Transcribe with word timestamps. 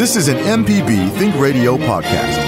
This 0.00 0.16
is 0.16 0.28
an 0.28 0.38
MPB 0.38 1.12
Think 1.18 1.36
Radio 1.36 1.76
podcast. 1.76 2.38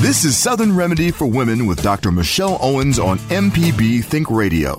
This 0.00 0.24
is 0.24 0.36
Southern 0.36 0.76
Remedy 0.76 1.10
for 1.10 1.26
Women 1.26 1.66
with 1.66 1.82
Dr. 1.82 2.12
Michelle 2.12 2.56
Owens 2.62 3.00
on 3.00 3.18
MPB 3.18 4.04
Think 4.04 4.30
Radio. 4.30 4.76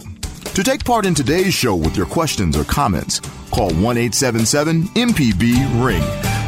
To 0.54 0.64
take 0.64 0.86
part 0.86 1.06
in 1.06 1.14
today's 1.14 1.54
show 1.54 1.76
with 1.76 1.98
your 1.98 2.06
questions 2.06 2.56
or 2.56 2.64
comments, 2.64 3.20
call 3.52 3.74
1 3.74 3.98
877 3.98 4.84
MPB 4.96 5.84
Ring. 5.86 6.00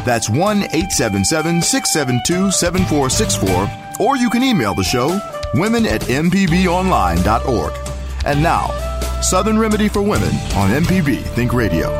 That's 0.06 0.30
1 0.30 0.40
877 0.40 1.60
672 1.60 2.50
7464, 2.50 4.06
or 4.06 4.16
you 4.16 4.30
can 4.30 4.42
email 4.42 4.74
the 4.74 4.82
show 4.82 5.20
women 5.52 5.84
at 5.84 6.00
mpbonline.org. 6.00 7.72
And 8.24 8.42
now, 8.42 8.93
Southern 9.22 9.58
Remedy 9.58 9.88
for 9.88 10.02
Women 10.02 10.28
on 10.54 10.70
MPB 10.70 11.22
Think 11.34 11.52
Radio. 11.52 11.90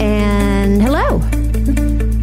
And 0.00 0.80
hello. 0.82 1.18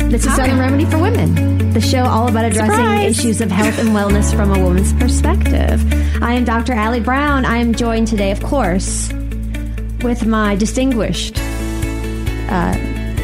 This 0.09 0.25
is 0.25 0.35
Southern 0.35 0.59
Remedy 0.59 0.85
for 0.85 0.97
Women, 0.99 1.71
the 1.73 1.81
show 1.81 2.03
all 2.03 2.27
about 2.29 2.45
addressing 2.45 2.75
Surprise. 2.75 3.19
issues 3.19 3.41
of 3.41 3.51
health 3.51 3.77
and 3.79 3.89
wellness 3.89 4.33
from 4.35 4.51
a 4.51 4.63
woman's 4.63 4.93
perspective. 4.93 5.83
I 6.23 6.33
am 6.33 6.45
Dr. 6.45 6.73
Allie 6.73 6.99
Brown. 7.01 7.45
I 7.45 7.57
am 7.57 7.73
joined 7.73 8.07
today, 8.07 8.31
of 8.31 8.41
course, 8.41 9.11
with 10.01 10.25
my 10.25 10.55
distinguished 10.55 11.37
uh, 12.49 12.75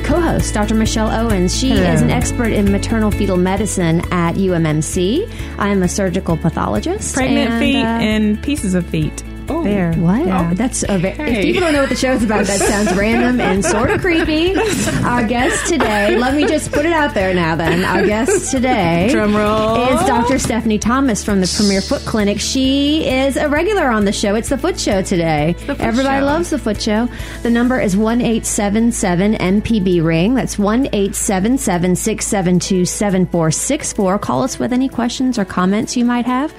co 0.03 0.19
host, 0.19 0.53
Dr. 0.53 0.75
Michelle 0.75 1.09
Owens. 1.09 1.55
She 1.55 1.69
Hello. 1.69 1.91
is 1.91 2.01
an 2.01 2.09
expert 2.09 2.51
in 2.51 2.71
maternal 2.71 3.11
fetal 3.11 3.37
medicine 3.37 4.01
at 4.11 4.35
UMMC. 4.35 5.29
I 5.57 5.69
am 5.69 5.83
a 5.83 5.87
surgical 5.87 6.37
pathologist. 6.37 7.15
Pregnant 7.15 7.51
and, 7.51 7.59
feet 7.59 7.83
uh, 7.83 7.87
and 7.87 8.43
pieces 8.43 8.75
of 8.75 8.85
feet. 8.85 9.23
Oh, 9.49 9.63
there. 9.63 9.93
What? 9.95 10.25
Yeah. 10.25 10.49
Oh, 10.51 10.53
that's 10.53 10.83
a 10.87 10.97
very, 10.97 11.31
if 11.31 11.41
people 11.43 11.61
don't 11.61 11.73
know 11.73 11.81
what 11.81 11.89
the 11.89 11.95
show's 11.95 12.23
about, 12.23 12.45
that 12.45 12.59
sounds 12.59 12.93
random 12.97 13.39
and 13.41 13.63
sort 13.63 13.89
of 13.91 14.01
creepy. 14.01 14.55
Our 15.03 15.25
guest 15.27 15.67
today, 15.67 16.17
let 16.17 16.35
me 16.35 16.47
just 16.47 16.71
put 16.71 16.85
it 16.85 16.93
out 16.93 17.13
there 17.13 17.33
now. 17.33 17.55
Then 17.55 17.83
our 17.83 18.05
guest 18.05 18.51
today 18.51 19.07
Drum 19.11 19.35
roll. 19.35 19.75
is 19.83 20.05
Dr. 20.07 20.39
Stephanie 20.39 20.79
Thomas 20.79 21.23
from 21.23 21.41
the 21.41 21.53
Premier 21.57 21.81
Foot 21.81 22.01
Clinic. 22.03 22.39
She 22.39 23.07
is 23.07 23.35
a 23.37 23.49
regular 23.49 23.87
on 23.87 24.05
the 24.05 24.11
show. 24.13 24.35
It's 24.35 24.49
the 24.49 24.57
Foot 24.57 24.79
Show 24.79 25.01
today. 25.01 25.53
Foot 25.65 25.79
Everybody 25.79 26.19
Show. 26.19 26.25
loves 26.25 26.49
the 26.49 26.57
Foot 26.59 26.81
Show. 26.81 27.07
The 27.41 27.49
number 27.49 27.79
is 27.79 27.97
one 27.97 28.21
eight 28.21 28.45
seven 28.45 28.91
seven 28.91 29.33
MPB 29.33 30.03
ring. 30.03 30.33
That's 30.35 30.57
one 30.57 30.87
eight 30.93 31.15
seven 31.15 31.57
seven 31.57 31.95
six 31.95 32.25
seven 32.25 32.59
two 32.59 32.85
seven 32.85 33.25
four 33.25 33.51
six 33.51 33.91
four. 33.93 34.17
Call 34.19 34.43
us 34.43 34.57
with 34.57 34.71
any 34.73 34.87
questions 34.89 35.37
or 35.37 35.45
comments 35.45 35.95
you 35.97 36.05
might 36.05 36.25
have. 36.25 36.53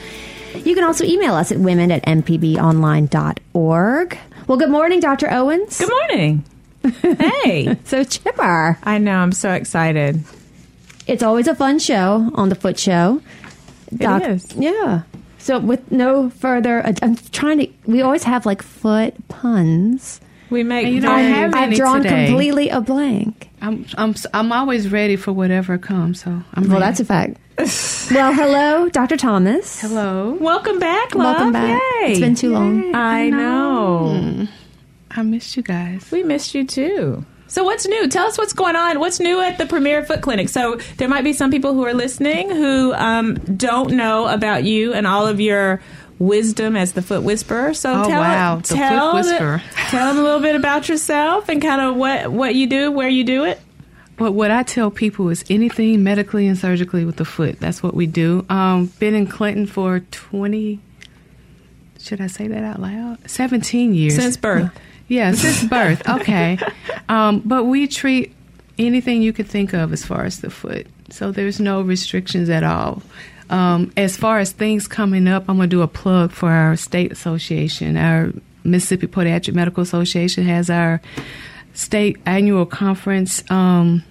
You 0.55 0.75
can 0.75 0.85
also 0.85 1.05
email 1.05 1.35
us 1.35 1.51
at 1.53 1.59
women 1.59 1.91
at 1.91 2.03
mpbonline.org. 2.05 4.19
Well, 4.47 4.59
good 4.59 4.71
morning, 4.71 5.01
Dr. 5.01 5.31
Owens. 5.31 5.79
Good 5.79 5.91
morning. 5.91 6.45
hey. 7.43 7.77
So 7.85 8.05
chipper. 8.05 8.79
I 8.83 8.99
know. 8.99 9.17
I'm 9.17 9.33
so 9.33 9.53
excited. 9.53 10.23
It's 11.07 11.23
always 11.23 11.47
a 11.49 11.55
fun 11.55 11.79
show 11.79 12.31
on 12.35 12.49
the 12.51 12.55
Foot 12.55 12.79
Show. 12.79 13.21
It 13.93 14.23
is. 14.23 14.53
Yeah. 14.55 15.03
So 15.39 15.59
with 15.59 15.91
no 15.93 16.31
further, 16.31 16.83
I'm 17.03 17.17
trying 17.33 17.59
to. 17.59 17.69
We 17.87 18.01
always 18.03 18.23
have 18.25 18.47
like 18.47 18.63
foot 18.63 19.15
puns. 19.29 20.21
We 20.51 20.63
make. 20.63 20.87
you 20.89 21.01
don't 21.01 21.11
I, 21.11 21.21
have 21.23 21.55
I've 21.55 21.69
any 21.69 21.77
drawn 21.77 22.03
today. 22.03 22.27
completely 22.27 22.69
a 22.71 22.81
blank. 22.81 23.51
I'm 23.61 23.87
I'm 23.97 24.15
I'm 24.33 24.53
always 24.53 24.89
ready 24.91 25.17
for 25.17 25.33
whatever 25.33 25.77
comes. 25.79 26.23
So 26.23 26.31
I'm 26.55 26.63
Well, 26.65 26.73
ready. 26.73 26.81
that's 26.81 27.01
a 27.01 27.05
fact. 27.05 27.37
Well, 27.59 28.33
hello, 28.35 28.89
Dr. 28.89 29.17
Thomas. 29.17 29.81
hello. 29.81 30.37
Welcome 30.41 30.79
back, 30.79 31.15
love. 31.15 31.37
Welcome 31.37 31.53
back. 31.53 31.81
Yay. 32.03 32.11
It's 32.13 32.21
been 32.21 32.35
too 32.35 32.53
long. 32.53 32.95
I 32.95 33.31
know. 33.31 34.47
I 35.11 35.23
missed 35.23 35.57
you 35.57 35.63
guys. 35.63 36.11
We 36.11 36.23
missed 36.25 36.55
you 36.55 36.65
too. 36.67 37.25
So 37.47 37.63
what's 37.63 37.87
new? 37.87 38.09
Tell 38.09 38.27
us 38.27 38.37
what's 38.37 38.53
going 38.53 38.75
on. 38.75 38.99
What's 38.99 39.21
new 39.21 39.41
at 39.41 39.59
the 39.59 39.67
Premier 39.67 40.05
Foot 40.05 40.23
Clinic? 40.23 40.49
So 40.49 40.77
there 40.97 41.09
might 41.09 41.23
be 41.23 41.33
some 41.33 41.51
people 41.53 41.73
who 41.75 41.85
are 41.85 41.95
listening 41.95 42.51
who 42.51 42.93
um, 42.95 43.35
don't 43.35 43.93
know 43.93 44.27
about 44.27 44.65
you 44.65 44.93
and 44.93 45.07
all 45.07 45.27
of 45.29 45.41
your 45.41 45.81
wisdom 46.19 46.75
as 46.77 46.93
the 46.93 47.03
foot 47.03 47.23
whisperer. 47.23 47.75
So 47.75 48.03
Oh, 48.03 48.09
tell 48.09 48.21
wow, 48.21 48.57
the 48.57 48.63
foot 48.69 48.77
tell 48.77 49.13
the- 49.13 49.19
whisperer. 49.31 49.63
tell 49.89 50.09
them 50.15 50.19
a 50.19 50.23
little 50.27 50.41
bit 50.41 50.57
about 50.57 50.89
yourself 50.89 51.49
and 51.49 51.63
kind 51.63 51.81
of 51.81 51.95
what 51.97 52.33
what 52.33 52.55
you 52.57 52.67
do, 52.67 52.91
where 52.91 53.09
you 53.09 53.23
do 53.23 53.45
it. 53.45 53.61
But 54.17 54.33
what 54.33 54.51
I 54.51 54.63
tell 54.63 54.91
people 54.91 55.29
is 55.29 55.45
anything 55.51 56.03
medically 56.05 56.47
and 56.47 56.57
surgically 56.57 57.05
with 57.05 57.17
the 57.17 57.25
foot. 57.25 57.59
That's 57.61 57.83
what 57.83 57.95
we 57.95 58.07
do. 58.07 58.47
Um, 58.49 58.87
been 58.99 59.15
in 59.15 59.27
Clinton 59.27 59.67
for 59.67 60.01
twenty. 60.11 60.81
Should 61.99 62.21
I 62.21 62.29
say 62.29 62.47
that 62.49 62.63
out 62.63 62.81
loud? 62.81 63.29
Seventeen 63.29 63.95
years 63.95 64.17
Since 64.17 64.37
birth. 64.37 64.71
Yeah, 65.07 65.33
since 65.33 65.69
birth. 65.69 66.09
Okay. 66.09 66.59
Um, 67.11 67.41
but 67.45 67.65
we 67.65 67.87
treat 67.87 68.35
anything 68.79 69.21
you 69.21 69.35
could 69.35 69.47
think 69.47 69.75
of 69.75 69.93
as 69.93 70.03
far 70.03 70.25
as 70.25 70.41
the 70.41 70.49
foot. 70.49 70.87
So 71.11 71.31
there's 71.31 71.61
no 71.61 71.83
restrictions 71.83 72.49
at 72.49 72.65
all. 72.65 73.03
Um, 73.51 73.93
as 73.97 74.17
far 74.17 74.39
as 74.39 74.53
things 74.53 74.89
coming 74.89 75.29
up, 75.29 75.45
I'm 75.49 75.57
going 75.57 75.69
to 75.69 75.77
do 75.77 75.83
a 75.83 75.89
plug 75.89 76.33
for 76.33 76.49
our 76.49 76.77
state 76.77 77.13
association. 77.13 77.97
Our 77.97 78.33
Mississippi 78.65 79.07
Podiatric 79.07 79.55
Medical 79.55 79.83
Association 79.83 80.45
has 80.45 80.71
our 80.71 81.03
state 81.75 82.17
annual 82.25 82.65
conference 82.67 83.43
um, 83.51 84.03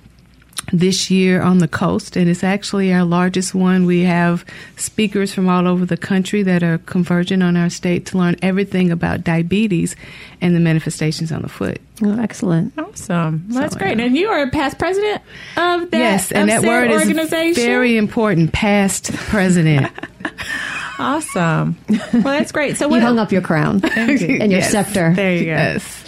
this 0.71 1.11
year 1.11 1.41
on 1.41 1.57
the 1.57 1.67
coast, 1.67 2.15
and 2.15 2.29
it's 2.29 2.43
actually 2.43 2.93
our 2.93 3.03
largest 3.03 3.53
one. 3.53 3.85
We 3.85 4.03
have 4.03 4.45
speakers 4.77 5.33
from 5.33 5.49
all 5.49 5.67
over 5.67 5.85
the 5.85 5.97
country 5.97 6.41
that 6.43 6.63
are 6.63 6.77
converging 6.79 7.41
on 7.41 7.57
our 7.57 7.69
state 7.69 8.05
to 8.07 8.17
learn 8.17 8.37
everything 8.41 8.89
about 8.91 9.23
diabetes 9.25 9.95
and 10.39 10.55
the 10.55 10.59
manifestations 10.61 11.31
on 11.33 11.41
the 11.41 11.49
foot. 11.49 11.81
Oh, 12.01 12.17
excellent. 12.19 12.73
Awesome. 12.77 13.45
Well, 13.49 13.61
that's 13.61 13.73
So, 13.73 13.79
great. 13.79 13.97
yeah. 13.97 14.05
And 14.05 14.15
you 14.17 14.29
are 14.29 14.41
a 14.43 14.49
past 14.49 14.77
president 14.79 15.21
of 15.57 15.91
that, 15.91 15.97
yes, 15.97 16.31
and 16.31 16.49
that 16.49 16.63
word 16.63 16.89
is 16.91 17.01
organization. 17.01 17.63
very 17.63 17.97
important. 17.97 18.53
Past 18.53 19.11
president. 19.13 19.91
awesome. 20.99 21.77
Well, 21.89 22.21
that's 22.23 22.51
great. 22.51 22.77
So 22.77 22.93
You 22.93 23.01
hung 23.01 23.19
up 23.19 23.31
your 23.31 23.41
crown 23.41 23.81
and 23.95 24.19
your 24.19 24.47
Yes. 24.59 24.71
scepter. 24.71 25.13
There 25.13 25.33
you 25.33 25.39
go. 25.45 25.51
yes. 25.51 26.02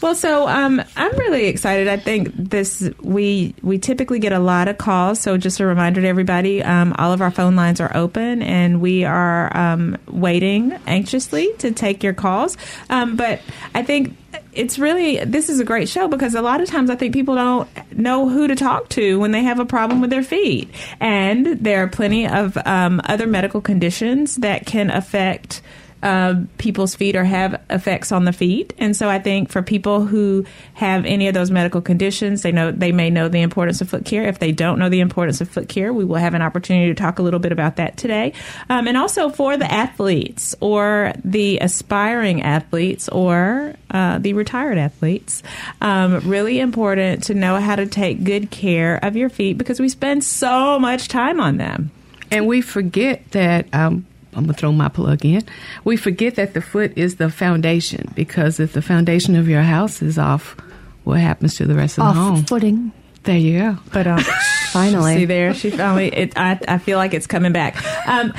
Well, 0.00 0.14
so 0.14 0.48
um, 0.48 0.82
I'm 0.96 1.16
really 1.18 1.46
excited. 1.46 1.86
I 1.86 1.98
think 1.98 2.32
this 2.34 2.88
we 3.02 3.54
we 3.62 3.78
typically 3.78 4.18
get 4.18 4.32
a 4.32 4.38
lot 4.38 4.68
of 4.68 4.78
calls. 4.78 5.20
So 5.20 5.36
just 5.36 5.60
a 5.60 5.66
reminder 5.66 6.00
to 6.00 6.08
everybody, 6.08 6.62
um, 6.62 6.94
all 6.98 7.12
of 7.12 7.20
our 7.20 7.30
phone 7.30 7.54
lines 7.54 7.80
are 7.80 7.94
open, 7.94 8.40
and 8.40 8.80
we 8.80 9.04
are 9.04 9.54
um, 9.54 9.98
waiting 10.08 10.72
anxiously 10.86 11.52
to 11.58 11.72
take 11.72 12.02
your 12.02 12.14
calls. 12.14 12.56
Um, 12.88 13.16
but 13.16 13.40
I 13.74 13.82
think 13.82 14.16
it's 14.52 14.78
really 14.78 15.22
this 15.24 15.50
is 15.50 15.60
a 15.60 15.64
great 15.64 15.88
show 15.88 16.08
because 16.08 16.34
a 16.34 16.42
lot 16.42 16.62
of 16.62 16.68
times 16.68 16.88
I 16.88 16.96
think 16.96 17.12
people 17.12 17.34
don't 17.34 17.68
know 17.92 18.28
who 18.28 18.48
to 18.48 18.56
talk 18.56 18.88
to 18.90 19.20
when 19.20 19.32
they 19.32 19.42
have 19.42 19.58
a 19.58 19.66
problem 19.66 20.00
with 20.00 20.08
their 20.08 20.22
feet, 20.22 20.70
and 20.98 21.46
there 21.46 21.82
are 21.82 21.88
plenty 21.88 22.26
of 22.26 22.56
um, 22.64 23.02
other 23.04 23.26
medical 23.26 23.60
conditions 23.60 24.36
that 24.36 24.64
can 24.64 24.90
affect 24.90 25.60
uh, 26.02 26.34
people's 26.58 26.94
feet 26.94 27.16
or 27.16 27.24
have 27.24 27.60
effects 27.68 28.12
on 28.12 28.24
the 28.24 28.32
feet. 28.32 28.72
And 28.78 28.96
so 28.96 29.08
I 29.08 29.18
think 29.18 29.50
for 29.50 29.62
people 29.62 30.06
who 30.06 30.44
have 30.74 31.04
any 31.04 31.28
of 31.28 31.34
those 31.34 31.50
medical 31.50 31.80
conditions, 31.80 32.42
they 32.42 32.52
know 32.52 32.70
they 32.70 32.92
may 32.92 33.10
know 33.10 33.28
the 33.28 33.42
importance 33.42 33.80
of 33.80 33.90
foot 33.90 34.04
care. 34.04 34.24
If 34.24 34.38
they 34.38 34.52
don't 34.52 34.78
know 34.78 34.88
the 34.88 35.00
importance 35.00 35.40
of 35.40 35.48
foot 35.48 35.68
care, 35.68 35.92
we 35.92 36.04
will 36.04 36.16
have 36.16 36.34
an 36.34 36.42
opportunity 36.42 36.88
to 36.88 36.94
talk 36.94 37.18
a 37.18 37.22
little 37.22 37.40
bit 37.40 37.52
about 37.52 37.76
that 37.76 37.96
today. 37.96 38.32
Um, 38.68 38.86
and 38.86 38.96
also 38.96 39.28
for 39.28 39.56
the 39.56 39.70
athletes 39.70 40.54
or 40.60 41.12
the 41.24 41.58
aspiring 41.58 42.42
athletes 42.42 43.08
or 43.08 43.74
uh, 43.90 44.18
the 44.18 44.32
retired 44.32 44.78
athletes, 44.78 45.42
um, 45.80 46.20
really 46.20 46.60
important 46.60 47.24
to 47.24 47.34
know 47.34 47.56
how 47.60 47.76
to 47.76 47.86
take 47.86 48.24
good 48.24 48.50
care 48.50 48.98
of 49.02 49.16
your 49.16 49.28
feet 49.28 49.58
because 49.58 49.80
we 49.80 49.88
spend 49.88 50.24
so 50.24 50.78
much 50.78 51.08
time 51.08 51.40
on 51.40 51.56
them. 51.56 51.90
And 52.30 52.46
we 52.46 52.60
forget 52.60 53.28
that 53.32 53.66
um, 53.74 54.06
I'm 54.34 54.44
gonna 54.44 54.54
throw 54.54 54.72
my 54.72 54.88
plug 54.88 55.24
in. 55.24 55.42
We 55.84 55.96
forget 55.96 56.36
that 56.36 56.54
the 56.54 56.60
foot 56.60 56.92
is 56.96 57.16
the 57.16 57.30
foundation 57.30 58.12
because 58.14 58.60
if 58.60 58.72
the 58.72 58.82
foundation 58.82 59.34
of 59.36 59.48
your 59.48 59.62
house 59.62 60.02
is 60.02 60.18
off, 60.18 60.56
what 61.04 61.18
happens 61.18 61.56
to 61.56 61.66
the 61.66 61.74
rest 61.74 61.98
of 61.98 62.04
the 62.04 62.12
home? 62.12 62.38
Off 62.38 62.48
footing. 62.48 62.92
There 63.24 63.36
you 63.36 63.58
go. 63.58 63.78
But 63.92 64.06
um, 64.06 64.20
finally. 64.72 65.14
See 65.16 65.24
there, 65.24 65.52
she 65.54 65.70
finally. 65.70 66.08
It, 66.08 66.32
I, 66.36 66.58
I 66.68 66.78
feel 66.78 66.96
like 66.96 67.12
it's 67.12 67.26
coming 67.26 67.52
back. 67.52 67.76
Um, 68.06 68.32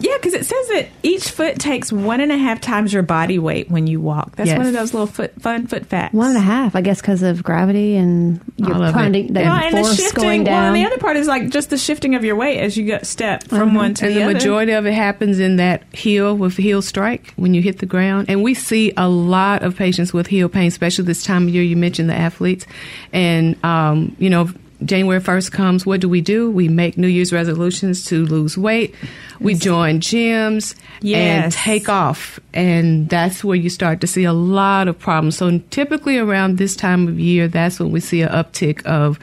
yeah, 0.00 0.16
because 0.16 0.34
it 0.34 0.44
says 0.44 0.68
that 0.68 0.88
each 1.02 1.30
foot 1.30 1.58
takes 1.58 1.92
one 1.92 2.20
and 2.20 2.32
a 2.32 2.36
half 2.36 2.60
times 2.60 2.92
your 2.92 3.02
body 3.02 3.38
weight 3.38 3.70
when 3.70 3.86
you 3.86 4.00
walk. 4.00 4.34
That's 4.36 4.48
Yes. 4.48 4.58
one 4.58 4.66
of 4.66 4.72
those 4.72 4.92
little 4.92 5.06
foot 5.06 5.40
fun 5.40 5.66
foot 5.66 5.86
facts. 5.86 6.12
One 6.14 6.28
and 6.30 6.36
a 6.38 6.40
half, 6.40 6.74
I 6.74 6.80
guess, 6.80 7.00
because 7.00 7.22
of 7.22 7.42
gravity 7.42 7.94
and 7.96 8.40
All 8.62 8.68
you're 8.68 8.76
of 8.88 8.96
it. 8.96 9.32
the 9.32 9.40
Well, 9.42 9.52
and 9.52 9.76
the 9.76 9.94
shifting. 9.94 10.22
going 10.22 10.44
Well, 10.44 10.52
down. 10.54 10.64
and 10.68 10.76
the 10.76 10.84
other 10.84 10.98
part 10.98 11.16
is 11.16 11.26
like 11.28 11.50
just 11.50 11.70
the 11.70 11.78
shifting 11.78 12.14
of 12.14 12.24
your 12.24 12.36
weight 12.36 12.58
as 12.58 12.76
you 12.76 12.86
go 12.86 12.98
step 13.02 13.44
from 13.48 13.74
one 13.74 13.94
to 13.94 14.06
and 14.06 14.14
the, 14.14 14.18
the 14.18 14.22
other. 14.24 14.30
And 14.30 14.40
the 14.40 14.44
majority 14.44 14.72
of 14.72 14.86
it 14.86 14.94
happens 14.94 15.38
in 15.38 15.56
that 15.56 15.82
heel 15.92 16.36
with 16.36 16.56
heel 16.56 16.82
strike 16.82 17.32
when 17.36 17.54
you 17.54 17.62
hit 17.62 17.78
the 17.78 17.86
ground 17.86 18.26
and 18.28 18.42
we 18.42 18.54
see 18.54 18.92
a 18.96 19.08
lot 19.08 19.62
of 19.62 19.76
patients 19.76 20.12
with 20.12 20.26
heel 20.26 20.48
pain 20.48 20.66
especially 20.68 21.04
this 21.04 21.22
time 21.24 21.48
of 21.48 21.54
year 21.54 21.62
you 21.62 21.76
mentioned 21.76 22.08
the 22.10 22.14
athletes 22.14 22.66
and 23.12 23.62
um, 23.64 24.14
you 24.18 24.30
know 24.30 24.48
january 24.84 25.20
1st 25.20 25.52
comes 25.52 25.86
what 25.86 26.00
do 26.00 26.08
we 26.08 26.20
do? 26.20 26.50
We 26.50 26.68
make 26.68 26.98
new 26.98 27.08
year's 27.08 27.32
resolutions 27.32 28.04
to 28.06 28.24
lose 28.26 28.58
weight. 28.58 28.94
We 29.40 29.54
join 29.54 30.00
gyms 30.00 30.74
and 31.02 31.52
take 31.52 31.88
off. 31.88 32.38
And 32.52 33.08
that's 33.08 33.42
where 33.42 33.56
you 33.56 33.70
start 33.70 34.00
to 34.02 34.06
see 34.06 34.24
a 34.24 34.32
lot 34.32 34.88
of 34.88 34.98
problems. 34.98 35.36
So 35.36 35.58
typically 35.70 36.18
around 36.18 36.58
this 36.58 36.76
time 36.76 37.08
of 37.08 37.18
year 37.18 37.48
that's 37.48 37.80
when 37.80 37.90
we 37.90 38.00
see 38.00 38.22
an 38.22 38.30
uptick 38.30 38.84
of 38.84 39.18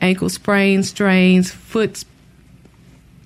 ankle 0.00 0.28
sprains 0.28 0.90
strains 0.90 1.50
foot 1.50 2.04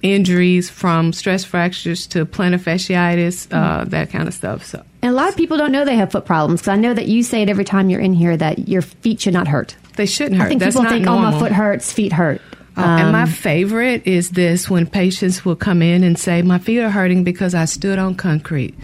injuries 0.03 0.71
from 0.71 1.13
stress 1.13 1.45
fractures 1.45 2.07
to 2.07 2.25
plantar 2.25 2.59
fasciitis, 2.59 3.49
uh, 3.53 3.85
that 3.85 4.11
kind 4.11 4.29
of 4.29 4.35
stuff. 4.35 4.65
So 4.65 4.83
and 5.03 5.11
a 5.13 5.15
lot 5.15 5.29
of 5.29 5.37
people 5.37 5.57
don't 5.57 5.73
know 5.73 5.85
they 5.85 5.97
have 5.97 6.13
foot 6.13 6.25
problems 6.25 6.61
because 6.61 6.73
I 6.73 6.77
know 6.77 6.95
that 6.95 7.07
you 7.09 7.23
say 7.23 7.43
it 7.43 7.49
every 7.49 7.65
time 7.65 7.89
you're 7.91 8.01
in 8.01 8.13
here 8.15 8.37
that 8.37 8.69
your 8.69 8.83
feet 8.83 9.21
should 9.21 9.35
not 9.35 9.49
hurt. 9.49 9.77
they 9.97 10.07
shouldn't 10.07 10.37
hurt. 10.41 10.47
I 10.47 10.49
think 10.49 10.61
That's 10.61 10.75
people 10.77 10.83
not 10.85 10.93
think, 10.93 11.05
normal. 11.05 11.29
oh, 11.29 11.31
my 11.33 11.39
foot 11.39 11.53
hurts, 11.53 11.93
feet 11.93 12.13
hurt. 12.13 12.41
Uh, 12.77 12.83
and 12.83 13.13
my 13.13 13.23
Um, 13.23 13.29
favorite 13.29 14.07
is 14.07 14.31
this 14.31 14.71
when 14.71 14.87
patients 14.87 15.45
will 15.45 15.57
come 15.57 15.83
in 15.83 16.03
and 16.05 16.19
say, 16.19 16.41
My 16.43 16.59
feet 16.59 16.79
are 16.81 16.91
hurting 16.91 17.25
because 17.25 17.55
I 17.55 17.65
stood 17.67 17.99
on 17.99 18.15
concrete 18.15 18.75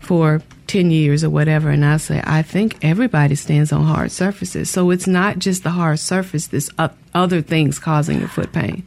for 0.00 0.40
10 0.66 0.90
years 0.90 1.22
or 1.22 1.30
whatever. 1.30 1.68
And 1.70 1.84
I 1.84 1.98
say, 1.98 2.20
I 2.24 2.42
think 2.42 2.78
everybody 2.82 3.34
stands 3.34 3.70
on 3.72 3.84
hard 3.84 4.10
surfaces. 4.10 4.70
So 4.70 4.90
it's 4.90 5.06
not 5.06 5.38
just 5.38 5.62
the 5.62 5.70
hard 5.70 5.98
surface, 6.00 6.46
there's 6.48 6.70
other 7.14 7.42
things 7.42 7.78
causing 7.78 8.20
the 8.20 8.28
foot 8.28 8.52
pain. 8.52 8.82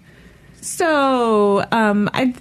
So, 0.59 1.65
um, 1.71 2.09
I, 2.13 2.33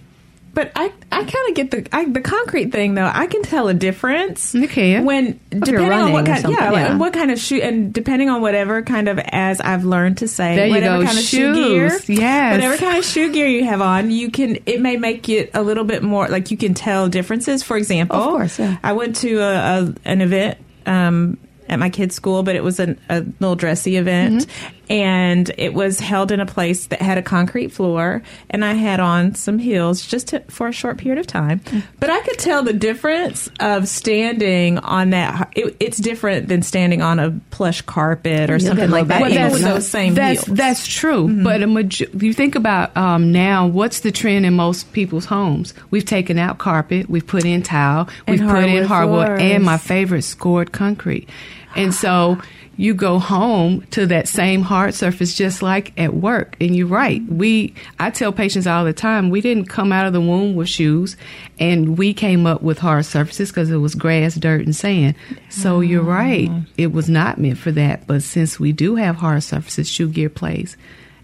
but 0.52 0.72
I, 0.74 0.92
I 1.12 1.24
kind 1.24 1.48
of 1.48 1.54
get 1.54 1.70
the 1.70 1.88
I, 1.92 2.04
the 2.06 2.20
concrete 2.20 2.72
thing 2.72 2.94
though. 2.94 3.10
I 3.12 3.26
can 3.26 3.42
tell 3.42 3.68
a 3.68 3.74
difference. 3.74 4.54
You 4.54 4.66
can. 4.66 5.04
when 5.04 5.38
depending 5.50 5.92
on 5.92 6.12
what 6.12 6.26
kind, 6.26 6.40
something, 6.40 6.60
yeah, 6.60 6.70
like, 6.70 7.00
what 7.00 7.12
kind 7.12 7.30
of 7.30 7.38
shoe, 7.38 7.60
and 7.60 7.92
depending 7.92 8.28
on 8.28 8.42
whatever 8.42 8.82
kind 8.82 9.08
of 9.08 9.18
as 9.18 9.60
I've 9.60 9.84
learned 9.84 10.18
to 10.18 10.28
say, 10.28 10.56
There 10.56 10.68
whatever 10.70 11.04
kind 11.04 11.18
of 11.18 11.24
shoe 11.24 11.54
gear, 11.54 11.90
shoes, 11.90 12.08
yes. 12.08 12.54
whatever 12.54 12.76
kind 12.76 12.98
of 12.98 13.04
shoe 13.04 13.32
gear 13.32 13.46
you 13.46 13.64
have 13.64 13.80
on, 13.80 14.10
you 14.10 14.30
can 14.30 14.58
it 14.66 14.80
may 14.80 14.96
make 14.96 15.28
it 15.28 15.50
a 15.54 15.62
little 15.62 15.84
bit 15.84 16.02
more 16.02 16.28
like 16.28 16.50
you 16.50 16.56
can 16.56 16.74
tell 16.74 17.08
differences. 17.08 17.62
For 17.62 17.76
example, 17.76 18.16
Of 18.16 18.28
course, 18.28 18.58
yeah. 18.58 18.78
I 18.82 18.92
went 18.92 19.16
to 19.16 19.38
a, 19.38 19.54
a 19.54 19.94
an 20.04 20.20
event. 20.20 20.58
Um, 20.86 21.38
at 21.68 21.78
my 21.78 21.88
kid's 21.88 22.16
school, 22.16 22.42
but 22.42 22.56
it 22.56 22.64
was 22.64 22.80
an, 22.80 22.98
a 23.08 23.20
little 23.38 23.54
dressy 23.54 23.96
event, 23.96 24.44
Mm-hmm. 24.44 24.76
And 24.90 25.52
it 25.56 25.72
was 25.72 26.00
held 26.00 26.32
in 26.32 26.40
a 26.40 26.46
place 26.46 26.86
that 26.86 27.00
had 27.00 27.16
a 27.16 27.22
concrete 27.22 27.68
floor, 27.68 28.22
and 28.50 28.64
I 28.64 28.72
had 28.72 28.98
on 28.98 29.36
some 29.36 29.60
heels 29.60 30.04
just 30.04 30.28
to, 30.28 30.40
for 30.48 30.66
a 30.66 30.72
short 30.72 30.98
period 30.98 31.20
of 31.20 31.28
time. 31.28 31.60
But 32.00 32.10
I 32.10 32.20
could 32.22 32.40
tell 32.40 32.64
the 32.64 32.72
difference 32.72 33.48
of 33.60 33.86
standing 33.86 34.78
on 34.78 35.10
that. 35.10 35.52
It, 35.54 35.76
it's 35.78 35.98
different 35.98 36.48
than 36.48 36.62
standing 36.62 37.02
on 37.02 37.20
a 37.20 37.30
plush 37.50 37.82
carpet 37.82 38.50
or 38.50 38.54
You'll 38.54 38.66
something 38.66 38.90
like 38.90 39.06
that. 39.06 39.20
back 39.20 39.30
even 39.30 39.52
with 39.52 39.62
those 39.62 39.86
same 39.86 40.14
that's, 40.14 40.44
heels. 40.44 40.56
That's 40.56 40.86
true. 40.88 41.28
Mm-hmm. 41.28 41.44
But 41.44 41.62
a 41.62 41.68
maj- 41.68 42.00
you 42.20 42.34
think 42.34 42.56
about 42.56 42.96
um, 42.96 43.30
now, 43.30 43.68
what's 43.68 44.00
the 44.00 44.10
trend 44.10 44.44
in 44.44 44.54
most 44.54 44.92
people's 44.92 45.26
homes? 45.26 45.72
We've 45.92 46.04
taken 46.04 46.36
out 46.36 46.58
carpet, 46.58 47.08
we've 47.08 47.26
put 47.26 47.44
in 47.44 47.62
tile, 47.62 48.08
we've 48.26 48.40
put 48.40 48.64
in 48.64 48.84
hardwood 48.84 48.86
hardwood, 48.86 49.26
floors. 49.26 49.40
and 49.40 49.64
my 49.64 49.78
favorite, 49.78 50.22
scored 50.22 50.72
concrete. 50.72 51.28
And 51.76 51.94
so 51.94 52.38
you 52.80 52.94
go 52.94 53.18
home 53.18 53.82
to 53.90 54.06
that 54.06 54.26
same 54.26 54.62
hard 54.62 54.94
surface 54.94 55.34
just 55.34 55.60
like 55.60 55.92
at 56.00 56.14
work. 56.14 56.56
And 56.62 56.74
you're 56.74 56.86
right. 56.86 57.22
We 57.28 57.74
I 57.98 58.08
tell 58.08 58.32
patients 58.32 58.66
all 58.66 58.86
the 58.86 58.94
time, 58.94 59.28
we 59.28 59.42
didn't 59.42 59.66
come 59.66 59.92
out 59.92 60.06
of 60.06 60.14
the 60.14 60.20
womb 60.20 60.56
with 60.56 60.70
shoes 60.70 61.14
and 61.58 61.98
we 61.98 62.14
came 62.14 62.46
up 62.46 62.62
with 62.62 62.78
hard 62.78 63.04
surfaces 63.04 63.50
because 63.50 63.70
it 63.70 63.76
was 63.76 63.94
grass, 63.94 64.34
dirt, 64.36 64.64
and 64.64 64.74
sand. 64.74 65.14
So 65.50 65.80
you're 65.80 66.02
right. 66.02 66.50
It 66.78 66.92
was 66.92 67.10
not 67.10 67.36
meant 67.36 67.58
for 67.58 67.70
that. 67.72 68.06
But 68.06 68.22
since 68.22 68.58
we 68.58 68.72
do 68.72 68.94
have 68.94 69.16
hard 69.16 69.42
surfaces, 69.42 69.86
shoe 69.86 70.08
gear 70.08 70.30
plays 70.30 70.78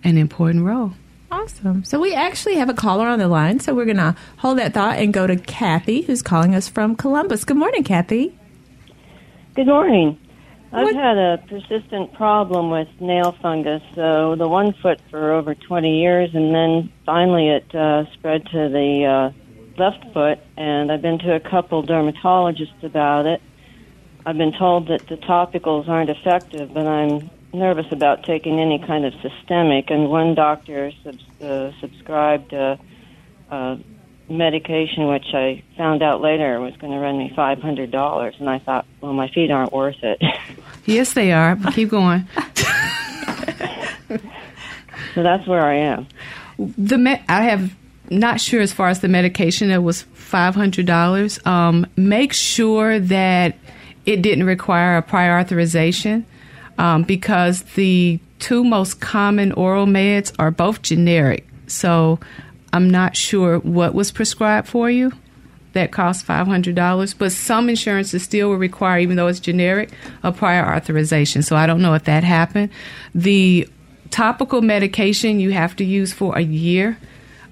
an 0.05 0.19
important 0.19 0.67
role. 0.67 0.93
Awesome. 1.33 1.85
So 1.85 1.99
we 1.99 2.13
actually 2.13 2.57
have 2.57 2.69
a 2.69 2.75
caller 2.75 3.07
on 3.07 3.19
the 3.19 3.29
line. 3.29 3.61
So 3.61 3.75
we're 3.75 3.87
going 3.87 3.97
to 3.97 4.15
hold 4.37 4.59
that 4.59 4.75
thought 4.75 4.99
and 4.99 5.11
go 5.11 5.27
to 5.27 5.37
Kathy, 5.37 6.03
who's 6.03 6.21
calling 6.21 6.55
us 6.55 6.69
from 6.69 6.97
Columbus. 6.97 7.45
Good 7.45 7.57
morning, 7.57 7.83
Kathy. 7.83 8.39
Good 9.55 9.69
morning. 9.69 10.19
I've 10.73 10.85
What- 10.85 10.95
had 10.97 11.17
a 11.17 11.39
persistent 11.49 12.13
problem 12.15 12.71
with 12.71 12.89
nail 13.01 13.33
fungus, 13.41 13.83
so 13.95 14.35
the 14.35 14.49
one 14.49 14.73
foot 14.73 15.01
for 15.11 15.33
over 15.33 15.55
20 15.55 16.01
years, 16.01 16.35
and 16.35 16.55
then 16.55 16.91
finally 17.05 17.49
it 17.49 17.73
uh, 17.75 18.05
spread 18.13 18.47
to 18.47 18.69
the 18.69 19.05
uh, 19.05 19.31
left 19.79 20.05
foot, 20.13 20.39
and 20.57 20.91
I've 20.91 21.03
been 21.03 21.19
to 21.21 21.35
a 21.35 21.41
couple 21.41 21.83
dermatologists 21.83 22.83
about 22.83 23.27
it. 23.27 23.41
I've 24.25 24.37
been 24.39 24.53
told 24.53 24.89
that 24.89 25.07
the 25.07 25.17
topicals 25.17 25.89
aren't 25.89 26.11
effective, 26.11 26.75
but 26.75 26.87
I'm 26.87 27.31
nervous 27.53 27.87
about 27.93 28.25
taking 28.25 28.59
any 28.59 28.79
kind 28.81 29.05
of 29.05 29.15
systemic, 29.23 29.91
and 29.91 30.11
one 30.11 30.35
doctor 30.35 30.91
subs- 31.05 31.41
uh, 31.41 31.71
subscribed 31.81 32.53
uh, 32.53 32.77
uh, 33.51 33.77
medication, 34.29 35.09
which 35.09 35.27
I 35.33 35.63
found 35.77 36.03
out 36.03 36.21
later 36.21 36.61
was 36.61 36.77
going 36.77 36.93
to 36.93 36.99
run 36.99 37.19
me 37.19 37.33
five 37.35 37.61
hundred 37.61 37.91
dollars, 37.91 38.35
and 38.39 38.49
I 38.51 38.59
thought, 38.59 38.87
well, 39.01 39.13
my 39.13 39.29
feet 39.29 39.51
aren't 39.51 39.73
worth 39.73 40.03
it. 40.03 40.21
Yes, 40.89 41.15
they 41.15 41.33
are. 41.33 41.57
But 41.57 41.75
keep 41.75 41.89
going. 41.89 42.29
so 45.15 45.23
that's 45.23 45.47
where 45.49 45.65
I 45.65 45.75
am. 45.79 46.07
the 46.59 46.97
me- 46.99 47.23
I 47.29 47.43
have 47.43 47.75
not 48.09 48.41
sure 48.41 48.61
as 48.61 48.73
far 48.73 48.89
as 48.89 49.01
the 49.01 49.09
medication 49.09 49.69
that 49.71 49.83
was 49.83 50.03
five 50.15 50.55
hundred 50.55 50.87
dollars. 50.87 51.45
Um, 51.45 51.87
make 51.97 52.33
sure 52.33 53.01
that 53.01 53.57
it 54.05 54.23
didn't 54.23 54.45
require 54.45 54.97
a 54.97 55.03
prior 55.03 55.39
authorization 55.39 56.25
um, 56.79 57.03
because 57.03 57.63
the 57.75 58.21
two 58.39 58.63
most 58.63 59.01
common 59.01 59.51
oral 59.53 59.87
meds 59.87 60.33
are 60.39 60.51
both 60.53 60.83
generic. 60.83 61.47
So 61.67 62.21
I'm 62.73 62.91
not 62.91 63.17
sure 63.17 63.59
what 63.59 63.95
was 63.95 64.11
prescribed 64.11 64.69
for 64.69 64.91
you 64.91 65.13
that 65.73 65.93
cost 65.93 66.27
$500, 66.27 67.19
but 67.19 67.33
some 67.33 67.69
insurances 67.69 68.23
still 68.23 68.49
will 68.49 68.57
require, 68.57 68.99
even 68.99 69.17
though 69.17 69.29
it's 69.29 69.41
generic, 69.41 69.91
a 70.23 70.33
prior 70.33 70.75
authorization. 70.75 71.43
So 71.43 71.55
I 71.55 71.67
don't 71.67 71.83
know 71.83 71.93
if 71.95 72.05
that 72.05 72.25
happened. 72.25 72.71
The 73.15 73.69
topical 74.11 74.63
medication 74.63 75.39
you 75.39 75.53
have 75.53 75.77
to 75.77 75.85
use 75.85 76.13
for 76.13 76.37
a 76.37 76.41
year. 76.41 76.99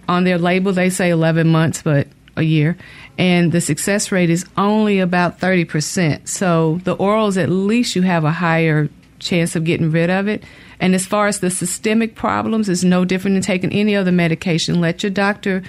On 0.09 0.25
their 0.25 0.39
label, 0.39 0.73
they 0.73 0.91
say 0.91 1.11
11 1.11 1.49
months, 1.49 1.83
but 1.83 2.09
a 2.37 2.43
year. 2.43 2.77
And 3.19 3.53
the 3.53 3.61
success 3.61 4.11
rate 4.11 4.31
is 4.31 4.47
only 4.57 5.01
about 5.01 5.39
30%. 5.39 6.27
So 6.27 6.81
the 6.85 6.97
orals, 6.97 7.41
at 7.41 7.51
least 7.51 7.95
you 7.95 8.03
have 8.03 8.25
a 8.25 8.33
higher 8.33 8.89
chance 9.19 9.55
of 9.55 9.65
getting 9.65 9.91
rid 9.91 10.11
of 10.11 10.29
it. 10.29 10.43
And 10.81 10.95
as 10.95 11.07
far 11.07 11.27
as 11.27 11.41
the 11.41 11.51
systemic 11.51 12.15
problems, 12.15 12.69
it's 12.69 12.85
no 12.85 13.05
different 13.05 13.35
than 13.35 13.43
taking 13.43 13.73
any 13.73 13.97
other 13.97 14.13
medication. 14.13 14.81
Let 14.81 15.03
your 15.03 15.11
doctor 15.11 15.63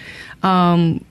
um, 0.43 1.03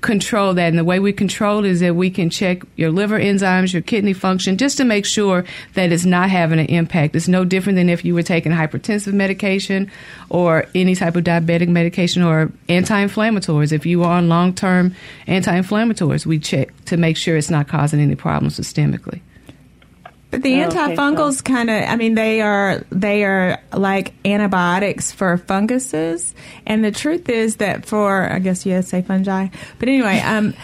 control 0.00 0.54
that. 0.54 0.68
And 0.68 0.78
the 0.78 0.84
way 0.84 0.98
we 0.98 1.12
control 1.12 1.64
is 1.64 1.80
that 1.80 1.94
we 1.94 2.10
can 2.10 2.30
check 2.30 2.62
your 2.76 2.90
liver 2.90 3.18
enzymes, 3.18 3.72
your 3.72 3.82
kidney 3.82 4.12
function, 4.12 4.56
just 4.56 4.76
to 4.78 4.84
make 4.84 5.04
sure 5.04 5.44
that 5.74 5.92
it's 5.92 6.04
not 6.04 6.30
having 6.30 6.58
an 6.58 6.66
impact. 6.66 7.14
It's 7.16 7.28
no 7.28 7.44
different 7.44 7.76
than 7.76 7.88
if 7.88 8.04
you 8.04 8.14
were 8.14 8.22
taking 8.22 8.52
hypertensive 8.52 9.12
medication 9.12 9.90
or 10.28 10.66
any 10.74 10.94
type 10.94 11.16
of 11.16 11.24
diabetic 11.24 11.68
medication 11.68 12.22
or 12.22 12.50
anti-inflammatories. 12.68 13.72
If 13.72 13.86
you 13.86 14.02
are 14.04 14.16
on 14.16 14.28
long-term 14.28 14.94
anti-inflammatories, 15.26 16.26
we 16.26 16.38
check 16.38 16.84
to 16.86 16.96
make 16.96 17.16
sure 17.16 17.36
it's 17.36 17.50
not 17.50 17.68
causing 17.68 18.00
any 18.00 18.14
problems 18.14 18.58
systemically. 18.58 19.20
But 20.30 20.42
the 20.42 20.62
Oh, 20.62 20.68
okay, 20.68 20.94
antifungals 20.94 21.42
kind 21.44 21.70
of, 21.70 21.82
I 21.88 21.96
mean, 21.96 22.14
they 22.14 22.40
are 22.40 22.84
they 22.90 23.24
are 23.24 23.60
like 23.72 24.12
antibiotics 24.24 25.10
for 25.10 25.36
funguses, 25.38 26.34
and 26.66 26.84
the 26.84 26.92
truth 26.92 27.28
is 27.28 27.56
that 27.56 27.84
for 27.84 28.30
I 28.30 28.38
guess 28.38 28.64
you 28.64 28.72
had 28.72 28.84
to 28.84 28.88
say 28.88 29.02
fungi, 29.02 29.48
but 29.78 29.88
anyway, 29.88 30.20
um, 30.20 30.54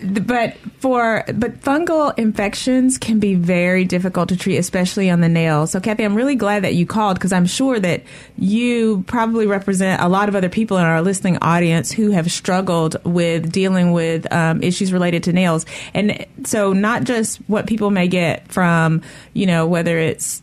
but 0.00 0.56
for 0.78 1.24
but 1.34 1.60
fungal 1.60 2.16
infections 2.16 2.98
can 2.98 3.18
be 3.18 3.34
very 3.34 3.84
difficult 3.84 4.28
to 4.28 4.36
treat, 4.36 4.56
especially 4.56 5.10
on 5.10 5.20
the 5.20 5.28
nails. 5.28 5.72
So, 5.72 5.80
Kathy, 5.80 6.04
I'm 6.04 6.14
really 6.14 6.36
glad 6.36 6.62
that 6.62 6.74
you 6.74 6.86
called 6.86 7.16
because 7.16 7.32
I'm 7.32 7.46
sure 7.46 7.80
that 7.80 8.04
you 8.36 9.02
probably 9.08 9.46
represent 9.46 10.00
a 10.00 10.08
lot 10.08 10.28
of 10.28 10.36
other 10.36 10.48
people 10.48 10.76
in 10.78 10.84
our 10.84 11.02
listening 11.02 11.38
audience 11.42 11.90
who 11.90 12.12
have 12.12 12.30
struggled 12.30 13.02
with 13.04 13.50
dealing 13.50 13.92
with 13.92 14.32
um, 14.32 14.62
issues 14.62 14.92
related 14.92 15.24
to 15.24 15.32
nails, 15.32 15.66
and 15.94 16.24
so 16.44 16.72
not 16.72 17.02
just 17.02 17.38
what 17.48 17.66
people 17.66 17.90
may 17.90 18.06
get 18.06 18.46
from 18.52 19.02
you 19.32 19.46
know 19.46 19.66
whether 19.66 19.98
it's 19.98 20.42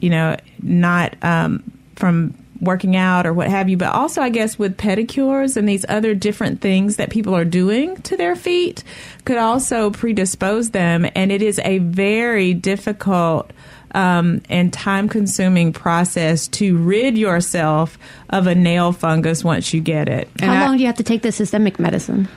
you 0.00 0.10
know 0.10 0.36
not 0.62 1.16
um, 1.22 1.62
from 1.96 2.34
working 2.60 2.96
out 2.96 3.26
or 3.26 3.32
what 3.32 3.48
have 3.48 3.68
you, 3.68 3.76
but 3.76 3.92
also 3.92 4.20
I 4.20 4.28
guess 4.28 4.58
with 4.58 4.76
pedicures 4.76 5.56
and 5.56 5.68
these 5.68 5.84
other 5.88 6.14
different 6.14 6.60
things 6.60 6.96
that 6.96 7.10
people 7.10 7.34
are 7.34 7.44
doing 7.44 7.96
to 8.02 8.16
their 8.16 8.36
feet 8.36 8.84
could 9.24 9.38
also 9.38 9.90
predispose 9.90 10.70
them. 10.70 11.06
And 11.14 11.32
it 11.32 11.42
is 11.42 11.58
a 11.64 11.78
very 11.78 12.54
difficult 12.54 13.50
um, 13.92 14.40
and 14.48 14.72
time 14.72 15.08
consuming 15.08 15.72
process 15.72 16.48
to 16.48 16.76
rid 16.78 17.18
yourself 17.18 17.98
of 18.28 18.46
a 18.46 18.54
nail 18.54 18.92
fungus 18.92 19.42
once 19.42 19.74
you 19.74 19.80
get 19.80 20.08
it. 20.08 20.28
How 20.40 20.66
long 20.66 20.76
do 20.76 20.82
you 20.82 20.86
have 20.86 20.96
to 20.96 21.02
take 21.02 21.22
the 21.22 21.32
systemic 21.32 21.78
medicine? 21.78 22.28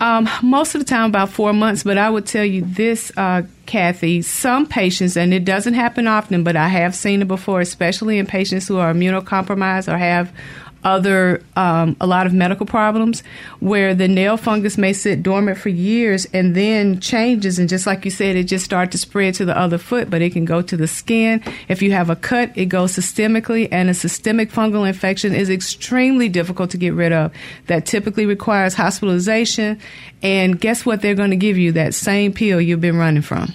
Um, 0.00 0.28
most 0.42 0.74
of 0.74 0.80
the 0.80 0.84
time, 0.84 1.10
about 1.10 1.30
four 1.30 1.52
months. 1.52 1.82
But 1.82 1.98
I 1.98 2.10
would 2.10 2.26
tell 2.26 2.44
you 2.44 2.62
this, 2.64 3.12
uh, 3.16 3.42
Kathy. 3.66 4.22
Some 4.22 4.66
patients, 4.66 5.16
and 5.16 5.32
it 5.32 5.44
doesn't 5.44 5.74
happen 5.74 6.06
often, 6.06 6.44
but 6.44 6.56
I 6.56 6.68
have 6.68 6.94
seen 6.94 7.22
it 7.22 7.28
before, 7.28 7.60
especially 7.60 8.18
in 8.18 8.26
patients 8.26 8.68
who 8.68 8.78
are 8.78 8.92
immunocompromised 8.92 9.92
or 9.92 9.98
have 9.98 10.32
other 10.84 11.42
um, 11.56 11.96
a 12.00 12.06
lot 12.06 12.26
of 12.26 12.32
medical 12.32 12.66
problems 12.66 13.22
where 13.60 13.94
the 13.94 14.08
nail 14.08 14.36
fungus 14.36 14.76
may 14.76 14.92
sit 14.92 15.22
dormant 15.22 15.58
for 15.58 15.68
years 15.68 16.26
and 16.26 16.54
then 16.54 17.00
changes. 17.00 17.58
And 17.58 17.68
just 17.68 17.86
like 17.86 18.04
you 18.04 18.10
said 18.10 18.36
it 18.36 18.44
just 18.44 18.64
starts 18.64 18.92
to 18.92 18.98
spread 18.98 19.34
to 19.34 19.44
the 19.44 19.56
other 19.56 19.78
foot 19.78 20.10
but 20.10 20.22
it 20.22 20.32
can 20.32 20.44
go 20.44 20.62
to 20.62 20.76
the 20.76 20.86
skin. 20.86 21.42
If 21.68 21.82
you 21.82 21.92
have 21.92 22.10
a 22.10 22.16
cut 22.16 22.52
it 22.54 22.66
goes 22.66 22.92
systemically 22.92 23.68
and 23.72 23.90
a 23.90 23.94
systemic 23.94 24.50
fungal 24.50 24.86
infection 24.86 25.34
is 25.34 25.50
extremely 25.50 26.28
difficult 26.28 26.70
to 26.70 26.78
get 26.78 26.94
rid 26.94 27.12
of. 27.12 27.32
That 27.66 27.86
typically 27.86 28.26
requires 28.26 28.74
hospitalization. 28.74 29.80
And 30.22 30.60
guess 30.60 30.86
what 30.86 31.02
they're 31.02 31.14
going 31.14 31.30
to 31.30 31.36
give 31.36 31.58
you? 31.58 31.72
That 31.72 31.94
same 31.94 32.32
pill 32.32 32.60
you've 32.60 32.80
been 32.80 32.96
running 32.96 33.22
from. 33.22 33.52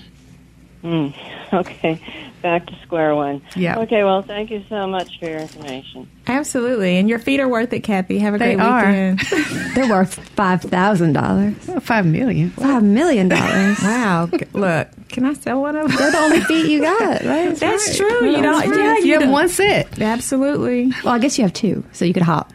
Mm, 0.83 1.13
okay, 1.53 2.01
back 2.41 2.65
to 2.67 2.75
square 2.83 3.15
one. 3.15 3.41
Yeah. 3.55 3.79
Okay, 3.79 4.03
well, 4.03 4.21
thank 4.21 4.49
you 4.51 4.63
so 4.69 4.87
much 4.87 5.19
for 5.19 5.25
your 5.29 5.39
information. 5.39 6.09
Absolutely. 6.27 6.97
And 6.97 7.09
your 7.09 7.19
feet 7.19 7.39
are 7.39 7.47
worth 7.47 7.73
it, 7.73 7.81
Kathy. 7.81 8.19
Have 8.19 8.35
a 8.35 8.37
They 8.37 8.55
great 8.55 8.63
are. 8.63 8.85
weekend. 8.85 9.19
They're 9.75 9.89
worth 9.89 10.15
five 10.29 10.61
thousand 10.61 11.13
dollars. 11.13 11.55
Well, 11.67 11.79
five 11.79 12.05
million 12.05 12.51
Five 12.51 12.83
million 12.83 13.29
dollars. 13.29 13.79
wow. 13.83 14.29
Look, 14.53 14.87
can 15.09 15.25
I 15.25 15.33
sell 15.33 15.61
one 15.61 15.75
of 15.75 15.87
them? 15.87 15.97
They're 15.97 16.11
the 16.11 16.17
only 16.17 16.41
feet 16.41 16.67
you 16.69 16.81
got, 16.81 17.23
right? 17.23 17.55
That's 17.55 17.97
true. 17.97 18.31
You 18.31 18.41
don't, 18.41 18.75
yeah, 18.75 18.95
you 18.97 19.05
you 19.05 19.13
have 19.13 19.21
don't- 19.23 19.31
one 19.31 19.49
set 19.49 19.99
Absolutely. 20.01 20.91
Well, 21.03 21.13
I 21.13 21.19
guess 21.19 21.37
you 21.37 21.43
have 21.43 21.53
two, 21.53 21.83
so 21.91 22.05
you 22.05 22.13
could 22.13 22.23
hop. 22.23 22.51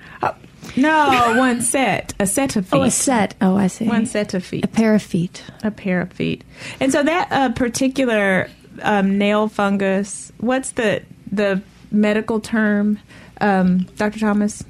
No, 0.77 1.35
one 1.39 1.61
set. 1.61 2.15
A 2.19 2.27
set 2.27 2.57
of 2.57 2.67
feet. 2.67 2.77
Oh, 2.77 2.83
a 2.83 2.91
set. 2.91 3.35
Oh, 3.41 3.55
I 3.57 3.69
see. 3.69 3.87
One 3.87 4.07
set 4.07 4.35
of 4.35 4.45
feet. 4.45 4.65
A 4.65 4.69
pair 4.69 4.95
of 4.95 5.03
feet. 5.03 5.45
A 5.63 5.71
pair 5.71 6.01
of 6.01 6.13
feet. 6.13 6.43
And 6.81 6.91
so 6.91 7.01
that 7.03 7.29
uh, 7.31 7.53
particular 7.53 8.49
um, 8.83 9.19
nail 9.19 9.49
fungus, 9.49 10.33
what's 10.39 10.73
the 10.73 11.03
the 11.31 11.63
medical 11.91 12.41
term, 12.41 12.99
um, 13.41 13.85
Dr. 13.97 14.21
Thomas? 14.21 14.65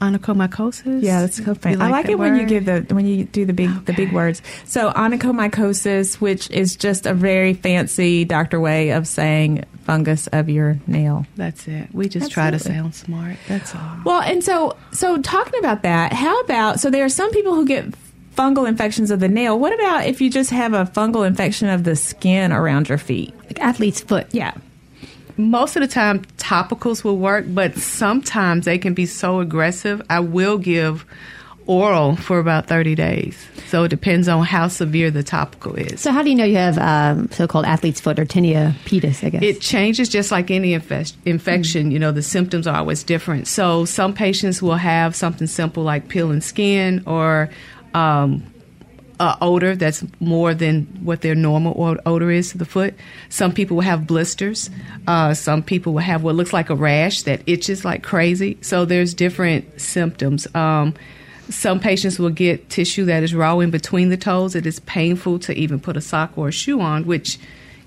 onychomycosis 0.00 1.02
Yeah, 1.02 1.20
that's 1.20 1.36
so. 1.36 1.68
You 1.68 1.78
I 1.78 1.90
like 1.90 2.08
it 2.08 2.18
when 2.18 2.36
you 2.36 2.46
give 2.46 2.64
the 2.64 2.86
when 2.94 3.06
you 3.06 3.24
do 3.24 3.44
the 3.44 3.52
big 3.52 3.84
the 3.84 3.92
big 3.92 4.12
words. 4.12 4.42
So 4.64 4.90
onychomycosis, 4.92 6.20
which 6.20 6.50
is 6.50 6.76
just 6.76 7.06
a 7.06 7.14
very 7.14 7.54
fancy 7.54 8.24
doctor 8.24 8.58
way 8.58 8.90
of 8.90 9.06
saying 9.06 9.64
fungus 9.84 10.26
of 10.28 10.48
your 10.48 10.78
nail. 10.86 11.26
That's 11.36 11.68
it. 11.68 11.88
We 11.92 12.08
just 12.08 12.30
try 12.30 12.50
to 12.50 12.58
sound 12.58 12.94
smart. 12.94 13.36
That's 13.48 13.74
all. 13.74 13.98
Well, 14.04 14.22
and 14.22 14.42
so 14.42 14.76
so 14.92 15.20
talking 15.20 15.58
about 15.58 15.82
that, 15.82 16.12
how 16.12 16.40
about 16.40 16.80
so 16.80 16.90
there 16.90 17.04
are 17.04 17.10
some 17.10 17.30
people 17.32 17.54
who 17.54 17.66
get 17.66 17.94
fungal 18.36 18.68
infections 18.68 19.10
of 19.10 19.20
the 19.20 19.28
nail. 19.28 19.58
What 19.58 19.72
about 19.74 20.06
if 20.06 20.20
you 20.20 20.30
just 20.30 20.50
have 20.50 20.72
a 20.72 20.84
fungal 20.84 21.26
infection 21.26 21.68
of 21.68 21.84
the 21.84 21.96
skin 21.96 22.52
around 22.52 22.88
your 22.88 22.98
feet? 22.98 23.34
Like 23.44 23.60
athlete's 23.60 24.00
foot. 24.00 24.26
Yeah. 24.32 24.54
Most 25.36 25.76
of 25.76 25.80
the 25.82 25.88
time, 25.88 26.24
topicals 26.36 27.02
will 27.02 27.16
work, 27.16 27.46
but 27.48 27.74
sometimes 27.76 28.66
they 28.66 28.78
can 28.78 28.92
be 28.94 29.06
so 29.06 29.40
aggressive. 29.40 30.02
I 30.10 30.20
will 30.20 30.58
give 30.58 31.06
oral 31.66 32.16
for 32.16 32.38
about 32.38 32.66
30 32.66 32.94
days. 32.94 33.38
So 33.68 33.84
it 33.84 33.88
depends 33.88 34.26
on 34.26 34.44
how 34.44 34.66
severe 34.66 35.10
the 35.10 35.22
topical 35.22 35.76
is. 35.76 36.00
So 36.00 36.10
how 36.10 36.22
do 36.22 36.30
you 36.30 36.34
know 36.34 36.44
you 36.44 36.56
have 36.56 36.76
um, 36.78 37.30
so-called 37.30 37.64
athlete's 37.64 38.00
foot 38.00 38.18
or 38.18 38.24
tinea 38.24 38.72
pedis? 38.84 39.24
I 39.24 39.30
guess. 39.30 39.42
It 39.42 39.60
changes 39.60 40.08
just 40.08 40.32
like 40.32 40.50
any 40.50 40.76
infes- 40.76 41.14
infection. 41.24 41.92
You 41.92 42.00
know, 42.00 42.10
the 42.10 42.22
symptoms 42.22 42.66
are 42.66 42.76
always 42.76 43.04
different. 43.04 43.46
So 43.46 43.84
some 43.84 44.12
patients 44.12 44.60
will 44.60 44.76
have 44.76 45.14
something 45.14 45.46
simple 45.46 45.84
like 45.84 46.08
peeling 46.08 46.40
skin 46.40 47.04
or 47.06 47.48
um, 47.94 48.44
a 49.20 49.36
odor 49.42 49.76
that's 49.76 50.02
more 50.18 50.54
than 50.54 50.86
what 51.02 51.20
their 51.20 51.34
normal 51.34 51.98
odor 52.06 52.30
is 52.30 52.52
to 52.52 52.58
the 52.58 52.64
foot. 52.64 52.94
Some 53.28 53.52
people 53.52 53.76
will 53.76 53.84
have 53.84 54.06
blisters. 54.06 54.70
Uh, 55.06 55.34
some 55.34 55.62
people 55.62 55.92
will 55.92 56.00
have 56.00 56.22
what 56.22 56.34
looks 56.34 56.54
like 56.54 56.70
a 56.70 56.74
rash 56.74 57.22
that 57.22 57.42
itches 57.46 57.84
like 57.84 58.02
crazy. 58.02 58.56
So 58.62 58.86
there's 58.86 59.12
different 59.12 59.78
symptoms. 59.80 60.52
Um, 60.54 60.94
some 61.50 61.80
patients 61.80 62.18
will 62.18 62.30
get 62.30 62.70
tissue 62.70 63.04
that 63.06 63.22
is 63.22 63.34
raw 63.34 63.58
in 63.58 63.70
between 63.70 64.08
the 64.08 64.16
toes. 64.16 64.54
It 64.54 64.66
is 64.66 64.80
painful 64.80 65.38
to 65.40 65.52
even 65.52 65.80
put 65.80 65.96
a 65.96 66.00
sock 66.00 66.32
or 66.36 66.48
a 66.48 66.52
shoe 66.52 66.80
on, 66.80 67.04
which 67.04 67.38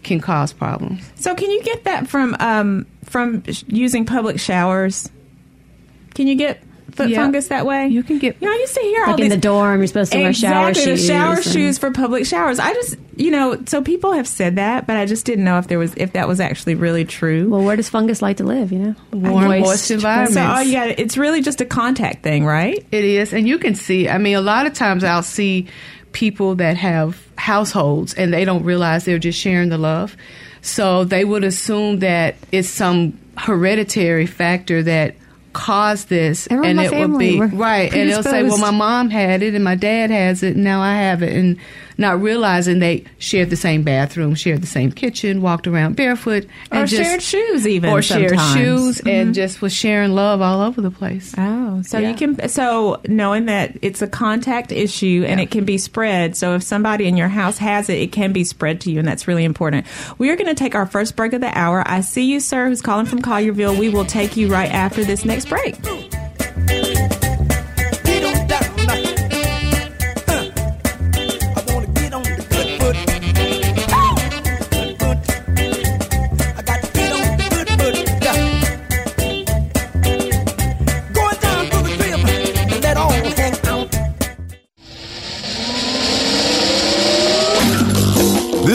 can 0.03 0.19
cause 0.19 0.53
problems. 0.53 1.09
So 1.15 1.33
can 1.33 1.49
you 1.49 1.63
get 1.63 1.85
that 1.85 2.07
from 2.07 2.35
um, 2.39 2.85
from 3.05 3.41
using 3.67 4.05
public 4.05 4.39
showers? 4.39 5.09
Can 6.13 6.27
you 6.27 6.35
get 6.35 6.61
foot 6.93 7.09
Yeah. 7.09 7.17
fungus 7.17 7.47
that 7.47 7.65
way? 7.65 7.87
You 7.87 8.03
can 8.03 8.19
get- 8.19 8.37
You 8.39 8.47
know, 8.47 8.53
I 8.53 8.57
used 8.57 8.73
to 8.75 8.81
hear 8.81 9.03
all 9.03 9.11
like 9.11 9.19
in 9.19 9.23
these 9.25 9.31
the 9.33 9.37
dorm, 9.41 9.79
you're 9.79 9.87
supposed 9.87 10.11
to 10.13 10.19
wear 10.19 10.33
shower 10.33 10.69
exactly 10.69 10.91
shoes. 10.95 11.07
the 11.07 11.13
shower 11.13 11.35
and- 11.35 11.43
shoes 11.43 11.77
for 11.77 11.91
public 11.91 12.25
showers. 12.25 12.59
I 12.59 12.73
just 12.73 12.95
you 13.15 13.29
know, 13.29 13.55
so 13.67 13.79
people 13.83 14.13
have 14.13 14.27
said 14.27 14.55
that, 14.55 14.87
but 14.87 14.97
I 14.97 15.05
just 15.05 15.23
didn't 15.23 15.43
know 15.45 15.59
if 15.59 15.67
there 15.67 15.77
was 15.77 15.93
if 15.97 16.13
that 16.13 16.27
was 16.27 16.39
actually 16.39 16.73
really 16.75 17.05
true. 17.05 17.49
Well, 17.49 17.63
where 17.63 17.75
does 17.75 17.87
fungus 17.89 18.21
like 18.23 18.37
to 18.37 18.43
live? 18.43 18.71
You 18.71 18.79
know, 18.79 18.95
Warm, 19.11 19.45
moist 19.61 19.91
environments. 19.91 20.33
so 20.33 20.41
all 20.41 20.63
you 20.63 20.71
got 20.73 20.89
it's 20.99 21.15
really 21.17 21.41
just 21.41 21.61
a 21.61 21.65
contact 21.65 22.23
thing, 22.23 22.43
right? 22.45 22.83
It 22.91 23.03
is, 23.05 23.31
and 23.33 23.47
you 23.47 23.57
can 23.59 23.75
see. 23.75 24.09
I 24.09 24.17
mean, 24.17 24.35
a 24.35 24.41
lot 24.41 24.65
of 24.65 24.73
times 24.73 25.03
I'll 25.03 25.21
see 25.21 25.67
people 26.11 26.55
that 26.55 26.77
have 26.77 27.21
households 27.37 28.13
and 28.13 28.33
they 28.33 28.45
don't 28.45 28.63
realize 28.63 29.03
they're 29.05 29.17
just 29.19 29.39
sharing 29.39 29.69
the 29.69 29.77
love. 29.77 30.15
So 30.61 31.03
they 31.03 31.25
would 31.25 31.43
assume 31.43 31.99
that 31.99 32.35
it's 32.51 32.69
some 32.69 33.17
hereditary 33.37 34.25
factor 34.25 34.81
that 34.83 35.15
caused 35.53 36.09
this, 36.09 36.47
Everyone 36.49 36.69
and 36.69 36.79
it 36.79 36.91
would 36.91 36.97
family 36.97 37.39
be 37.39 37.39
right. 37.39 37.93
And 37.93 38.09
they'll 38.09 38.23
say, 38.23 38.43
"Well, 38.43 38.57
my 38.57 38.71
mom 38.71 39.09
had 39.09 39.41
it, 39.41 39.55
and 39.55 39.63
my 39.63 39.75
dad 39.75 40.11
has 40.11 40.43
it, 40.43 40.55
and 40.55 40.63
now 40.63 40.81
I 40.81 40.95
have 40.95 41.23
it," 41.23 41.33
and 41.33 41.57
not 41.97 42.21
realizing 42.21 42.79
they 42.79 43.05
shared 43.17 43.49
the 43.49 43.55
same 43.55 43.83
bathroom, 43.83 44.35
shared 44.35 44.61
the 44.61 44.67
same 44.67 44.91
kitchen, 44.91 45.41
walked 45.41 45.67
around 45.67 45.95
barefoot, 45.95 46.45
Or 46.71 46.79
and 46.79 46.89
just, 46.89 47.01
shared 47.03 47.21
shoes 47.21 47.67
even 47.67 47.89
or 47.91 48.01
shared 48.01 48.29
sometimes. 48.29 48.53
shoes, 48.57 48.99
and 49.01 49.07
mm-hmm. 49.07 49.31
just 49.33 49.61
was 49.61 49.73
sharing 49.73 50.11
love 50.13 50.41
all 50.41 50.61
over 50.61 50.81
the 50.81 50.91
place. 50.91 51.33
Oh, 51.37 51.81
so 51.83 51.97
Yeah. 51.99 52.09
you 52.09 52.15
can 52.15 52.49
so 52.49 53.01
knowing 53.07 53.45
that 53.45 53.77
it's 53.81 54.01
a 54.01 54.07
contact 54.07 54.71
issue 54.71 55.23
and 55.27 55.39
it 55.39 55.51
can 55.51 55.65
be 55.65 55.77
spread. 55.77 56.35
So 56.35 56.55
if 56.55 56.63
somebody 56.63 57.07
in 57.07 57.17
your 57.17 57.27
house 57.29 57.57
has 57.57 57.89
it, 57.89 57.99
it 57.99 58.11
can 58.11 58.33
be 58.33 58.43
spread 58.43 58.81
to 58.81 58.91
you, 58.91 58.99
and 58.99 59.07
that's 59.07 59.27
really 59.27 59.43
important. 59.43 59.85
We 60.17 60.29
are 60.29 60.35
going 60.35 60.47
to 60.47 60.55
take 60.55 60.75
our 60.75 60.85
first 60.85 61.15
break 61.15 61.33
of 61.33 61.41
the 61.41 61.57
hour. 61.57 61.83
I 61.85 62.01
see 62.01 62.25
you, 62.25 62.39
sir, 62.39 62.67
who's 62.67 62.81
calling 62.81 63.05
from 63.05 63.21
Collierville. 63.21 63.77
We 63.77 63.89
will 63.89 64.05
take 64.05 64.35
you 64.37 64.47
right 64.47 64.71
after 64.71 65.03
this 65.03 65.25
next 65.25 65.49
break. 65.49 65.75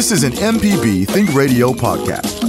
This 0.08 0.24
is 0.24 0.38
an 0.38 0.54
MPB 0.54 1.06
Think 1.06 1.34
Radio 1.34 1.74
podcast. 1.74 2.40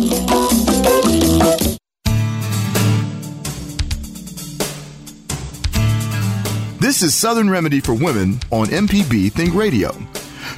This 6.80 7.04
is 7.04 7.14
Southern 7.14 7.50
Remedy 7.50 7.82
for 7.82 7.94
Women 7.94 8.40
on 8.52 8.68
MPB 8.68 9.34
Think 9.34 9.54
Radio. 9.56 9.92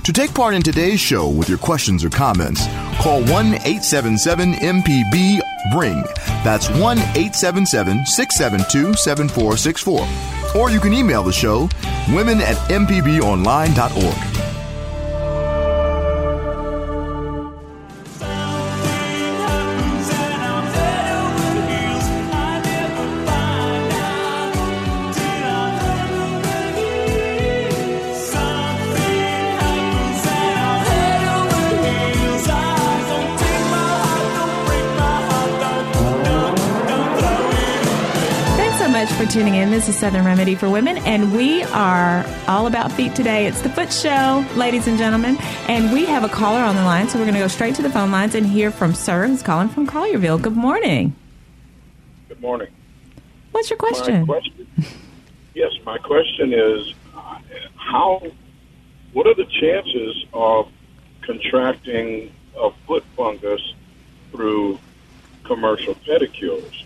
To 0.03 0.13
take 0.13 0.31
part 0.35 0.53
in 0.53 0.61
today's 0.61 0.99
show 0.99 1.27
with 1.27 1.49
your 1.49 1.57
questions 1.57 2.05
or 2.05 2.11
comments, 2.11 2.67
call 2.99 3.21
1 3.23 3.55
877 3.55 4.53
MPB 4.53 5.39
RING. 5.75 6.03
That's 6.43 6.69
1 6.69 6.99
877 6.99 8.05
672 8.05 8.93
7464. 8.93 10.07
Or 10.55 10.69
you 10.69 10.79
can 10.79 10.93
email 10.93 11.23
the 11.23 11.33
show, 11.33 11.67
women 12.13 12.41
at 12.41 12.57
mpbonline.org. 12.69 14.50
tuning 39.31 39.55
in. 39.55 39.71
This 39.71 39.87
is 39.87 39.97
Southern 39.97 40.25
Remedy 40.25 40.55
for 40.55 40.69
Women, 40.69 40.97
and 40.99 41.31
we 41.31 41.63
are 41.63 42.25
all 42.49 42.67
about 42.67 42.91
feet 42.91 43.15
today. 43.15 43.47
It's 43.47 43.61
the 43.61 43.69
Foot 43.69 43.93
Show, 43.93 44.45
ladies 44.55 44.87
and 44.87 44.97
gentlemen, 44.97 45.37
and 45.69 45.93
we 45.93 46.05
have 46.05 46.25
a 46.25 46.29
caller 46.29 46.59
on 46.59 46.75
the 46.75 46.83
line, 46.83 47.07
so 47.07 47.17
we're 47.17 47.23
going 47.23 47.35
to 47.35 47.39
go 47.39 47.47
straight 47.47 47.73
to 47.75 47.81
the 47.81 47.89
phone 47.89 48.11
lines 48.11 48.35
and 48.35 48.45
hear 48.45 48.71
from 48.71 48.93
Sir, 48.93 49.27
who's 49.27 49.41
calling 49.41 49.69
from 49.69 49.87
Collierville. 49.87 50.41
Good 50.41 50.57
morning. 50.57 51.15
Good 52.27 52.41
morning. 52.41 52.67
What's 53.53 53.69
your 53.69 53.77
My 53.81 53.87
question? 53.87 54.25
question 54.25 54.67
yes, 55.53 55.71
my 55.85 55.97
question 55.97 56.53
is 56.53 56.93
uh, 57.15 57.39
how, 57.75 58.21
what 59.13 59.27
are 59.27 59.35
the 59.35 59.45
chances 59.45 60.25
of 60.33 60.69
contracting 61.21 62.33
a 62.57 62.71
foot 62.85 63.05
fungus 63.15 63.61
through 64.31 64.77
commercial 65.45 65.95
pedicures? 65.95 66.83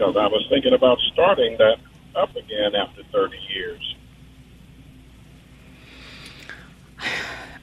Because 0.00 0.16
I 0.16 0.28
was 0.28 0.46
thinking 0.48 0.72
about 0.72 0.98
starting 1.12 1.58
that 1.58 1.76
up 2.16 2.34
again 2.34 2.74
after 2.74 3.02
30 3.12 3.36
years. 3.54 3.96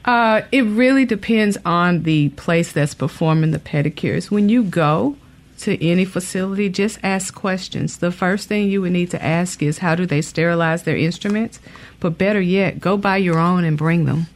Uh, 0.04 0.42
it 0.52 0.62
really 0.62 1.04
depends 1.04 1.58
on 1.64 2.04
the 2.04 2.28
place 2.30 2.70
that's 2.70 2.94
performing 2.94 3.50
the 3.50 3.58
pedicures. 3.58 4.30
When 4.30 4.48
you 4.48 4.62
go 4.62 5.16
to 5.58 5.84
any 5.84 6.04
facility, 6.04 6.68
just 6.68 7.00
ask 7.02 7.34
questions. 7.34 7.96
The 7.96 8.12
first 8.12 8.46
thing 8.46 8.70
you 8.70 8.82
would 8.82 8.92
need 8.92 9.10
to 9.10 9.20
ask 9.20 9.60
is 9.60 9.78
how 9.78 9.96
do 9.96 10.06
they 10.06 10.22
sterilize 10.22 10.84
their 10.84 10.96
instruments? 10.96 11.58
But 11.98 12.18
better 12.18 12.40
yet, 12.40 12.78
go 12.78 12.96
buy 12.96 13.16
your 13.16 13.40
own 13.40 13.64
and 13.64 13.76
bring 13.76 14.04
them. 14.04 14.28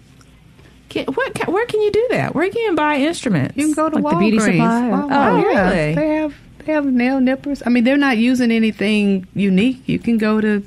Can, 0.89 1.07
what, 1.07 1.37
ca- 1.37 1.53
where 1.53 1.67
can 1.67 1.81
you 1.81 1.93
do 1.93 2.07
that? 2.11 2.35
Where 2.35 2.51
can 2.51 2.63
you 2.63 2.75
buy 2.75 2.97
instruments? 2.97 3.57
You 3.57 3.67
can 3.67 3.75
go 3.75 3.89
to 3.91 3.99
Like 4.01 4.13
the 4.13 4.17
Walgreens. 4.25 4.31
beauty 4.31 4.41
supply 4.59 4.89
or- 4.89 4.91
Walmart, 4.91 5.33
Oh, 5.47 5.51
yeah. 5.53 5.71
really? 5.71 5.95
They 5.95 6.09
have 6.17 6.35
they 6.65 6.73
have 6.73 6.87
nail 6.87 7.21
nippers. 7.21 7.63
I 7.65 7.71
mean, 7.71 7.85
they're 7.85 7.97
not 7.97 8.19
using 8.19 8.51
anything 8.51 9.27
unique. 9.35 9.89
You 9.89 9.99
can 9.99 10.19
go 10.19 10.41
to 10.41 10.67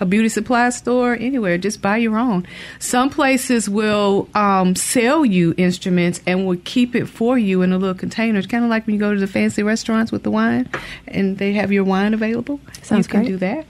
a 0.00 0.06
beauty 0.06 0.28
supply 0.28 0.70
store 0.70 1.14
anywhere. 1.14 1.58
Just 1.58 1.82
buy 1.82 1.98
your 1.98 2.16
own. 2.16 2.46
Some 2.78 3.10
places 3.10 3.68
will 3.68 4.28
um, 4.34 4.74
sell 4.74 5.24
you 5.24 5.54
instruments 5.56 6.20
and 6.26 6.46
will 6.46 6.58
keep 6.64 6.94
it 6.94 7.06
for 7.06 7.38
you 7.38 7.62
in 7.62 7.72
a 7.72 7.78
little 7.78 7.94
container. 7.94 8.38
It's 8.38 8.48
kind 8.48 8.64
of 8.64 8.70
like 8.70 8.86
when 8.86 8.94
you 8.94 9.00
go 9.00 9.12
to 9.12 9.20
the 9.20 9.26
fancy 9.26 9.62
restaurants 9.62 10.10
with 10.10 10.22
the 10.22 10.30
wine, 10.30 10.68
and 11.06 11.38
they 11.38 11.52
have 11.52 11.70
your 11.70 11.84
wine 11.84 12.14
available. 12.14 12.60
Sounds 12.82 13.06
you 13.06 13.10
can 13.10 13.20
great. 13.20 13.28
do 13.32 13.36
that. 13.38 13.66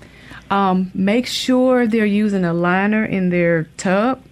Um, 0.51 0.91
make 0.95 1.27
sure 1.27 1.87
they're 1.87 2.07
using 2.07 2.45
a 2.45 2.53
liner 2.53 3.05
in 3.05 3.31
their 3.31 3.65
tub 3.77 4.23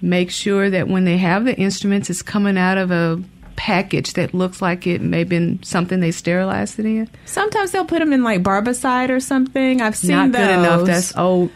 make 0.00 0.30
sure 0.30 0.70
that 0.70 0.88
when 0.88 1.04
they 1.04 1.16
have 1.16 1.44
the 1.44 1.56
instruments, 1.56 2.10
it's 2.10 2.22
coming 2.22 2.56
out 2.56 2.78
of 2.78 2.90
a 2.90 3.22
package 3.58 4.12
that 4.12 4.32
looks 4.32 4.62
like 4.62 4.86
it 4.86 5.00
may 5.00 5.18
have 5.18 5.28
been 5.28 5.60
something 5.64 5.98
they 5.98 6.12
sterilized 6.12 6.78
it 6.78 6.86
in. 6.86 7.10
Sometimes 7.26 7.72
they'll 7.72 7.84
put 7.84 7.98
them 7.98 8.12
in 8.12 8.22
like 8.22 8.40
barbicide 8.42 9.10
or 9.10 9.18
something. 9.18 9.82
I've 9.82 9.96
seen 9.96 10.10
that. 10.10 10.28
Not 10.28 10.32
those. 10.32 10.46
good 10.46 10.58
enough. 10.58 10.86
That's 10.86 11.16
old. 11.16 11.50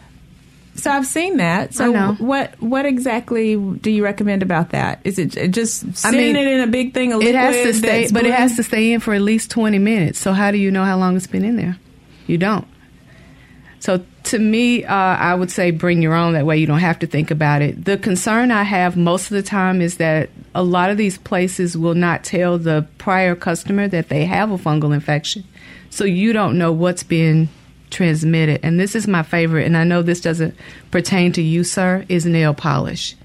So 0.75 0.91
I've 0.91 1.05
seen 1.05 1.37
that. 1.37 1.73
So 1.73 1.85
I 1.85 1.93
know. 1.93 2.13
what 2.15 2.61
what 2.61 2.85
exactly 2.85 3.55
do 3.55 3.89
you 3.89 4.03
recommend 4.03 4.43
about 4.43 4.71
that? 4.71 4.99
Is 5.05 5.17
it 5.17 5.29
just 5.51 6.05
I 6.05 6.11
mean, 6.11 6.35
it 6.35 6.45
in 6.45 6.59
a 6.59 6.67
big 6.67 6.93
thing 6.93 7.13
of 7.13 7.21
It 7.21 7.35
has 7.35 7.55
to 7.55 7.73
stay, 7.73 8.09
but 8.11 8.25
it 8.25 8.33
has 8.33 8.57
to 8.57 8.63
stay 8.63 8.91
in 8.91 8.99
for 8.99 9.13
at 9.13 9.21
least 9.21 9.49
twenty 9.49 9.79
minutes. 9.79 10.19
So 10.19 10.33
how 10.33 10.51
do 10.51 10.57
you 10.57 10.71
know 10.71 10.83
how 10.83 10.97
long 10.97 11.15
it's 11.15 11.27
been 11.27 11.45
in 11.45 11.55
there? 11.55 11.77
You 12.27 12.37
don't. 12.37 12.67
So 13.79 14.03
to 14.23 14.39
me, 14.39 14.83
uh, 14.85 14.93
I 14.93 15.35
would 15.35 15.51
say 15.51 15.71
bring 15.71 16.01
your 16.01 16.13
own. 16.13 16.33
That 16.33 16.45
way 16.45 16.57
you 16.57 16.67
don't 16.67 16.79
have 16.79 16.99
to 16.99 17.07
think 17.07 17.31
about 17.31 17.61
it. 17.61 17.83
The 17.85 17.97
concern 17.97 18.51
I 18.51 18.63
have 18.63 18.95
most 18.95 19.25
of 19.25 19.35
the 19.35 19.43
time 19.43 19.81
is 19.81 19.97
that 19.97 20.29
a 20.55 20.63
lot 20.63 20.89
of 20.89 20.97
these 20.97 21.17
places 21.17 21.77
will 21.77 21.95
not 21.95 22.23
tell 22.23 22.57
the 22.57 22.87
prior 22.97 23.35
customer 23.35 23.87
that 23.89 24.09
they 24.09 24.25
have 24.25 24.51
a 24.51 24.57
fungal 24.57 24.93
infection. 24.93 25.43
So 25.89 26.05
you 26.05 26.33
don't 26.33 26.57
know 26.57 26.71
what's 26.71 27.03
been 27.03 27.49
transmitted. 27.89 28.59
And 28.63 28.79
this 28.79 28.95
is 28.95 29.07
my 29.07 29.23
favorite, 29.23 29.65
and 29.65 29.77
I 29.77 29.83
know 29.83 30.01
this 30.01 30.21
doesn't 30.21 30.55
pertain 30.89 31.31
to 31.33 31.41
you, 31.41 31.63
sir, 31.63 32.05
is 32.09 32.25
nail 32.25 32.53
polish. 32.53 33.15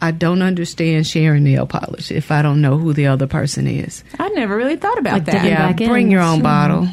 I 0.00 0.12
don't 0.12 0.42
understand 0.42 1.06
sharing 1.06 1.42
nail 1.44 1.66
polish 1.66 2.12
if 2.12 2.30
I 2.30 2.40
don't 2.42 2.60
know 2.60 2.78
who 2.78 2.92
the 2.92 3.08
other 3.08 3.26
person 3.26 3.66
is. 3.66 4.04
I 4.18 4.28
never 4.30 4.56
really 4.56 4.76
thought 4.76 4.98
about 4.98 5.14
Like 5.14 5.24
that. 5.26 5.44
Yeah, 5.44 5.72
back 5.72 5.80
in, 5.80 5.88
bring 5.88 6.10
your 6.10 6.22
own 6.22 6.36
sure. 6.36 6.44
bottle. 6.44 6.88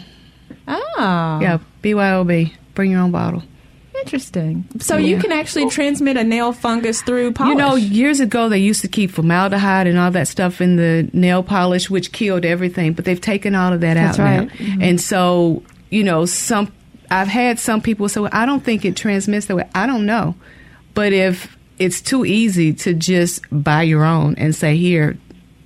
Oh, 0.67 1.39
Yeah, 1.41 1.59
BYOB. 1.83 2.51
Bring 2.73 2.91
your 2.91 3.01
own 3.01 3.11
bottle. 3.11 3.43
interesting. 4.01 4.65
So 4.79 4.97
you 4.97 5.17
can 5.19 5.31
actually 5.31 5.69
transmit 5.69 6.17
a 6.17 6.23
nail 6.23 6.53
fungus 6.53 7.01
through 7.01 7.31
polish. 7.31 7.51
You 7.51 7.55
know, 7.57 7.75
years 7.75 8.19
ago 8.19 8.49
they 8.49 8.59
used 8.59 8.81
to 8.81 8.87
keep 8.87 9.09
formaldehyde 9.09 9.87
and 9.87 9.97
all 9.97 10.11
that 10.11 10.27
stuff 10.27 10.61
in 10.61 10.75
the 10.75 11.09
nail 11.13 11.41
polish, 11.41 11.89
which 11.89 12.11
killed 12.11 12.45
everything. 12.45 12.93
But 12.93 13.05
they've 13.05 13.19
taken 13.21 13.55
all 13.55 13.73
of 13.73 13.81
that 13.81 13.95
That's 13.95 14.19
out 14.19 14.23
right. 14.23 14.49
Mm-hmm. 14.49 14.81
And 14.81 15.01
so, 15.01 15.63
you 15.89 16.03
know, 16.03 16.25
some 16.25 16.71
I've 17.09 17.27
had 17.27 17.57
some 17.59 17.81
people 17.81 18.09
say, 18.09 18.19
well, 18.19 18.29
"I 18.33 18.45
don't 18.45 18.63
think 18.63 18.83
it 18.85 18.95
transmits 18.95 19.45
that 19.47 19.55
way." 19.55 19.69
I 19.73 19.87
don't 19.87 20.05
know, 20.05 20.35
but 20.93 21.13
if 21.13 21.55
it's 21.79 22.01
too 22.01 22.25
easy 22.25 22.73
to 22.73 22.93
just 22.93 23.41
buy 23.51 23.83
your 23.83 24.03
own 24.03 24.35
and 24.37 24.53
say, 24.55 24.75
"Here, 24.75 25.17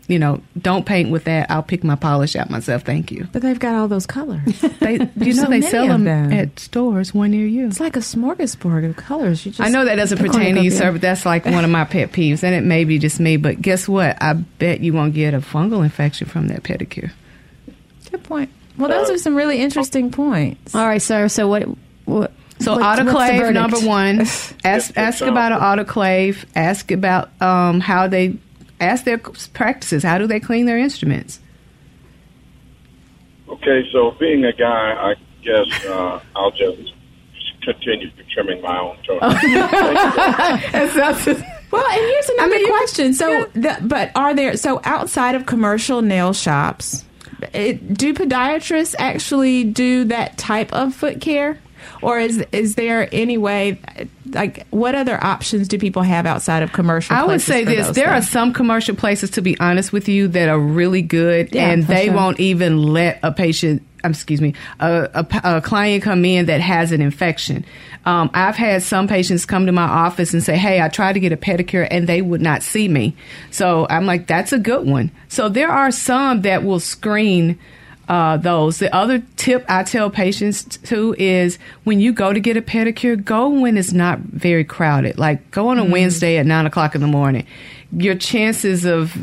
you 0.09 0.19
know, 0.19 0.41
don't 0.59 0.85
paint 0.85 1.11
with 1.11 1.23
that. 1.25 1.49
I'll 1.49 1.63
pick 1.63 1.83
my 1.83 1.95
polish 1.95 2.35
out 2.35 2.49
myself. 2.49 2.83
Thank 2.83 3.11
you." 3.11 3.27
but 3.31 3.41
they've 3.41 3.59
got 3.59 3.75
all 3.75 3.87
those 3.87 4.05
colors. 4.05 4.59
They, 4.79 4.93
you 5.15 5.33
know, 5.33 5.43
so 5.43 5.49
they 5.49 5.61
sell 5.61 5.87
them, 5.87 6.03
them. 6.03 6.33
at 6.33 6.59
stores 6.59 7.13
one 7.13 7.31
near 7.31 7.45
you. 7.45 7.67
it's 7.67 7.79
like 7.79 7.95
a 7.95 7.99
smorgasbord 7.99 8.89
of 8.89 8.95
colors. 8.97 9.45
You 9.45 9.51
just 9.51 9.61
I 9.61 9.69
know 9.69 9.85
that 9.85 9.95
doesn't 9.95 10.17
pertain 10.17 10.55
to 10.55 10.61
you, 10.63 10.71
sir, 10.71 10.91
but 10.91 10.99
that's 10.99 11.25
like 11.25 11.45
one 11.45 11.63
of 11.63 11.69
my 11.69 11.85
pet 11.85 12.11
peeves, 12.11 12.43
and 12.43 12.53
it 12.53 12.63
may 12.63 12.83
be 12.83 12.99
just 12.99 13.19
me. 13.19 13.37
But 13.37 13.61
guess 13.61 13.87
what? 13.87 14.21
I 14.21 14.33
bet 14.33 14.81
you 14.81 14.91
won't 14.93 15.13
get 15.13 15.33
a 15.33 15.39
fungal 15.39 15.83
infection 15.83 16.27
from 16.27 16.47
that 16.49 16.63
pedicure. 16.63 17.11
Good 18.11 18.23
point. 18.23 18.49
Well, 18.77 18.89
those 18.89 19.09
are 19.09 19.17
some 19.17 19.35
really 19.35 19.59
interesting 19.59 20.09
points. 20.11 20.73
All 20.73 20.87
right, 20.87 21.01
sir. 21.01 21.27
So 21.27 21.47
what? 21.47 21.63
what 22.05 22.31
So 22.59 22.75
what's- 22.77 22.99
what's 23.03 23.15
autoclave 23.15 23.53
number 23.53 23.79
one. 23.79 24.21
Ask 24.63 24.97
ask 24.97 25.21
about 25.21 25.51
an 25.51 25.59
autoclave. 25.59 26.45
Ask 26.55 26.91
about 26.91 27.29
um, 27.41 27.79
how 27.79 28.07
they 28.07 28.37
ask 28.79 29.03
their 29.05 29.17
practices. 29.17 30.03
How 30.03 30.17
do 30.17 30.27
they 30.27 30.39
clean 30.39 30.65
their 30.65 30.77
instruments? 30.77 31.39
Okay, 33.47 33.87
so 33.91 34.11
being 34.19 34.45
a 34.45 34.53
guy, 34.53 34.93
I 34.93 35.15
guess 35.43 35.85
uh, 35.85 36.19
I'll 36.35 36.51
just 36.51 36.93
continue 37.63 38.11
trimming 38.31 38.61
my 38.61 38.79
own 38.79 38.97
toes. 39.05 39.19
Well, 41.71 41.85
and 41.85 42.01
here's 42.01 42.29
another 42.29 42.55
mean, 42.55 42.67
question. 42.67 43.13
So, 43.13 43.45
the, 43.53 43.77
but 43.81 44.11
are 44.15 44.33
there 44.33 44.57
so 44.57 44.81
outside 44.83 45.35
of 45.35 45.45
commercial 45.45 46.01
nail 46.01 46.33
shops, 46.33 47.05
it, 47.53 47.93
do 47.93 48.13
podiatrists 48.13 48.95
actually 48.97 49.65
do 49.65 50.05
that 50.05 50.37
type 50.37 50.73
of 50.73 50.95
foot 50.95 51.21
care, 51.21 51.59
or 52.01 52.19
is 52.19 52.43
is 52.51 52.75
there 52.75 53.07
any 53.11 53.37
way? 53.37 53.79
Like, 54.25 54.67
what 54.69 54.95
other 54.95 55.21
options 55.23 55.67
do 55.67 55.77
people 55.79 56.03
have 56.03 56.25
outside 56.25 56.61
of 56.63 56.71
commercial? 56.71 57.15
I 57.15 57.23
would 57.23 57.41
say 57.41 57.63
this: 57.63 57.89
there 57.95 58.09
are 58.11 58.21
some 58.21 58.53
commercial 58.53 58.95
places, 58.95 59.31
to 59.31 59.41
be 59.41 59.59
honest 59.59 59.91
with 59.91 60.07
you, 60.07 60.27
that 60.29 60.49
are 60.49 60.59
really 60.59 61.01
good, 61.01 61.49
Yeah, 61.53 61.69
and 61.69 61.85
they 61.87 62.05
sure. 62.05 62.15
won't 62.15 62.39
even 62.39 62.81
let 62.83 63.19
a 63.23 63.31
patient, 63.31 63.81
um, 64.03 64.11
excuse 64.11 64.39
me, 64.41 64.53
a, 64.79 65.09
a, 65.43 65.57
a 65.57 65.61
client 65.61 66.03
come 66.03 66.23
in 66.25 66.45
that 66.45 66.61
has 66.61 66.91
an 66.91 67.01
infection. 67.01 67.65
Um, 68.05 68.29
I've 68.33 68.55
had 68.55 68.81
some 68.83 69.07
patients 69.07 69.45
come 69.45 69.65
to 69.65 69.71
my 69.71 69.83
office 69.83 70.33
and 70.33 70.43
say, 70.43 70.57
"Hey, 70.57 70.81
I 70.81 70.89
tried 70.89 71.13
to 71.13 71.19
get 71.19 71.31
a 71.31 71.37
pedicure, 71.37 71.87
and 71.89 72.07
they 72.07 72.21
would 72.21 72.41
not 72.41 72.61
see 72.63 72.87
me." 72.87 73.15
So 73.51 73.87
I'm 73.89 74.05
like, 74.05 74.27
"That's 74.27 74.53
a 74.53 74.59
good 74.59 74.85
one." 74.87 75.11
So 75.27 75.49
there 75.49 75.69
are 75.71 75.91
some 75.91 76.41
that 76.43 76.63
will 76.63 76.79
screen. 76.79 77.57
Uh, 78.09 78.37
those. 78.37 78.79
The 78.79 78.93
other 78.93 79.21
tip 79.35 79.63
I 79.69 79.83
tell 79.83 80.09
patients 80.09 80.63
too 80.63 81.15
is 81.19 81.59
when 81.83 81.99
you 81.99 82.11
go 82.11 82.33
to 82.33 82.39
get 82.39 82.57
a 82.57 82.61
pedicure, 82.61 83.23
go 83.23 83.49
when 83.49 83.77
it's 83.77 83.93
not 83.93 84.17
very 84.17 84.63
crowded. 84.63 85.19
Like 85.19 85.51
go 85.51 85.67
on 85.67 85.77
a 85.77 85.85
Wednesday 85.85 86.37
at 86.37 86.47
nine 86.47 86.65
o'clock 86.65 86.95
in 86.95 87.01
the 87.01 87.07
morning. 87.07 87.45
Your 87.91 88.15
chances 88.15 88.83
of 88.83 89.15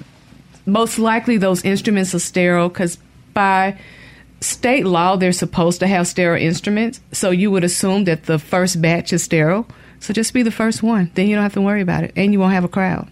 most 0.66 1.00
likely 1.00 1.36
those 1.36 1.64
instruments 1.64 2.14
are 2.14 2.20
sterile 2.20 2.68
because 2.68 2.96
by 3.34 3.76
state 4.40 4.86
law 4.86 5.16
they're 5.16 5.32
supposed 5.32 5.80
to 5.80 5.88
have 5.88 6.06
sterile 6.06 6.40
instruments. 6.40 7.00
So 7.10 7.30
you 7.30 7.50
would 7.50 7.64
assume 7.64 8.04
that 8.04 8.26
the 8.26 8.38
first 8.38 8.80
batch 8.80 9.12
is 9.12 9.24
sterile. 9.24 9.66
So 9.98 10.12
just 10.12 10.32
be 10.32 10.44
the 10.44 10.52
first 10.52 10.84
one. 10.84 11.10
Then 11.14 11.26
you 11.26 11.34
don't 11.34 11.42
have 11.42 11.54
to 11.54 11.60
worry 11.60 11.80
about 11.80 12.04
it, 12.04 12.12
and 12.14 12.32
you 12.32 12.38
won't 12.38 12.52
have 12.52 12.64
a 12.64 12.68
crowd. 12.68 13.10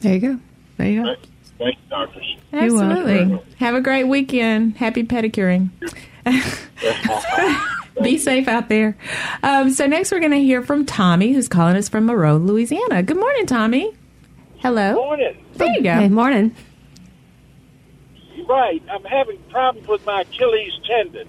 There 0.00 0.14
you 0.14 0.20
go. 0.20 0.40
There 0.76 0.88
you 0.88 1.02
go. 1.02 1.14
Thank 1.62 1.76
you, 1.76 1.90
doctors. 1.90 2.36
Absolutely. 2.52 3.40
Have 3.58 3.74
a 3.74 3.80
great 3.80 4.04
weekend. 4.04 4.76
Happy 4.76 5.04
pedicuring. 5.04 5.70
Be 8.02 8.18
safe 8.18 8.48
out 8.48 8.68
there. 8.68 8.96
Um, 9.42 9.70
so 9.70 9.86
next, 9.86 10.10
we're 10.10 10.20
going 10.20 10.32
to 10.32 10.40
hear 10.40 10.62
from 10.62 10.86
Tommy, 10.86 11.32
who's 11.32 11.48
calling 11.48 11.76
us 11.76 11.88
from 11.88 12.06
Monroe, 12.06 12.36
Louisiana. 12.36 13.02
Good 13.02 13.18
morning, 13.18 13.46
Tommy. 13.46 13.92
Hello. 14.58 14.94
Morning. 14.94 15.44
There 15.54 15.72
you 15.72 15.82
go. 15.82 15.94
Hey, 15.94 16.08
morning. 16.08 16.54
Right. 18.48 18.82
I'm 18.90 19.04
having 19.04 19.38
problems 19.50 19.86
with 19.86 20.04
my 20.06 20.22
Achilles 20.22 20.72
tendon. 20.84 21.28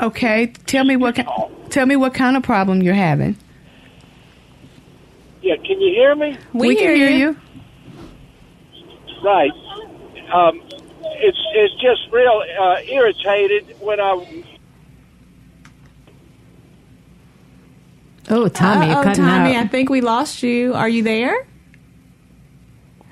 Okay, 0.00 0.46
tell 0.64 0.84
me 0.84 0.96
what 0.96 1.18
tell 1.68 1.84
me 1.84 1.94
what 1.94 2.14
kind 2.14 2.36
of 2.36 2.42
problem 2.42 2.80
you're 2.80 2.94
having. 2.94 3.36
Yeah, 5.42 5.56
can 5.56 5.80
you 5.80 5.92
hear 5.92 6.14
me? 6.14 6.38
We, 6.52 6.74
can 6.76 6.96
hear 6.96 7.10
you. 7.10 7.36
Right. 9.22 9.52
Um, 10.32 10.62
it's 11.22 11.38
it's 11.54 11.74
just 11.74 12.12
real 12.12 12.42
uh, 12.58 12.80
irritated 12.88 13.76
when 13.80 14.00
I 14.00 14.44
Oh, 18.32 18.46
Tommy, 18.46 18.86
you're 18.86 18.98
oh, 18.98 19.12
Tommy, 19.12 19.56
out. 19.56 19.64
I 19.64 19.66
think 19.66 19.90
we 19.90 20.00
lost 20.00 20.44
you. 20.44 20.72
Are 20.74 20.88
you 20.88 21.02
there? 21.02 21.48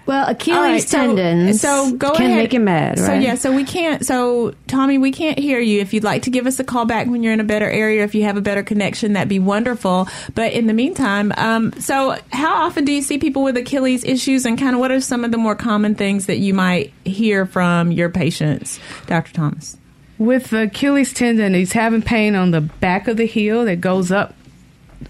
Well, 0.09 0.29
Achilles 0.29 0.59
right, 0.59 0.83
so- 0.83 0.97
tendons 1.15 1.61
So, 1.61 1.93
go 1.93 2.13
can 2.15 2.27
ahead. 2.27 2.37
make 2.39 2.53
you 2.55 2.61
mad, 2.61 2.99
right? 2.99 3.07
So 3.07 3.13
yeah, 3.15 3.35
so 3.37 3.55
we 3.55 3.63
can't. 3.63 4.05
So 4.05 4.55
Tommy, 4.67 4.99
we 4.99 5.13
can't 5.13 5.39
hear 5.39 5.61
you. 5.61 5.81
If 5.81 5.93
you'd 5.93 6.03
like 6.03 6.23
to 6.23 6.31
give 6.31 6.47
us 6.47 6.59
a 6.59 6.65
call 6.65 6.87
back 6.87 7.07
when 7.07 7.23
you're 7.23 7.33
in 7.35 7.41
a 7.41 7.45
better 7.45 7.69
area, 7.71 8.03
if 8.05 8.15
you 8.15 8.25
have 8.25 8.37
a 8.37 8.41
better 8.41 8.63
connection, 8.63 9.13
that'd 9.13 9.29
be 9.29 9.39
wonderful. 9.39 10.09
But 10.35 10.53
in 10.55 10.67
the 10.67 10.73
meantime, 10.73 11.33
um, 11.37 11.73
so 11.79 12.17
how 12.33 12.65
often 12.67 12.85
do 12.85 12.93
you 12.93 13.03
see 13.03 13.19
people 13.19 13.43
with 13.45 13.57
Achilles 13.57 14.03
issues, 14.05 14.45
and 14.47 14.59
kind 14.59 14.75
of 14.75 14.81
what 14.81 14.91
are 14.91 15.01
some 15.01 15.25
of 15.25 15.31
the 15.31 15.39
more 15.39 15.55
common 15.55 15.95
things 15.95 16.27
that 16.27 16.39
you 16.39 16.55
might 16.55 16.93
hear 17.05 17.45
from 17.47 17.93
your 17.93 18.09
patients, 18.09 18.81
Dr. 19.07 19.33
Thomas? 19.35 19.77
With 20.19 20.51
the 20.51 20.63
Achilles 20.63 21.13
tendon, 21.13 21.55
he's 21.55 21.73
having 21.73 22.03
pain 22.03 22.35
on 22.35 22.51
the 22.51 22.61
back 22.61 23.07
of 23.07 23.17
the 23.19 23.27
heel 23.27 23.65
that 23.67 23.81
goes 23.81 24.11
up 24.11 24.35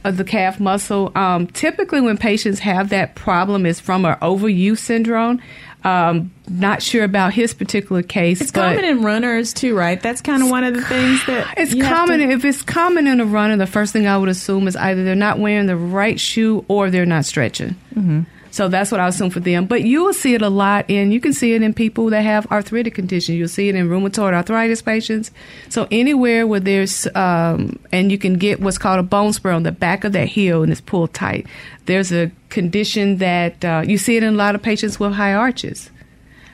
of 0.04 0.16
the 0.16 0.24
calf 0.24 0.60
muscle. 0.60 1.10
Um, 1.14 1.46
typically, 1.48 2.00
when 2.00 2.16
patients 2.18 2.58
have 2.60 2.90
that 2.90 3.14
problem, 3.14 3.66
is 3.66 3.80
from 3.80 4.04
an 4.04 4.16
overuse 4.20 4.78
syndrome. 4.78 5.40
Um, 5.84 6.32
not 6.48 6.82
sure 6.82 7.04
about 7.04 7.32
his 7.34 7.54
particular 7.54 8.02
case. 8.02 8.40
It's 8.40 8.50
common 8.50 8.84
in 8.84 9.02
runners 9.02 9.52
too, 9.54 9.76
right? 9.76 10.00
That's 10.00 10.20
kind 10.20 10.42
of 10.42 10.50
one 10.50 10.64
of 10.64 10.74
the 10.74 10.82
things 10.82 11.24
that 11.26 11.54
It's 11.56 11.72
common. 11.74 12.18
to- 12.18 12.30
if 12.30 12.44
it's 12.44 12.62
common 12.62 13.06
in 13.06 13.20
a 13.20 13.24
runner, 13.24 13.56
the 13.56 13.66
first 13.66 13.92
thing 13.92 14.06
I 14.08 14.18
would 14.18 14.28
assume 14.28 14.66
is 14.66 14.74
either 14.74 15.04
they're 15.04 15.14
not 15.14 15.38
wearing 15.38 15.66
the 15.66 15.76
right 15.76 16.18
shoe 16.18 16.64
or 16.66 16.90
they're 16.90 17.06
not 17.06 17.24
stretching. 17.26 17.76
Mm-hmm. 17.94 18.22
So 18.50 18.68
that's 18.68 18.90
what 18.90 19.00
I 19.00 19.08
assume 19.08 19.30
for 19.30 19.40
them. 19.40 19.66
But 19.66 19.82
you 19.84 20.02
will 20.02 20.14
see 20.14 20.34
it 20.34 20.42
a 20.42 20.48
lot 20.48 20.86
and 20.88 21.12
you 21.12 21.20
can 21.20 21.32
see 21.32 21.52
it 21.52 21.62
in 21.62 21.74
people 21.74 22.10
that 22.10 22.22
have 22.22 22.50
arthritic 22.50 22.94
conditions. 22.94 23.36
You'll 23.36 23.48
see 23.48 23.68
it 23.68 23.74
in 23.74 23.88
rheumatoid 23.88 24.32
arthritis 24.32 24.82
patients. 24.82 25.30
So 25.68 25.86
anywhere 25.90 26.46
where 26.46 26.60
there's, 26.60 27.06
um, 27.14 27.78
and 27.92 28.10
you 28.10 28.18
can 28.18 28.34
get 28.34 28.60
what's 28.60 28.78
called 28.78 28.98
a 28.98 29.02
bone 29.02 29.32
spur 29.32 29.52
on 29.52 29.62
the 29.64 29.72
back 29.72 30.04
of 30.04 30.12
that 30.12 30.28
heel 30.28 30.62
and 30.62 30.72
it's 30.72 30.80
pulled 30.80 31.12
tight. 31.14 31.46
There's 31.86 32.12
a 32.12 32.30
condition 32.48 33.18
that 33.18 33.64
uh, 33.64 33.82
you 33.86 33.98
see 33.98 34.16
it 34.16 34.22
in 34.22 34.34
a 34.34 34.36
lot 34.36 34.54
of 34.54 34.62
patients 34.62 34.98
with 34.98 35.12
high 35.12 35.34
arches. 35.34 35.90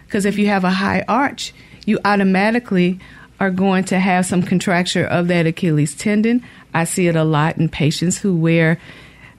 Because 0.07 0.27
if 0.27 0.39
you 0.39 0.47
have 0.49 0.65
a 0.65 0.71
high 0.71 1.05
arch, 1.09 1.55
you 1.87 1.99
automatically 2.05 2.99
are 3.41 3.51
going 3.51 3.85
to 3.85 3.99
have 3.99 4.27
some 4.27 4.43
contracture 4.43 5.05
of 5.05 5.29
that 5.29 5.47
Achilles 5.47 5.95
tendon. 5.95 6.45
I 6.73 6.85
see 6.85 7.09
it 7.09 7.17
a 7.17 7.25
lot 7.25 7.59
in 7.59 7.69
patients 7.69 8.19
who 8.19 8.37
wear 8.37 8.79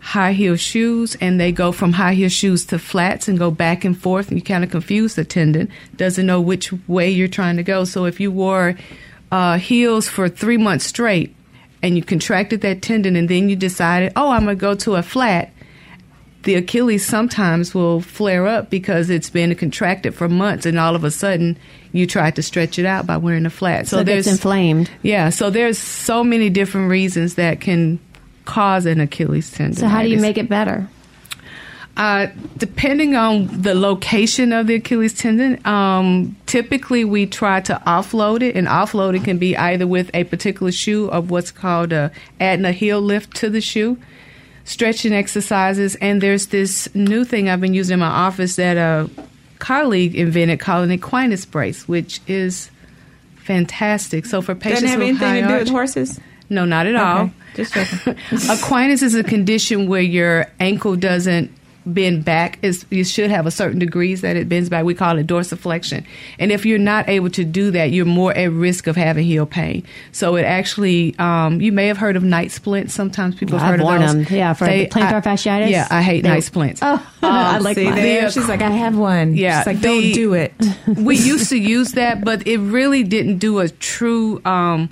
high 0.05 0.33
heel 0.33 0.55
shoes 0.55 1.15
and 1.19 1.39
they 1.39 1.51
go 1.51 1.71
from 1.71 1.91
high 1.91 2.13
heel 2.13 2.29
shoes 2.29 2.63
to 2.63 2.77
flats 2.77 3.27
and 3.27 3.39
go 3.39 3.49
back 3.49 3.83
and 3.83 3.97
forth 3.97 4.27
and 4.27 4.37
you 4.37 4.43
kind 4.43 4.63
of 4.63 4.69
confuse 4.69 5.15
the 5.15 5.25
tendon 5.25 5.67
doesn't 5.95 6.27
know 6.27 6.39
which 6.39 6.71
way 6.87 7.09
you're 7.09 7.27
trying 7.27 7.57
to 7.57 7.63
go 7.63 7.83
so 7.83 8.05
if 8.05 8.19
you 8.19 8.29
wore 8.29 8.75
uh, 9.31 9.57
heels 9.57 10.07
for 10.07 10.29
three 10.29 10.57
months 10.57 10.85
straight 10.85 11.35
and 11.81 11.97
you 11.97 12.03
contracted 12.03 12.61
that 12.61 12.83
tendon 12.83 13.15
and 13.15 13.29
then 13.29 13.49
you 13.49 13.55
decided 13.55 14.13
oh 14.15 14.29
i'm 14.29 14.43
going 14.45 14.55
to 14.55 14.61
go 14.61 14.75
to 14.75 14.93
a 14.93 15.01
flat 15.01 15.51
the 16.43 16.53
Achilles 16.53 17.03
sometimes 17.03 17.73
will 17.73 18.01
flare 18.01 18.45
up 18.45 18.69
because 18.69 19.09
it's 19.09 19.31
been 19.31 19.55
contracted 19.55 20.13
for 20.13 20.29
months, 20.29 20.67
and 20.67 20.77
all 20.77 20.95
of 20.95 21.03
a 21.03 21.09
sudden 21.09 21.57
you 21.91 22.05
try 22.05 22.29
to 22.29 22.43
stretch 22.43 22.77
it 22.77 22.85
out 22.85 23.07
by 23.07 23.17
wearing 23.17 23.47
a 23.47 23.49
flat. 23.49 23.87
so 23.87 23.97
gets 23.97 24.05
there's 24.05 24.27
inflamed. 24.27 24.91
yeah, 25.01 25.29
so 25.31 25.49
there's 25.49 25.79
so 25.79 26.23
many 26.23 26.51
different 26.51 26.91
reasons 26.91 27.33
that 27.33 27.61
can 27.61 27.99
cause 28.45 28.85
an 28.85 28.99
Achilles 28.99 29.51
tendon. 29.51 29.75
So 29.75 29.87
how 29.87 30.01
do 30.01 30.09
you 30.09 30.19
make 30.19 30.37
it 30.37 30.47
better? 30.49 30.87
Uh, 31.97 32.27
depending 32.57 33.15
on 33.15 33.47
the 33.61 33.73
location 33.73 34.51
of 34.51 34.67
the 34.67 34.75
Achilles 34.75 35.13
tendon, 35.13 35.65
um, 35.65 36.35
typically 36.45 37.05
we 37.05 37.25
try 37.25 37.61
to 37.61 37.81
offload 37.87 38.41
it, 38.41 38.55
and 38.55 38.67
offloading 38.67 39.23
can 39.23 39.37
be 39.37 39.55
either 39.55 39.87
with 39.87 40.11
a 40.13 40.25
particular 40.25 40.73
shoe 40.73 41.07
of 41.09 41.31
what's 41.31 41.51
called 41.51 41.93
uh, 41.93 42.09
adding 42.41 42.65
a 42.65 42.73
heel 42.73 42.99
lift 42.99 43.33
to 43.37 43.49
the 43.49 43.61
shoe, 43.61 43.97
stretching 44.65 45.13
exercises, 45.13 45.95
and 45.95 46.21
there's 46.21 46.47
this 46.47 46.93
new 46.93 47.23
thing 47.23 47.49
I've 47.49 47.61
been 47.61 47.73
using 47.73 47.93
in 47.93 47.99
my 48.01 48.07
office 48.07 48.57
that 48.57 48.75
a 48.75 49.09
colleague 49.59 50.15
invented 50.15 50.59
called 50.59 50.89
an 50.89 50.99
equinus 50.99 51.49
brace, 51.49 51.87
which 51.87 52.19
is 52.27 52.69
fantastic. 53.37 54.25
So 54.25 54.41
for 54.41 54.53
patients 54.53 54.81
Doesn't 54.81 54.89
have 54.89 54.99
with 54.99 55.07
anything 55.21 55.27
high 55.29 55.41
to 55.41 55.47
do 55.47 55.53
arch- 55.53 55.59
with 55.61 55.69
horses. 55.69 56.19
no, 56.49 56.65
not 56.65 56.87
at 56.87 56.95
all. 56.95 57.31
Just 57.55 57.73
checking. 57.73 58.13
Equinus 58.31 59.01
is 59.03 59.15
a 59.15 59.23
condition 59.23 59.87
where 59.87 60.01
your 60.01 60.45
ankle 60.59 60.95
doesn't 60.95 61.51
bend 61.87 62.25
back. 62.25 62.57
It's, 62.63 62.83
you 62.89 63.03
should 63.03 63.29
have 63.29 63.45
a 63.45 63.51
certain 63.51 63.77
degrees 63.77 64.21
that 64.21 64.35
it 64.35 64.49
bends 64.49 64.69
back. 64.69 64.85
We 64.85 64.95
call 64.95 65.19
it 65.19 65.27
dorsiflexion. 65.27 66.03
And 66.39 66.51
if 66.51 66.65
you're 66.65 66.79
not 66.79 67.07
able 67.07 67.29
to 67.29 67.43
do 67.45 67.69
that, 67.71 67.91
you're 67.91 68.05
more 68.05 68.33
at 68.35 68.51
risk 68.51 68.87
of 68.87 68.95
having 68.95 69.23
heel 69.23 69.45
pain. 69.45 69.85
So 70.11 70.35
it 70.35 70.45
actually, 70.45 71.15
um, 71.19 71.61
you 71.61 71.71
may 71.71 71.85
have 71.85 71.97
heard 71.97 72.15
of 72.15 72.23
night 72.23 72.51
splints. 72.51 72.93
Sometimes 72.95 73.35
people 73.35 73.59
have 73.59 73.67
I've 73.73 73.79
heard 73.79 73.81
worn 73.83 74.01
of 74.01 74.13
those. 74.15 74.25
them, 74.27 74.35
yeah, 74.35 74.53
for 74.53 74.65
the 74.65 74.87
plantar 74.87 75.23
fasciitis. 75.23 75.69
Yeah, 75.69 75.87
I 75.91 76.01
hate 76.01 76.23
They- 76.23 76.29
night 76.29 76.43
splints. 76.43 76.79
Oh, 76.83 77.07
I 77.21 77.59
like 77.59 77.75
See 77.75 77.89
there, 77.91 78.31
she's 78.31 78.47
like, 78.47 78.61
I 78.61 78.71
have 78.71 78.97
one. 78.97 79.35
Yeah, 79.35 79.59
she's 79.59 79.67
like, 79.67 79.77
the- 79.77 79.87
don't 79.87 80.13
do 80.13 80.33
it. 80.33 80.53
we 80.87 81.15
used 81.17 81.49
to 81.49 81.57
use 81.57 81.91
that, 81.91 82.25
but 82.25 82.47
it 82.47 82.57
really 82.57 83.03
didn't 83.03 83.37
do 83.37 83.59
a 83.59 83.69
true 83.69 84.41
um, 84.43 84.89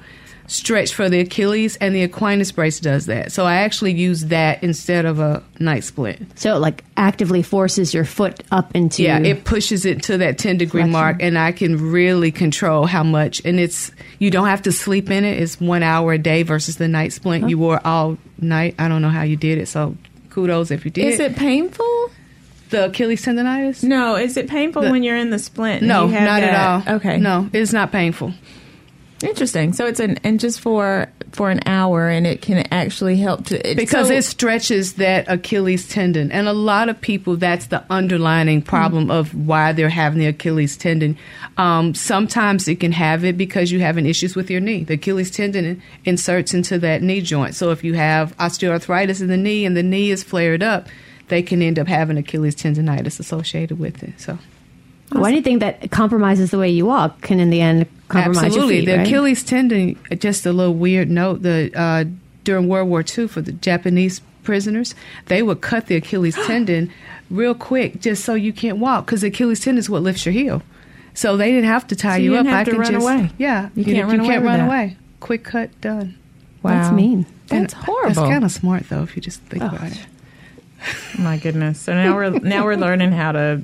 stretch 0.48 0.94
for 0.94 1.10
the 1.10 1.20
Achilles, 1.22 1.76
and 1.78 1.96
the 1.96 2.08
Equinus 2.08 2.54
brace 2.54 2.80
does 2.80 3.06
that. 3.08 3.32
So 3.32 3.46
I 3.46 3.56
actually 3.56 3.94
use 3.94 4.26
that 4.26 4.64
instead 4.64 5.06
of 5.06 5.20
a 5.20 5.44
night 5.60 5.84
splint. 5.84 6.38
So 6.40 6.56
it 6.56 6.60
like 6.60 6.84
actively 6.98 7.42
forces 7.42 7.94
your 7.94 8.06
foot 8.06 8.44
up 8.52 8.76
into. 8.76 9.04
Yeah, 9.04 9.20
it 9.20 9.46
pushes 9.46 9.86
it 9.86 10.04
to 10.04 10.18
that 10.20 10.38
10 10.38 10.58
degree 10.58 10.82
Flexion. 10.82 10.92
mark, 10.92 11.18
and 11.24 11.38
I 11.38 11.52
can 11.52 11.92
really 11.92 12.32
control 12.32 12.86
how 12.86 13.04
much. 13.04 13.42
And 13.46 13.60
it's, 13.60 13.92
you 14.20 14.30
don't 14.32 14.48
have 14.48 14.62
to 14.64 14.72
sleep 14.72 15.10
in 15.10 15.24
it. 15.24 15.42
It's 15.42 15.60
one 15.60 15.84
hour 15.84 16.14
a 16.14 16.18
day 16.18 16.44
versus 16.44 16.78
the 16.78 16.88
night 16.88 17.14
splint 17.14 17.50
you 17.50 17.58
wore 17.58 17.80
all 17.86 18.18
night. 18.40 18.76
I 18.80 18.88
don't 18.88 19.02
know 19.02 19.10
how 19.10 19.24
you 19.24 19.36
did 19.38 19.58
it, 19.58 19.68
so 19.68 19.96
kudos 20.30 20.72
if 20.72 20.86
you 20.86 20.92
did. 20.92 21.06
Is 21.14 21.20
it 21.20 21.36
painful? 21.36 22.10
the 22.70 22.86
Achilles 22.86 23.24
tendonitis? 23.24 23.84
No. 23.84 24.16
Is 24.16 24.36
it 24.36 24.50
painful 24.50 24.82
The- 24.82 24.90
when 24.90 25.04
you're 25.04 25.16
in 25.16 25.30
the 25.30 25.38
splint? 25.38 25.84
No, 25.84 26.08
you 26.08 26.14
have 26.14 26.24
not 26.26 26.42
at 26.44 26.88
all. 26.88 26.96
Okay. 26.96 27.18
No, 27.20 27.48
it's 27.54 27.72
not 27.72 27.92
painful. 27.92 28.34
Interesting. 29.24 29.72
So 29.74 29.86
it's 29.86 30.00
an 30.00 30.20
and 30.24 30.40
just 30.40 30.60
for 30.60 31.08
for 31.32 31.50
an 31.50 31.62
hour, 31.66 32.10
and 32.10 32.28
it 32.28 32.42
can 32.42 32.68
actually 32.72 33.18
help 33.18 33.46
to 33.46 33.70
it, 33.70 33.76
because 33.76 34.10
so- 34.10 34.14
it 34.14 34.24
stretches 34.24 34.94
that 34.94 35.26
Achilles 35.28 35.88
tendon. 35.88 36.32
And 36.32 36.48
a 36.48 36.54
lot 36.54 36.90
of 36.90 37.00
people, 37.02 37.38
that's 37.38 37.68
the 37.68 37.84
underlining 37.90 38.62
problem 38.62 39.10
of 39.10 39.34
why 39.34 39.72
they're 39.72 39.90
having 39.90 40.20
the 40.20 40.28
Achilles 40.28 40.78
tendon. 40.78 41.18
Um, 41.58 41.96
sometimes 41.96 42.68
it 42.68 42.80
can 42.80 42.92
have 42.92 43.24
it 43.24 43.38
because 43.38 43.72
you 43.72 43.80
having 43.80 44.06
issues 44.06 44.36
with 44.36 44.52
your 44.52 44.60
knee. 44.60 44.84
The 44.84 44.96
Achilles 44.96 45.32
tendon 45.32 45.82
inserts 46.06 46.54
into 46.54 46.78
that 46.80 47.02
knee 47.02 47.22
joint. 47.22 47.56
So 47.56 47.72
if 47.72 47.84
you 47.84 47.94
have 47.96 48.38
osteoarthritis 48.38 49.22
in 49.22 49.28
the 49.28 49.38
knee 49.38 49.66
and 49.66 49.76
the 49.76 49.84
knee 49.84 50.12
is 50.12 50.22
flared 50.22 50.62
up, 50.62 50.88
they 51.30 51.42
can 51.42 51.62
end 51.62 51.80
up 51.80 51.88
having 51.88 52.18
Achilles 52.18 52.56
tendonitis 52.56 53.20
associated 53.20 53.80
with 53.80 54.04
it. 54.04 54.20
So 54.20 54.38
Well, 55.22 55.26
anything 55.26 55.60
that 55.60 55.92
compromises 55.92 56.52
the 56.52 56.58
way 56.58 56.70
you 56.70 56.86
walk 56.86 57.22
can, 57.22 57.40
in 57.40 57.50
the 57.50 57.62
end, 57.62 57.86
compromise 58.08 58.44
Absolutely. 58.46 58.76
your 58.78 58.82
feet. 58.86 58.92
the 58.92 58.98
right? 58.98 59.08
Achilles 59.08 59.44
tendon, 59.44 60.00
just 60.18 60.46
a 60.46 60.52
little 60.54 60.74
weird 60.76 61.10
note, 61.10 61.42
the 61.44 61.72
uh, 61.76 62.06
during 62.44 62.68
World 62.68 62.90
War 62.90 63.04
II 63.18 63.28
for 63.28 63.42
the 63.42 63.52
Japanese 63.54 64.22
prisoners, 64.44 64.94
they 65.28 65.42
would 65.42 65.62
cut 65.62 65.88
the 65.88 65.96
Achilles 65.96 66.36
tendon 66.48 66.92
real 67.30 67.56
quick 67.56 68.00
just 68.02 68.24
so 68.26 68.34
you 68.34 68.52
can't 68.54 68.78
walk 68.78 69.06
because 69.06 69.22
the 69.22 69.28
Achilles 69.28 69.60
tendon 69.62 69.80
is 69.80 69.90
what 69.90 70.02
lifts 70.02 70.26
your 70.26 70.34
heel. 70.34 70.62
So 71.14 71.38
they 71.38 71.52
didn't 71.52 71.70
have 71.70 71.88
to 71.88 71.96
tie 71.96 72.18
So 72.18 72.24
you, 72.24 72.32
you 72.34 72.38
up. 72.38 72.46
didn't 72.46 72.52
have 72.58 72.60
I 72.60 72.64
to 72.66 72.72
could 72.72 72.80
run 72.80 72.92
just, 72.94 73.04
away. 73.04 73.30
Yeah, 73.38 73.70
You 73.76 73.84
you, 73.84 73.94
can't 73.94 74.08
run 74.08 74.16
you 74.18 74.22
away 74.26 74.34
can't 74.34 74.44
with 74.44 74.52
run 74.52 74.60
away. 74.62 74.98
Quick 75.20 75.44
cut, 75.44 75.80
done. 75.80 76.18
Wow, 76.64 76.72
that's 76.82 76.94
mean. 76.94 77.26
That's 77.48 77.74
And 77.74 77.84
horrible. 77.86 78.16
That's 78.16 78.30
kind 78.34 78.44
of 78.44 78.52
smart 78.52 78.90
though, 78.90 79.04
if 79.04 79.16
you 79.16 79.22
just 79.22 79.42
think 79.42 79.64
Oh. 79.64 79.68
about 79.68 79.92
it. 79.92 80.06
My 81.20 81.38
goodness. 81.38 81.80
So 81.80 81.94
now 81.94 82.16
we're 82.16 82.30
now 82.32 82.66
we're 82.66 82.76
learning 82.76 83.12
how 83.14 83.32
to 83.32 83.62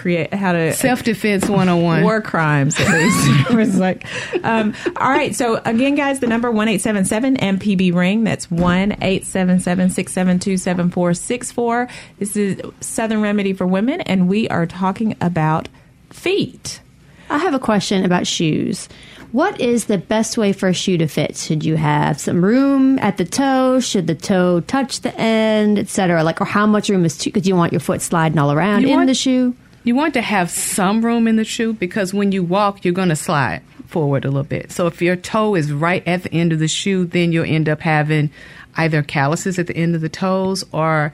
create 0.00 0.32
how 0.32 0.52
to 0.52 0.72
Self 0.72 1.02
defense 1.02 1.48
101. 1.48 2.02
war 2.02 2.20
crimes 2.20 2.78
at 2.80 2.88
least. 2.88 3.50
it 3.50 3.54
was 3.56 3.78
like, 3.78 4.04
um, 4.44 4.74
all 4.96 5.10
right. 5.10 5.34
So 5.34 5.56
again, 5.64 5.94
guys, 5.94 6.20
the 6.20 6.26
number 6.26 6.50
one 6.50 6.68
eight 6.68 6.80
seven 6.80 7.04
seven 7.04 7.36
MPB 7.36 7.94
ring. 7.94 8.24
That's 8.24 8.50
one 8.50 8.96
eight 9.02 9.26
seven 9.26 9.60
seven 9.60 9.90
six 9.90 10.12
seven 10.12 10.38
two 10.38 10.56
seven 10.56 10.90
four 10.90 11.14
six 11.14 11.52
four. 11.52 11.88
This 12.18 12.36
is 12.36 12.60
Southern 12.80 13.20
Remedy 13.20 13.52
for 13.52 13.66
Women, 13.66 14.00
and 14.02 14.28
we 14.28 14.48
are 14.48 14.66
talking 14.66 15.16
about 15.20 15.68
feet. 16.10 16.80
I 17.28 17.38
have 17.38 17.54
a 17.54 17.58
question 17.60 18.04
about 18.04 18.26
shoes. 18.26 18.88
What 19.32 19.60
is 19.60 19.84
the 19.84 19.98
best 19.98 20.36
way 20.36 20.52
for 20.52 20.66
a 20.68 20.72
shoe 20.74 20.98
to 20.98 21.06
fit? 21.06 21.36
Should 21.36 21.64
you 21.64 21.76
have 21.76 22.18
some 22.18 22.44
room 22.44 22.98
at 22.98 23.16
the 23.16 23.24
toe? 23.24 23.78
Should 23.78 24.08
the 24.08 24.16
toe 24.16 24.58
touch 24.62 25.02
the 25.02 25.14
end, 25.16 25.78
etc.? 25.78 26.24
Like, 26.24 26.40
or 26.40 26.44
how 26.44 26.66
much 26.66 26.88
room 26.88 27.04
is 27.04 27.16
too? 27.16 27.30
Because 27.30 27.46
you 27.46 27.54
want 27.54 27.72
your 27.72 27.78
foot 27.78 28.02
sliding 28.02 28.38
all 28.38 28.50
around 28.50 28.82
You 28.82 28.88
in 28.88 28.94
want- 28.96 29.06
the 29.06 29.14
shoe. 29.14 29.54
You 29.82 29.94
want 29.94 30.14
to 30.14 30.22
have 30.22 30.50
some 30.50 31.04
room 31.04 31.26
in 31.26 31.36
the 31.36 31.44
shoe 31.44 31.72
because 31.72 32.12
when 32.12 32.32
you 32.32 32.42
walk, 32.42 32.84
you're 32.84 32.94
going 32.94 33.08
to 33.08 33.16
slide 33.16 33.62
forward 33.86 34.24
a 34.24 34.28
little 34.28 34.44
bit. 34.44 34.70
So 34.70 34.86
if 34.86 35.00
your 35.00 35.16
toe 35.16 35.54
is 35.54 35.72
right 35.72 36.06
at 36.06 36.22
the 36.22 36.32
end 36.32 36.52
of 36.52 36.58
the 36.58 36.68
shoe, 36.68 37.06
then 37.06 37.32
you'll 37.32 37.46
end 37.46 37.68
up 37.68 37.80
having 37.80 38.30
either 38.76 39.02
calluses 39.02 39.58
at 39.58 39.66
the 39.66 39.76
end 39.76 39.94
of 39.94 40.00
the 40.00 40.08
toes 40.08 40.64
or 40.72 41.12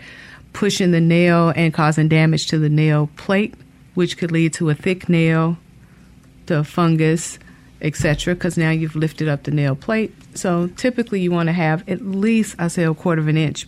pushing 0.53 0.91
the 0.91 1.01
nail 1.01 1.53
and 1.55 1.73
causing 1.73 2.09
damage 2.09 2.47
to 2.49 2.59
the 2.59 2.69
nail 2.69 3.09
plate, 3.17 3.55
which 3.95 4.19
could 4.19 4.33
lead 4.33 4.53
to 4.55 4.69
a 4.71 4.75
thick 4.75 5.09
nail 5.09 5.57
the 6.47 6.65
fungus, 6.65 7.39
etc. 7.83 8.35
Because 8.35 8.57
now 8.57 8.71
you've 8.71 8.97
lifted 8.97 9.29
up 9.29 9.43
the 9.45 9.51
nail 9.51 9.75
plate. 9.75 10.15
So 10.35 10.69
typically, 10.69 11.21
you 11.21 11.31
want 11.31 11.49
to 11.49 11.53
have 11.53 11.89
at 11.89 12.01
least 12.01 12.57
I 12.59 12.69
say 12.69 12.85
a 12.85 12.95
quarter 12.95 13.21
of 13.21 13.29
an 13.29 13.37
inch. 13.37 13.67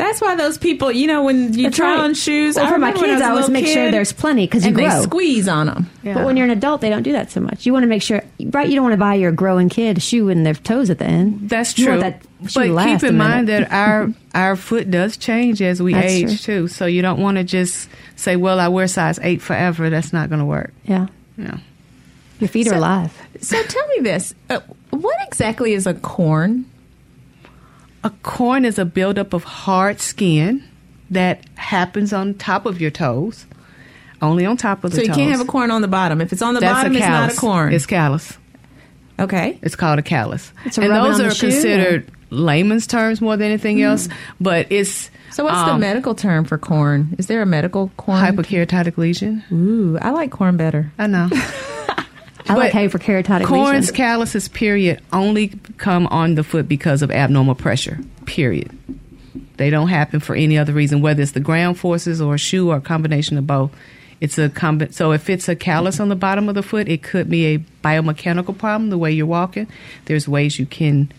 That's 0.00 0.20
why 0.20 0.34
those 0.34 0.56
people, 0.58 0.90
you 0.90 1.06
know, 1.06 1.22
when 1.24 1.52
you 1.52 1.64
That's 1.64 1.76
try 1.76 1.94
right. 1.96 2.00
on 2.04 2.14
shoes, 2.14 2.56
Well, 2.56 2.64
I 2.64 2.68
for 2.70 2.78
my 2.78 2.88
remember 2.88 3.00
when 3.06 3.10
kids, 3.10 3.22
I, 3.22 3.26
I 3.26 3.30
always 3.30 3.48
make 3.50 3.64
little 3.66 3.82
sure 3.82 3.90
there's 3.90 4.12
plenty 4.12 4.46
because 4.46 4.62
you 4.64 4.68
and 4.68 4.76
grow. 4.76 4.88
they 4.88 5.02
squeeze 5.02 5.46
on 5.48 5.66
them. 5.66 5.90
But 6.02 6.24
when 6.24 6.36
you're 6.36 6.46
an 6.46 6.50
adult, 6.50 6.80
they 6.80 6.88
don't 6.88 7.02
do 7.02 7.12
that 7.12 7.30
so 7.30 7.40
much. 7.40 7.66
You 7.66 7.72
want 7.74 7.82
to 7.82 7.86
make 7.86 8.00
sure, 8.02 8.22
right? 8.46 8.68
You 8.68 8.74
don't 8.76 8.84
want 8.84 8.94
to 8.94 8.98
buy 8.98 9.14
your 9.14 9.30
growing 9.32 9.68
kid 9.68 9.98
a 9.98 10.00
shoe 10.00 10.28
and 10.30 10.46
their 10.46 10.54
toes 10.54 10.88
at 10.90 10.98
the 10.98 11.04
end. 11.04 11.50
That's 11.50 11.76
You 11.78 11.84
true. 11.84 11.98
want 12.00 12.22
that 12.40 12.50
shoe 12.50 12.60
but 12.60 12.66
to 12.68 12.72
last 12.72 13.00
keep 13.00 13.02
a 13.02 13.06
in 13.08 13.16
mind 13.18 13.48
that 13.48 13.70
our 13.70 14.08
our 14.34 14.56
foot 14.56 14.90
does 14.90 15.16
change 15.18 15.60
as 15.60 15.82
we 15.82 15.92
That's 15.92 16.06
age 16.06 16.42
too. 16.42 16.66
So 16.68 16.86
you 16.86 17.02
don't 17.02 17.20
want 17.20 17.36
to 17.36 17.44
just 17.44 17.88
say, 18.16 18.36
"Well, 18.36 18.58
I 18.58 18.68
wear 18.68 18.86
size 18.88 19.18
eight 19.22 19.42
forever." 19.42 19.90
That's 19.90 20.12
not 20.14 20.28
going 20.30 20.38
to 20.38 20.46
work. 20.46 20.72
Yeah, 20.84 21.08
Yeah. 21.36 21.58
your 22.38 22.48
feet 22.48 22.68
are 22.68 22.74
alive. 22.74 23.12
So 23.42 23.62
tell 23.62 23.86
me 23.88 23.98
this: 24.00 24.32
uh, 24.48 24.60
what 24.90 25.16
exactly 25.26 25.74
is 25.74 25.86
a 25.86 25.92
corn? 25.94 26.64
A 28.02 28.10
corn 28.22 28.64
is 28.64 28.78
a 28.78 28.84
buildup 28.84 29.32
of 29.32 29.44
hard 29.44 30.00
skin 30.00 30.64
that 31.10 31.44
happens 31.56 32.12
on 32.12 32.34
top 32.34 32.64
of 32.66 32.80
your 32.80 32.90
toes, 32.90 33.46
only 34.22 34.46
on 34.46 34.56
top 34.56 34.84
of 34.84 34.92
the 34.92 34.98
toes. 34.98 35.06
So 35.06 35.10
you 35.12 35.14
can't 35.14 35.32
have 35.32 35.40
a 35.40 35.50
corn 35.50 35.70
on 35.70 35.82
the 35.82 35.88
bottom. 35.88 36.20
If 36.20 36.32
it's 36.32 36.40
on 36.42 36.54
the 36.54 36.60
That's 36.60 36.78
bottom, 36.78 36.96
it's 36.96 37.06
not 37.06 37.32
a 37.32 37.36
corn. 37.36 37.72
It's 37.74 37.86
callus. 37.86 38.38
okay. 39.18 39.58
It's 39.62 39.76
called 39.76 39.98
a 39.98 40.02
callus. 40.02 40.52
A 40.64 40.80
and 40.80 40.92
those 40.92 41.20
are 41.20 41.28
the 41.28 41.34
considered 41.34 42.10
layman's 42.30 42.86
terms 42.86 43.20
more 43.20 43.36
than 43.36 43.48
anything 43.48 43.82
else. 43.82 44.08
But 44.40 44.70
it's 44.70 45.10
So 45.32 45.44
what's 45.44 45.56
the 45.56 45.72
um, 45.72 45.80
medical 45.80 46.14
term 46.14 46.44
for 46.44 46.56
corn? 46.58 47.14
Is 47.18 47.26
there 47.26 47.42
a 47.42 47.46
medical 47.46 47.90
corn? 47.98 48.20
hypokeratotic 48.20 48.96
lesion. 48.96 49.44
Ooh, 49.52 49.98
I 50.00 50.10
like 50.10 50.30
corn 50.30 50.56
better. 50.56 50.90
I 50.98 51.06
know. 51.06 51.28
I 52.48 52.54
like 52.54 52.72
But 52.72 52.78
hyperkeratotic 52.80 53.44
Corns, 53.44 53.68
lesions. 53.68 53.90
calluses, 53.92 54.48
period, 54.48 55.00
only 55.12 55.48
come 55.78 56.06
on 56.08 56.34
the 56.34 56.42
foot 56.42 56.68
because 56.68 57.02
of 57.02 57.10
abnormal 57.10 57.54
pressure, 57.54 57.98
period. 58.26 58.70
They 59.56 59.70
don't 59.70 59.88
happen 59.88 60.20
for 60.20 60.34
any 60.34 60.56
other 60.58 60.72
reason, 60.72 61.00
whether 61.02 61.22
it's 61.22 61.32
the 61.32 61.40
ground 61.40 61.78
forces 61.78 62.20
or 62.20 62.34
a 62.34 62.38
shoe 62.38 62.70
or 62.70 62.76
a 62.76 62.80
combination 62.80 63.36
of 63.38 63.46
both. 63.46 63.70
It's 64.20 64.36
a 64.38 64.48
combi- 64.48 64.92
so 64.92 65.12
if 65.12 65.30
it's 65.30 65.48
a 65.48 65.56
callus 65.56 66.00
on 66.00 66.08
the 66.08 66.16
bottom 66.16 66.48
of 66.48 66.54
the 66.54 66.62
foot, 66.62 66.88
it 66.88 67.02
could 67.02 67.28
be 67.30 67.46
a 67.54 67.58
biomechanical 67.84 68.56
problem 68.56 68.90
the 68.90 68.98
way 68.98 69.12
you're 69.12 69.26
walking. 69.26 69.66
There's 70.06 70.26
ways 70.28 70.58
you 70.58 70.66
can 70.66 71.10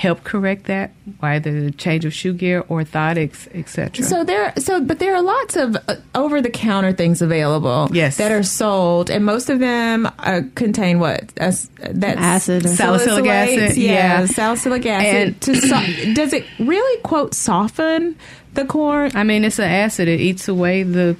help 0.00 0.24
correct 0.24 0.64
that, 0.64 0.90
either 1.20 1.60
the 1.64 1.70
change 1.70 2.06
of 2.06 2.12
shoe 2.14 2.32
gear, 2.32 2.62
orthotics, 2.64 3.46
etc. 3.54 4.02
So 4.02 4.24
there, 4.24 4.54
so 4.56 4.80
but 4.80 4.98
there 4.98 5.14
are 5.14 5.20
lots 5.20 5.56
of 5.56 5.76
uh, 5.76 5.96
over-the-counter 6.14 6.94
things 6.94 7.20
available. 7.20 7.88
Yes. 7.92 8.16
that 8.16 8.32
are 8.32 8.42
sold, 8.42 9.10
and 9.10 9.26
most 9.26 9.50
of 9.50 9.58
them 9.58 10.06
uh, 10.20 10.40
contain 10.54 11.00
what? 11.00 11.24
Uh, 11.38 11.52
that's 11.90 12.18
Acid 12.18 12.64
or- 12.64 12.68
Salicylic 12.68 13.26
acid, 13.26 13.76
Yeah, 13.76 14.20
yeah. 14.20 14.26
salicylic 14.26 14.86
acid. 14.86 15.26
And- 15.28 15.40
to 15.42 15.54
so- 15.56 16.14
does 16.14 16.32
it 16.32 16.46
really 16.58 17.02
quote 17.02 17.34
soften 17.34 18.16
the 18.54 18.64
corn? 18.64 19.10
I 19.14 19.22
mean, 19.22 19.44
it's 19.44 19.58
an 19.58 19.70
acid. 19.70 20.08
It 20.08 20.20
eats 20.20 20.48
away 20.48 20.82
the 20.82 21.14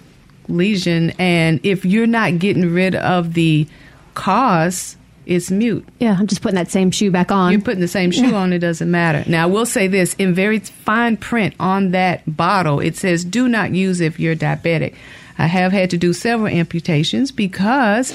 lesion, 0.48 1.10
and 1.18 1.60
if 1.64 1.84
you're 1.84 2.06
not 2.06 2.38
getting 2.38 2.72
rid 2.72 2.94
of 2.94 3.34
the 3.34 3.66
cause, 4.14 4.96
it's 5.30 5.50
mute. 5.50 5.86
yeah, 6.00 6.16
I'm 6.18 6.26
just 6.26 6.42
putting 6.42 6.56
that 6.56 6.70
same 6.70 6.90
shoe 6.90 7.12
back 7.12 7.30
on. 7.30 7.52
You're 7.52 7.60
putting 7.60 7.80
the 7.80 7.88
same 7.88 8.10
shoe 8.10 8.34
on, 8.34 8.52
it 8.52 8.58
doesn't 8.58 8.90
matter. 8.90 9.22
Now, 9.30 9.44
I 9.44 9.46
will 9.46 9.64
say 9.64 9.86
this 9.86 10.14
in 10.14 10.34
very 10.34 10.58
fine 10.58 11.16
print 11.16 11.54
on 11.60 11.92
that 11.92 12.22
bottle, 12.36 12.80
it 12.80 12.96
says, 12.96 13.24
do 13.24 13.48
not 13.48 13.72
use 13.72 14.00
if 14.00 14.18
you're 14.18 14.34
diabetic. 14.34 14.96
I 15.38 15.46
have 15.46 15.70
had 15.70 15.88
to 15.90 15.96
do 15.96 16.12
several 16.12 16.48
amputations 16.48 17.30
because 17.30 18.12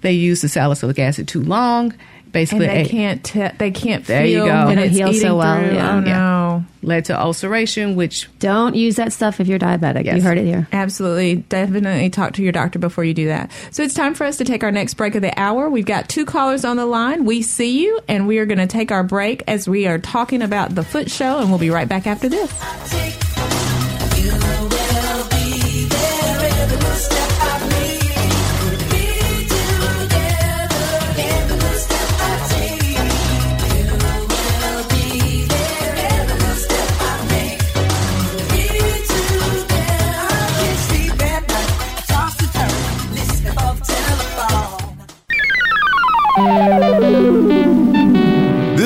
they 0.00 0.12
use 0.12 0.40
the 0.40 0.48
salicylic 0.48 0.98
acid 0.98 1.28
too 1.28 1.42
long. 1.42 1.92
And 2.34 2.40
Basically, 2.40 2.66
they 2.66 2.82
a- 2.82 2.88
can't. 2.88 3.22
Te- 3.24 3.56
they 3.58 3.70
can't 3.70 4.04
There 4.06 4.26
you 4.26 4.38
feel 4.38 4.46
go. 4.46 4.66
when 4.66 4.68
They 4.70 4.74
don't 4.74 4.84
it's 4.86 4.96
heal 4.96 5.12
so 5.14 5.36
well, 5.36 5.56
through. 5.64 5.74
yeah. 5.76 5.94
Oh 5.94 6.00
no. 6.00 6.64
led 6.82 7.04
to 7.04 7.18
ulceration, 7.18 7.94
which 7.94 8.28
Don't 8.40 8.74
use 8.74 8.96
that 8.96 9.12
stuff 9.12 9.38
if 9.40 9.46
you're 9.46 9.58
diabetic. 9.60 10.04
Yes. 10.04 10.16
You 10.16 10.22
heard 10.22 10.38
it 10.38 10.44
here. 10.44 10.66
Absolutely. 10.72 11.36
Definitely 11.36 12.10
talk 12.10 12.32
to 12.34 12.42
your 12.42 12.50
doctor 12.50 12.80
before 12.80 13.04
you 13.04 13.14
do 13.14 13.26
that. 13.28 13.52
So 13.70 13.84
it's 13.84 13.94
time 13.94 14.14
for 14.14 14.24
us 14.24 14.36
to 14.38 14.44
take 14.44 14.64
our 14.64 14.72
next 14.72 14.94
break 14.94 15.14
of 15.14 15.22
the 15.22 15.32
hour. 15.40 15.70
We've 15.70 15.86
got 15.86 16.08
two 16.08 16.24
callers 16.26 16.64
on 16.64 16.76
the 16.76 16.86
line. 16.86 17.24
We 17.24 17.40
see 17.42 17.82
you, 17.84 18.00
and 18.08 18.26
we 18.26 18.38
are 18.38 18.46
going 18.46 18.58
to 18.58 18.66
take 18.66 18.90
our 18.90 19.04
break 19.04 19.44
as 19.46 19.68
we 19.68 19.86
are 19.86 19.98
talking 19.98 20.42
about 20.42 20.74
the 20.74 20.82
foot 20.82 21.10
show, 21.12 21.38
and 21.38 21.50
we'll 21.50 21.60
be 21.60 21.70
right 21.70 21.88
back 21.88 22.06
after 22.08 22.28
this. 22.28 23.23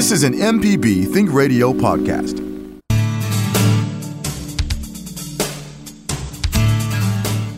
This 0.09 0.25
is 0.25 0.25
an 0.25 0.39
MPB 0.39 1.13
Think 1.13 1.35
Radio 1.35 1.71
podcast. 1.75 2.39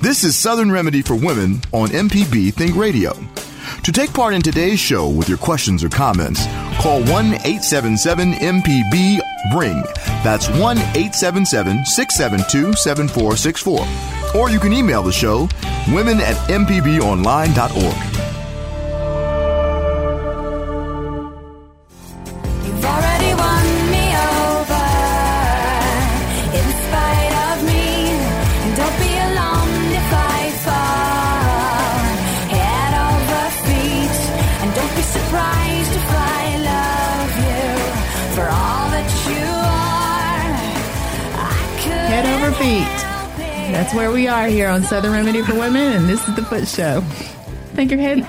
This 0.02 0.24
is 0.24 0.34
Southern 0.34 0.72
Remedy 0.72 1.00
for 1.00 1.14
Women 1.14 1.62
on 1.70 1.90
MPB 1.90 2.52
Think 2.52 2.74
Radio. 2.74 3.12
To 3.84 3.92
take 3.92 4.12
part 4.12 4.34
in 4.34 4.42
today's 4.42 4.80
show 4.80 5.08
with 5.08 5.28
your 5.28 5.38
questions 5.38 5.84
or 5.84 5.90
comments, 5.90 6.44
call 6.80 7.04
1 7.04 7.34
877 7.34 8.32
MPB 8.32 9.20
RING. 9.56 9.84
That's 10.24 10.48
1 10.48 10.76
877 10.76 11.84
672 11.84 12.72
7464. 12.72 13.86
Or 14.34 14.50
you 14.50 14.58
can 14.58 14.72
email 14.72 15.04
the 15.04 15.12
show 15.12 15.48
women 15.92 16.18
at 16.18 16.34
mpbonline.org. 16.48 18.09
That's 43.90 43.98
where 43.98 44.12
we 44.12 44.28
are 44.28 44.46
here 44.46 44.68
on 44.68 44.84
Southern 44.84 45.10
Remedy 45.10 45.42
for 45.42 45.58
Women, 45.58 45.94
and 45.94 46.08
this 46.08 46.28
is 46.28 46.36
the 46.36 46.44
Foot 46.44 46.68
Show. 46.68 47.00
Think 47.74 47.90
your 47.90 47.98
head 47.98 48.24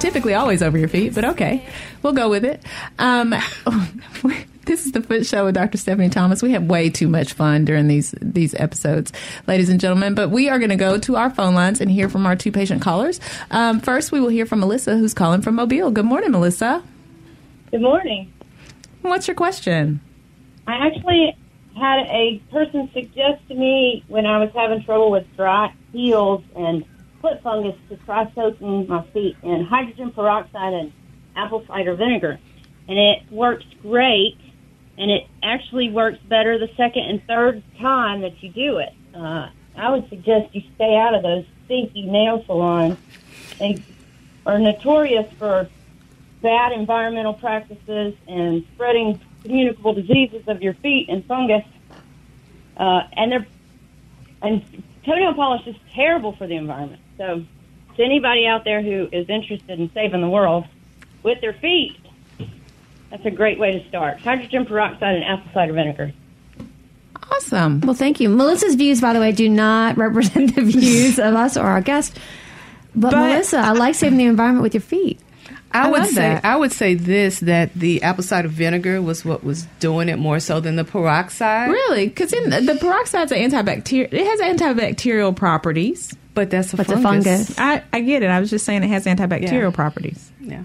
typically 0.00 0.34
always 0.34 0.60
over 0.60 0.76
your 0.76 0.88
feet, 0.88 1.14
but 1.14 1.24
okay, 1.24 1.64
we'll 2.02 2.14
go 2.14 2.28
with 2.28 2.44
it. 2.44 2.60
Um, 2.98 3.32
this 4.64 4.86
is 4.86 4.90
the 4.90 5.00
Foot 5.00 5.24
Show 5.24 5.44
with 5.44 5.54
Dr. 5.54 5.78
Stephanie 5.78 6.08
Thomas. 6.08 6.42
We 6.42 6.50
have 6.50 6.64
way 6.64 6.90
too 6.90 7.06
much 7.06 7.34
fun 7.34 7.64
during 7.64 7.86
these 7.86 8.12
these 8.20 8.56
episodes, 8.56 9.12
ladies 9.46 9.68
and 9.68 9.78
gentlemen. 9.78 10.16
But 10.16 10.30
we 10.30 10.48
are 10.48 10.58
going 10.58 10.70
to 10.70 10.76
go 10.76 10.98
to 10.98 11.14
our 11.14 11.30
phone 11.30 11.54
lines 11.54 11.80
and 11.80 11.88
hear 11.88 12.08
from 12.08 12.26
our 12.26 12.34
two 12.34 12.50
patient 12.50 12.82
callers. 12.82 13.20
Um, 13.52 13.78
first, 13.78 14.10
we 14.10 14.18
will 14.18 14.30
hear 14.30 14.46
from 14.46 14.58
Melissa, 14.58 14.98
who's 14.98 15.14
calling 15.14 15.42
from 15.42 15.54
Mobile. 15.54 15.92
Good 15.92 16.06
morning, 16.06 16.32
Melissa. 16.32 16.82
Good 17.70 17.82
morning. 17.82 18.32
What's 19.02 19.28
your 19.28 19.36
question? 19.36 20.00
I 20.66 20.88
actually 20.88 21.36
had 21.76 22.06
a 22.06 22.40
person 22.50 22.90
suggest 22.92 23.46
to 23.48 23.54
me 23.54 24.04
when 24.08 24.26
I 24.26 24.38
was 24.38 24.50
having 24.54 24.82
trouble 24.84 25.10
with 25.10 25.26
dry 25.36 25.72
heels 25.92 26.42
and 26.54 26.84
foot 27.20 27.42
fungus 27.42 27.76
to 27.88 27.96
try 27.98 28.30
soaking 28.34 28.86
my 28.86 29.02
feet 29.12 29.36
in 29.42 29.64
hydrogen 29.64 30.12
peroxide 30.12 30.72
and 30.74 30.92
apple 31.36 31.64
cider 31.66 31.94
vinegar. 31.94 32.38
And 32.86 32.98
it 32.98 33.22
works 33.30 33.64
great, 33.82 34.36
and 34.98 35.10
it 35.10 35.26
actually 35.42 35.90
works 35.90 36.18
better 36.28 36.58
the 36.58 36.68
second 36.76 37.04
and 37.04 37.24
third 37.26 37.62
time 37.80 38.20
that 38.20 38.42
you 38.42 38.50
do 38.50 38.78
it. 38.78 38.92
Uh, 39.14 39.48
I 39.76 39.90
would 39.90 40.08
suggest 40.08 40.54
you 40.54 40.62
stay 40.74 40.96
out 40.96 41.14
of 41.14 41.22
those 41.22 41.44
stinky 41.64 42.02
nail 42.02 42.44
salons. 42.46 42.98
They 43.58 43.82
are 44.46 44.58
notorious 44.58 45.32
for 45.38 45.68
bad 46.42 46.72
environmental 46.72 47.32
practices 47.32 48.14
and 48.28 48.64
spreading 48.74 49.20
communicable 49.44 49.94
diseases 49.94 50.42
of 50.48 50.62
your 50.62 50.74
feet 50.74 51.08
and 51.08 51.24
fungus. 51.26 51.64
Uh, 52.76 53.02
and 53.12 53.30
they're 53.30 53.46
and 54.42 54.62
toenail 55.04 55.34
polish 55.34 55.66
is 55.66 55.76
terrible 55.92 56.32
for 56.36 56.46
the 56.46 56.56
environment. 56.56 57.00
So, 57.16 57.44
to 57.96 58.02
anybody 58.02 58.46
out 58.46 58.64
there 58.64 58.82
who 58.82 59.08
is 59.12 59.28
interested 59.28 59.78
in 59.78 59.90
saving 59.92 60.20
the 60.20 60.28
world 60.28 60.66
with 61.22 61.40
their 61.40 61.52
feet, 61.54 61.96
that's 63.10 63.24
a 63.24 63.30
great 63.30 63.58
way 63.58 63.72
to 63.72 63.88
start. 63.88 64.20
Hydrogen 64.20 64.66
peroxide 64.66 65.14
and 65.14 65.24
apple 65.24 65.50
cider 65.54 65.72
vinegar. 65.72 66.12
Awesome. 67.30 67.80
Well, 67.80 67.94
thank 67.94 68.20
you. 68.20 68.28
Melissa's 68.28 68.74
views, 68.74 69.00
by 69.00 69.12
the 69.12 69.20
way, 69.20 69.32
do 69.32 69.48
not 69.48 69.96
represent 70.04 70.54
the 70.54 70.62
views 70.62 71.18
of 71.18 71.34
us 71.34 71.56
or 71.56 71.64
our 71.64 71.80
guest. 71.80 72.18
But, 72.94 73.12
But- 73.12 73.18
Melissa, 73.28 73.58
I 73.58 73.72
like 73.72 73.94
saving 73.94 74.18
the 74.18 74.24
environment 74.24 74.62
with 74.62 74.74
your 74.74 74.80
feet. 74.80 75.20
I, 75.74 75.88
I 75.88 75.90
would 75.90 76.06
say 76.06 76.14
that. 76.14 76.44
I 76.44 76.56
would 76.56 76.72
say 76.72 76.94
this 76.94 77.40
that 77.40 77.74
the 77.74 78.02
apple 78.02 78.22
cider 78.22 78.48
vinegar 78.48 79.02
was 79.02 79.24
what 79.24 79.42
was 79.44 79.64
doing 79.80 80.08
it 80.08 80.16
more 80.18 80.38
so 80.40 80.60
than 80.60 80.76
the 80.76 80.84
peroxide. 80.84 81.70
Really? 81.70 82.06
Because 82.08 82.30
the 82.30 82.78
peroxide's 82.80 83.32
an 83.32 83.38
antibacterial. 83.50 84.08
It 84.12 84.24
has 84.24 84.40
antibacterial 84.40 85.34
properties. 85.34 86.14
But 86.34 86.50
that's 86.50 86.72
a 86.72 86.76
But 86.76 86.86
the 86.88 86.96
fungus. 86.98 87.54
fungus. 87.54 87.58
I, 87.58 87.82
I 87.92 88.00
get 88.00 88.22
it. 88.22 88.26
I 88.26 88.40
was 88.40 88.50
just 88.50 88.64
saying 88.64 88.82
it 88.82 88.88
has 88.88 89.04
antibacterial 89.06 89.52
Yeah. 89.52 89.70
properties. 89.70 90.32
Yeah. 90.40 90.62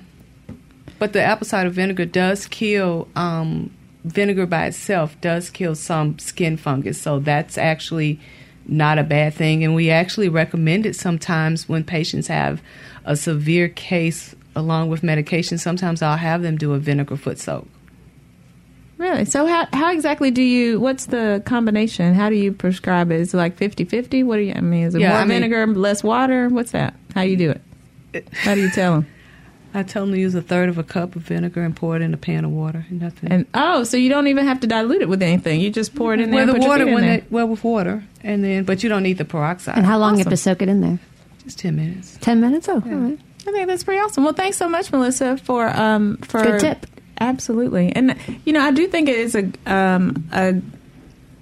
But 0.97 1.13
the 1.13 1.21
apple 1.21 1.45
cider 1.47 1.69
vinegar 1.69 2.05
does 2.05 2.45
kill 2.47 3.07
um, 3.15 3.69
vinegar 4.03 4.45
by 4.45 4.65
itself 4.67 5.19
does 5.21 5.49
kill 5.49 5.75
some 5.75 6.17
skin 6.19 6.57
fungus. 6.57 7.01
So 7.01 7.19
that's 7.19 7.57
actually 7.57 8.19
not 8.67 8.97
a 8.99 9.03
bad 9.03 9.33
thing. 9.33 9.63
And 9.63 9.73
we 9.75 9.89
actually 9.89 10.29
recommend 10.29 10.85
it 10.85 10.95
sometimes 10.95 11.67
when 11.69 11.83
patients 11.83 12.27
have 12.27 12.61
a 13.05 13.15
severe 13.15 13.69
case 13.69 14.35
along 14.59 14.89
with 14.89 15.01
medication. 15.01 15.57
Sometimes 15.57 16.01
I'll 16.01 16.17
have 16.17 16.41
them 16.43 16.57
do 16.57 16.73
a 16.73 16.79
vinegar 16.79 17.17
foot 17.17 17.39
soak. 17.39 17.67
Really? 18.97 19.23
So 19.25 19.45
how 19.47 19.65
how 19.71 19.91
exactly 19.93 20.29
do 20.29 20.41
you? 20.41 20.79
What's 20.79 21.05
the 21.05 21.41
combination? 21.45 22.13
How 22.13 22.29
do 22.29 22.35
you 22.35 22.51
prescribe 22.51 23.11
it? 23.11 23.21
Is 23.21 23.33
it 23.33 23.37
like 23.37 23.57
50-50? 23.57 24.25
What 24.25 24.35
do 24.35 24.41
you? 24.41 24.53
I 24.53 24.59
mean, 24.59 24.83
is 24.83 24.93
it 24.95 24.99
Yeah, 25.01 25.09
more 25.11 25.17
I 25.19 25.21
mean- 25.25 25.41
vinegar, 25.41 25.65
less 25.67 26.03
water? 26.03 26.49
What's 26.49 26.71
that? 26.71 26.93
How 27.15 27.21
you 27.21 27.37
do 27.37 27.51
it? 28.11 28.27
How 28.33 28.55
do 28.55 28.61
you 28.61 28.69
tell 28.69 28.93
them? 28.95 29.07
I 29.73 29.83
tell 29.83 30.03
them 30.03 30.13
to 30.15 30.19
use 30.19 30.33
a 30.33 30.41
third 30.41 30.67
of 30.67 30.79
a 30.79 30.83
cup 30.83 31.15
of 31.15 31.21
vinegar 31.21 31.61
and 31.61 31.75
pour 31.75 31.95
it 31.95 32.01
in 32.01 32.11
a 32.11 32.17
pan 32.17 32.43
of 32.43 32.49
water. 32.51 32.87
And 32.89 32.99
nothing. 33.01 33.31
And 33.31 33.45
oh, 33.53 33.83
so 33.83 33.97
you 33.97 34.09
don't 34.09 34.25
even 34.25 34.47
have 34.47 34.59
to 34.61 34.67
dilute 34.67 35.03
it 35.03 35.07
with 35.07 35.21
anything. 35.21 35.61
You 35.61 35.69
just 35.69 35.93
pour 35.95 36.13
it 36.15 36.19
in 36.19 36.31
there. 36.31 36.45
well, 36.47 36.55
and 36.55 36.57
the 36.57 36.65
your 36.65 36.69
water 36.69 36.83
feet 36.85 36.89
in 36.89 36.93
when 36.95 37.03
there. 37.05 37.17
it 37.19 37.31
well 37.31 37.47
with 37.47 37.63
water, 37.63 38.03
and 38.23 38.43
then 38.43 38.63
but 38.65 38.81
you 38.83 38.89
don't 38.89 39.03
need 39.03 39.19
the 39.19 39.25
peroxide. 39.25 39.77
And 39.77 39.85
how 39.85 39.99
long 39.99 40.13
you 40.17 40.23
have 40.23 40.29
to 40.29 40.37
soak 40.37 40.61
it 40.63 40.67
in 40.69 40.81
there? 40.81 40.99
Just 41.43 41.59
ten 41.59 41.75
minutes. 41.75 42.17
Ten 42.19 42.41
minutes? 42.41 42.67
Oh, 42.67 42.73
all 42.73 42.81
right. 42.81 43.19
I 43.49 43.51
think 43.51 43.67
that's 43.67 43.83
pretty 43.83 43.99
awesome. 43.99 44.23
Well, 44.23 44.33
thanks 44.33 44.57
so 44.57 44.69
much, 44.69 44.91
Melissa, 44.91 45.37
for 45.37 45.67
um 45.67 46.17
for 46.17 46.43
Good 46.43 46.59
tip. 46.59 46.85
Absolutely, 47.19 47.91
and 47.91 48.15
you 48.45 48.53
know 48.53 48.61
I 48.61 48.71
do 48.71 48.87
think 48.87 49.09
it 49.09 49.17
is 49.17 49.35
a 49.35 49.51
um 49.65 50.29
a, 50.31 50.61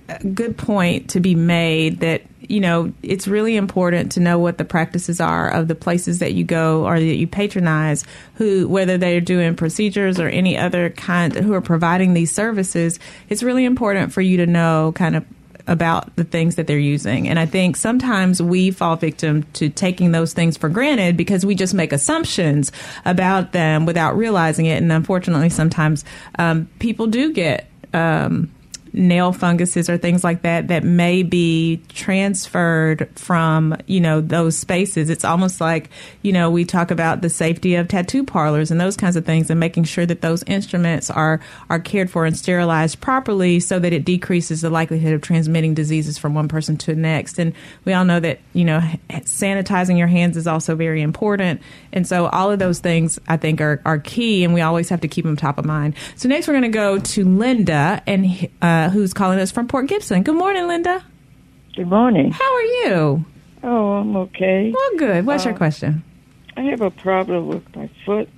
a 0.09 0.27
good 0.27 0.57
point 0.57 1.11
to 1.11 1.19
be 1.19 1.35
made 1.35 1.99
that 1.99 2.21
you 2.39 2.61
know 2.61 2.93
it's 3.03 3.27
really 3.27 3.57
important 3.57 4.13
to 4.13 4.21
know 4.21 4.39
what 4.39 4.57
the 4.57 4.63
practices 4.63 5.19
are 5.19 5.49
of 5.49 5.67
the 5.67 5.75
places 5.75 6.19
that 6.19 6.33
you 6.33 6.45
go 6.45 6.85
or 6.85 6.97
that 6.97 7.03
you 7.03 7.27
patronize 7.27 8.05
who 8.35 8.69
whether 8.69 8.97
they're 8.97 9.19
doing 9.19 9.53
procedures 9.55 10.17
or 10.17 10.29
any 10.29 10.57
other 10.57 10.89
kind 10.91 11.35
who 11.35 11.53
are 11.53 11.61
providing 11.61 12.13
these 12.13 12.33
services 12.33 12.99
it's 13.27 13.43
really 13.43 13.65
important 13.65 14.13
for 14.13 14.21
you 14.21 14.37
to 14.37 14.45
know 14.45 14.93
kind 14.95 15.17
of 15.17 15.25
about 15.67 16.15
the 16.15 16.23
things 16.23 16.55
that 16.55 16.67
they're 16.67 16.77
using. 16.77 17.27
And 17.27 17.37
I 17.37 17.45
think 17.45 17.75
sometimes 17.75 18.41
we 18.41 18.71
fall 18.71 18.95
victim 18.95 19.43
to 19.53 19.69
taking 19.69 20.11
those 20.11 20.33
things 20.33 20.57
for 20.57 20.69
granted 20.69 21.17
because 21.17 21.45
we 21.45 21.55
just 21.55 21.73
make 21.73 21.91
assumptions 21.91 22.71
about 23.05 23.51
them 23.51 23.85
without 23.85 24.17
realizing 24.17 24.65
it. 24.65 24.81
And 24.81 24.91
unfortunately, 24.91 25.49
sometimes 25.49 26.05
um, 26.39 26.69
people 26.79 27.07
do 27.07 27.33
get. 27.33 27.69
Um, 27.93 28.51
nail 28.93 29.31
funguses 29.33 29.89
or 29.89 29.97
things 29.97 30.23
like 30.23 30.41
that 30.41 30.67
that 30.67 30.83
may 30.83 31.23
be 31.23 31.81
transferred 31.89 33.09
from 33.15 33.75
you 33.87 33.99
know 33.99 34.21
those 34.21 34.57
spaces. 34.57 35.09
It's 35.09 35.25
almost 35.25 35.61
like 35.61 35.89
you 36.21 36.31
know 36.31 36.49
we 36.49 36.65
talk 36.65 36.91
about 36.91 37.21
the 37.21 37.29
safety 37.29 37.75
of 37.75 37.87
tattoo 37.87 38.23
parlors 38.23 38.71
and 38.71 38.79
those 38.79 38.97
kinds 38.97 39.15
of 39.15 39.25
things 39.25 39.49
and 39.49 39.59
making 39.59 39.85
sure 39.85 40.05
that 40.05 40.21
those 40.21 40.43
instruments 40.43 41.09
are 41.09 41.39
are 41.69 41.79
cared 41.79 42.09
for 42.09 42.25
and 42.25 42.37
sterilized 42.37 43.01
properly 43.01 43.59
so 43.59 43.79
that 43.79 43.93
it 43.93 44.05
decreases 44.05 44.61
the 44.61 44.69
likelihood 44.69 45.13
of 45.13 45.21
transmitting 45.21 45.73
diseases 45.73 46.17
from 46.17 46.33
one 46.33 46.47
person 46.47 46.77
to 46.77 46.93
the 46.93 47.01
next. 47.01 47.39
And 47.39 47.53
we 47.85 47.93
all 47.93 48.05
know 48.05 48.19
that 48.19 48.39
you 48.53 48.65
know 48.65 48.79
sanitizing 49.09 49.97
your 49.97 50.07
hands 50.07 50.37
is 50.37 50.47
also 50.47 50.75
very 50.75 51.01
important. 51.01 51.61
And 51.93 52.07
so 52.07 52.27
all 52.27 52.51
of 52.51 52.59
those 52.59 52.79
things 52.79 53.19
i 53.27 53.37
think 53.37 53.61
are, 53.61 53.81
are 53.85 53.99
key 53.99 54.43
and 54.43 54.53
we 54.53 54.61
always 54.61 54.89
have 54.89 55.01
to 55.01 55.07
keep 55.07 55.25
them 55.25 55.35
top 55.35 55.57
of 55.57 55.65
mind. 55.65 55.95
So 56.15 56.29
next 56.29 56.47
we're 56.47 56.53
going 56.53 56.63
to 56.63 56.69
go 56.69 56.99
to 56.99 57.25
linda 57.25 58.01
and 58.07 58.49
uh, 58.61 58.86
who's 58.89 59.13
calling 59.13 59.39
us 59.39 59.51
from 59.51 59.67
port 59.67 59.87
gibson 59.87 60.23
good 60.23 60.35
morning 60.35 60.67
linda 60.67 61.03
Good 61.75 61.87
morning. 61.87 62.31
how 62.31 62.53
are 62.55 62.61
you 62.63 63.25
Oh, 63.63 63.87
I'm 63.93 64.15
okay. 64.17 64.71
well 64.73 64.97
good 64.97 65.25
what's 65.25 65.45
your 65.45 65.53
Uh, 65.53 65.57
question 65.57 66.03
I 66.55 66.61
have 66.61 66.81
a 66.81 66.89
problem 66.89 67.47
with 67.47 67.75
my 67.75 67.87
foot. 68.05 68.29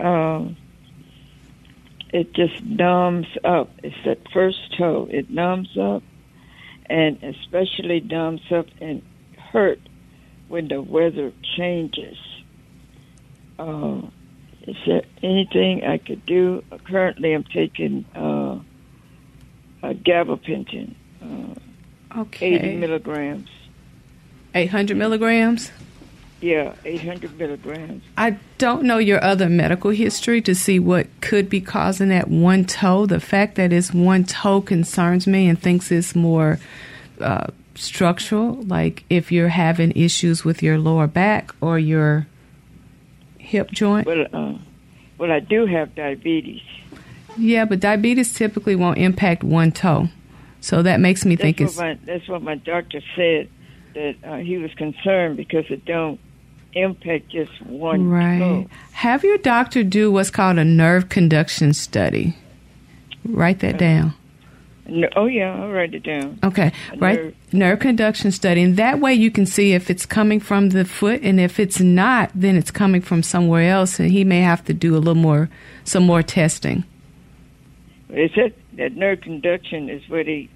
Um, 0.00 0.56
it 2.12 2.32
just 2.32 2.62
numbs 2.64 3.26
up. 3.44 3.70
It's 3.82 3.94
that 4.06 4.18
first 4.32 4.74
toe. 4.78 5.06
It 5.10 5.28
numbs 5.28 5.76
up, 5.76 6.02
and 6.86 7.22
especially 7.22 8.00
numbs 8.00 8.40
up 8.50 8.66
and 8.80 9.02
hurt 9.52 9.80
when 10.48 10.68
the 10.68 10.80
weather 10.80 11.32
changes. 11.58 12.16
Uh, 13.58 14.00
is 14.66 14.76
there 14.86 15.02
anything 15.22 15.84
I 15.84 15.98
could 15.98 16.24
do? 16.24 16.62
Currently, 16.84 17.34
I'm 17.34 17.44
taking 17.44 18.06
uh, 18.14 18.60
a 19.90 19.94
gabapentin, 19.94 20.94
uh, 21.22 21.54
Okay. 22.16 22.54
80 22.54 22.76
milligrams. 22.76 23.48
800 24.54 24.96
milligrams. 24.96 25.72
Yeah, 26.40 26.74
800 26.84 27.38
milligrams. 27.38 28.04
I 28.16 28.36
don't 28.58 28.84
know 28.84 28.98
your 28.98 29.22
other 29.24 29.48
medical 29.48 29.90
history 29.90 30.40
to 30.42 30.54
see 30.54 30.78
what 30.78 31.08
could 31.20 31.48
be 31.48 31.60
causing 31.60 32.08
that 32.10 32.28
one 32.28 32.64
toe. 32.66 33.06
The 33.06 33.18
fact 33.18 33.56
that 33.56 33.72
it's 33.72 33.92
one 33.92 34.24
toe 34.24 34.60
concerns 34.60 35.26
me 35.26 35.48
and 35.48 35.60
thinks 35.60 35.90
it's 35.90 36.14
more 36.14 36.60
uh, 37.20 37.46
structural, 37.74 38.62
like 38.62 39.04
if 39.10 39.32
you're 39.32 39.48
having 39.48 39.90
issues 39.92 40.44
with 40.44 40.62
your 40.62 40.78
lower 40.78 41.06
back 41.06 41.50
or 41.60 41.78
your 41.78 42.26
hip 43.38 43.70
joint. 43.70 44.06
Well, 44.06 44.26
uh, 44.32 44.54
well, 45.18 45.32
I 45.32 45.40
do 45.40 45.66
have 45.66 45.94
diabetes. 45.94 46.62
Yeah, 47.36 47.64
but 47.64 47.80
diabetes 47.80 48.32
typically 48.34 48.76
won't 48.76 48.98
impact 48.98 49.42
one 49.42 49.72
toe. 49.72 50.08
So 50.60 50.82
that 50.82 51.00
makes 51.00 51.24
me 51.24 51.36
think 51.36 51.58
that's 51.58 51.72
it's 51.72 51.78
what 51.78 51.86
my 51.86 51.98
that's 52.04 52.28
what 52.28 52.42
my 52.42 52.54
doctor 52.54 53.00
said 53.14 53.50
that 53.94 54.16
uh, 54.24 54.36
he 54.36 54.56
was 54.56 54.72
concerned 54.74 55.36
because 55.36 55.64
it 55.68 55.84
don't 55.84 56.18
impact 56.72 57.28
just 57.28 57.60
one 57.62 58.08
right. 58.08 58.38
toe. 58.38 58.66
Have 58.92 59.24
your 59.24 59.38
doctor 59.38 59.84
do 59.84 60.10
what's 60.10 60.30
called 60.30 60.58
a 60.58 60.64
nerve 60.64 61.08
conduction 61.08 61.74
study. 61.74 62.36
Write 63.24 63.60
that 63.60 63.78
down. 63.78 64.14
No, 64.86 65.08
oh 65.16 65.26
yeah, 65.26 65.54
I'll 65.54 65.70
write 65.70 65.94
it 65.94 66.02
down. 66.02 66.38
Okay, 66.42 66.70
A 66.92 66.96
right. 66.98 67.18
nerve- 67.18 67.34
Nerve 67.52 67.78
conduction 67.78 68.32
study, 68.32 68.62
and 68.62 68.76
that 68.76 69.00
way 69.00 69.14
you 69.14 69.30
can 69.30 69.46
see 69.46 69.72
if 69.72 69.88
it's 69.88 70.04
coming 70.04 70.40
from 70.40 70.70
the 70.70 70.84
foot, 70.84 71.20
and 71.22 71.38
if 71.40 71.60
it's 71.60 71.80
not, 71.80 72.30
then 72.34 72.56
it's 72.56 72.70
coming 72.70 73.00
from 73.00 73.22
somewhere 73.22 73.70
else, 73.70 74.00
and 74.00 74.10
he 74.10 74.24
may 74.24 74.40
have 74.40 74.64
to 74.64 74.74
do 74.74 74.96
a 74.96 74.98
little 74.98 75.14
more, 75.14 75.48
some 75.84 76.04
more 76.04 76.22
testing. 76.22 76.84
They 78.14 78.30
said 78.32 78.54
that 78.74 78.94
nerve 78.94 79.22
conduction 79.22 79.90
is 79.90 80.08
where 80.08 80.22
they 80.22 80.48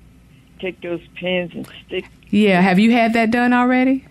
take 0.61 0.81
those 0.81 1.01
pins 1.17 1.51
and 1.55 1.69
stick. 1.85 2.05
Yeah, 2.31 2.61
have 2.61 2.79
you 2.79 2.93
had 2.93 3.15
that 3.15 3.33
done 3.33 3.53
already? 3.53 4.07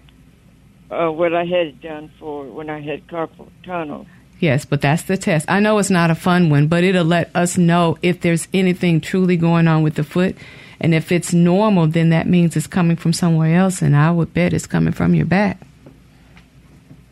Uh, 0.92 1.10
what 1.12 1.34
I 1.34 1.46
had 1.46 1.68
it 1.68 1.82
done 1.82 2.12
for 2.20 2.44
when 2.46 2.70
I 2.70 2.82
had 2.82 3.08
carpal 3.08 3.50
tunnel. 3.64 4.06
Yes, 4.40 4.66
but 4.66 4.82
that's 4.82 5.04
the 5.04 5.16
test. 5.16 5.50
I 5.50 5.62
know 5.62 5.78
it's 5.78 5.90
not 5.90 6.12
a 6.12 6.16
fun 6.16 6.50
one, 6.50 6.68
but 6.68 6.84
it'll 6.84 7.06
let 7.06 7.34
us 7.36 7.58
know 7.58 7.98
if 8.02 8.20
there's 8.20 8.50
anything 8.54 9.00
truly 9.00 9.38
going 9.38 9.68
on 9.68 9.82
with 9.82 9.96
the 9.96 10.04
foot. 10.04 10.36
And 10.82 10.94
if 10.94 11.12
it's 11.12 11.34
normal, 11.34 11.88
then 11.88 12.10
that 12.10 12.28
means 12.28 12.56
it's 12.56 12.68
coming 12.68 12.98
from 12.98 13.14
somewhere 13.14 13.58
else, 13.58 13.82
and 13.82 13.96
I 13.96 14.12
would 14.12 14.34
bet 14.34 14.54
it's 14.54 14.68
coming 14.68 14.94
from 14.94 15.16
your 15.16 15.26
back. 15.26 15.60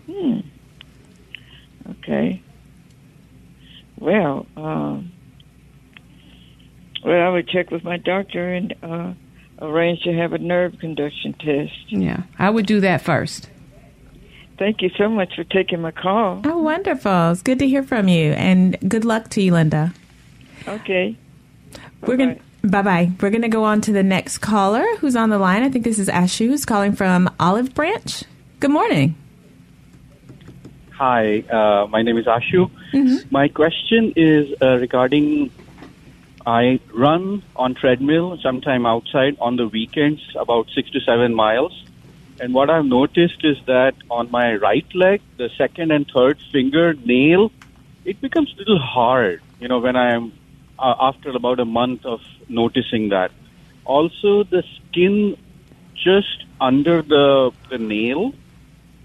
Hmm. 0.05 0.41
Okay. 1.91 2.41
Well, 3.97 4.45
um, 4.57 5.11
well, 7.05 7.21
I 7.25 7.29
would 7.29 7.47
check 7.47 7.71
with 7.71 7.83
my 7.83 7.97
doctor 7.97 8.53
and 8.53 8.73
uh, 8.83 9.13
arrange 9.61 10.01
to 10.01 10.13
have 10.13 10.33
a 10.33 10.37
nerve 10.37 10.77
conduction 10.79 11.33
test. 11.33 11.73
Yeah, 11.87 12.23
I 12.37 12.49
would 12.49 12.65
do 12.65 12.79
that 12.81 13.01
first. 13.01 13.49
Thank 14.57 14.81
you 14.81 14.89
so 14.97 15.09
much 15.09 15.35
for 15.35 15.43
taking 15.43 15.81
my 15.81 15.91
call. 15.91 16.41
oh 16.45 16.57
wonderful 16.59 17.31
it's 17.31 17.41
good 17.41 17.59
to 17.59 17.67
hear 17.67 17.83
from 17.83 18.07
you 18.07 18.31
and 18.31 18.77
good 18.89 19.03
luck 19.03 19.29
to 19.31 19.41
you 19.41 19.51
linda 19.51 19.93
Okay. 20.67 21.15
We're 22.01 22.17
going 22.17 22.35
to 22.37 22.67
bye 22.67 22.81
bye. 22.81 23.11
We're 23.21 23.29
going 23.29 23.43
to 23.43 23.47
go 23.49 23.63
on 23.65 23.81
to 23.81 23.91
the 23.91 24.01
next 24.01 24.39
caller 24.39 24.83
who's 24.97 25.15
on 25.15 25.29
the 25.29 25.37
line. 25.37 25.61
I 25.63 25.69
think 25.69 25.83
this 25.83 25.99
is 25.99 26.07
Ashu 26.07 26.47
who's 26.47 26.65
calling 26.65 26.93
from 26.93 27.29
Olive 27.39 27.73
Branch. 27.75 28.23
Good 28.59 28.71
morning. 28.71 29.15
Hi, 30.93 31.39
uh, 31.51 31.87
my 31.87 32.01
name 32.01 32.17
is 32.17 32.25
Ashu. 32.25 32.71
Mm-hmm. 32.93 33.27
My 33.29 33.47
question 33.49 34.13
is 34.15 34.53
uh, 34.61 34.77
regarding 34.77 35.51
I 36.45 36.79
run 36.93 37.43
on 37.55 37.73
treadmill 37.73 38.37
sometime 38.41 38.85
outside 38.85 39.37
on 39.39 39.55
the 39.55 39.67
weekends, 39.67 40.21
about 40.35 40.67
six 40.75 40.89
to 40.91 40.99
seven 41.01 41.33
miles. 41.33 41.73
And 42.39 42.53
what 42.53 42.69
I've 42.69 42.85
noticed 42.85 43.43
is 43.43 43.57
that 43.65 43.95
on 44.11 44.29
my 44.29 44.55
right 44.55 44.85
leg, 44.93 45.21
the 45.37 45.49
second 45.57 45.91
and 45.91 46.05
third 46.13 46.37
finger 46.51 46.93
nail, 46.93 47.51
it 48.03 48.21
becomes 48.21 48.53
a 48.53 48.57
little 48.57 48.79
hard. 48.79 49.41
You 49.59 49.69
know, 49.69 49.79
when 49.79 49.95
I'm 49.95 50.33
uh, 50.77 50.93
after 50.99 51.29
about 51.29 51.59
a 51.59 51.65
month 51.65 52.05
of 52.05 52.21
noticing 52.47 53.09
that. 53.09 53.31
Also, 53.85 54.43
the 54.43 54.63
skin 54.75 55.37
just 55.95 56.45
under 56.59 57.01
the 57.01 57.51
the 57.69 57.77
nail 57.77 58.33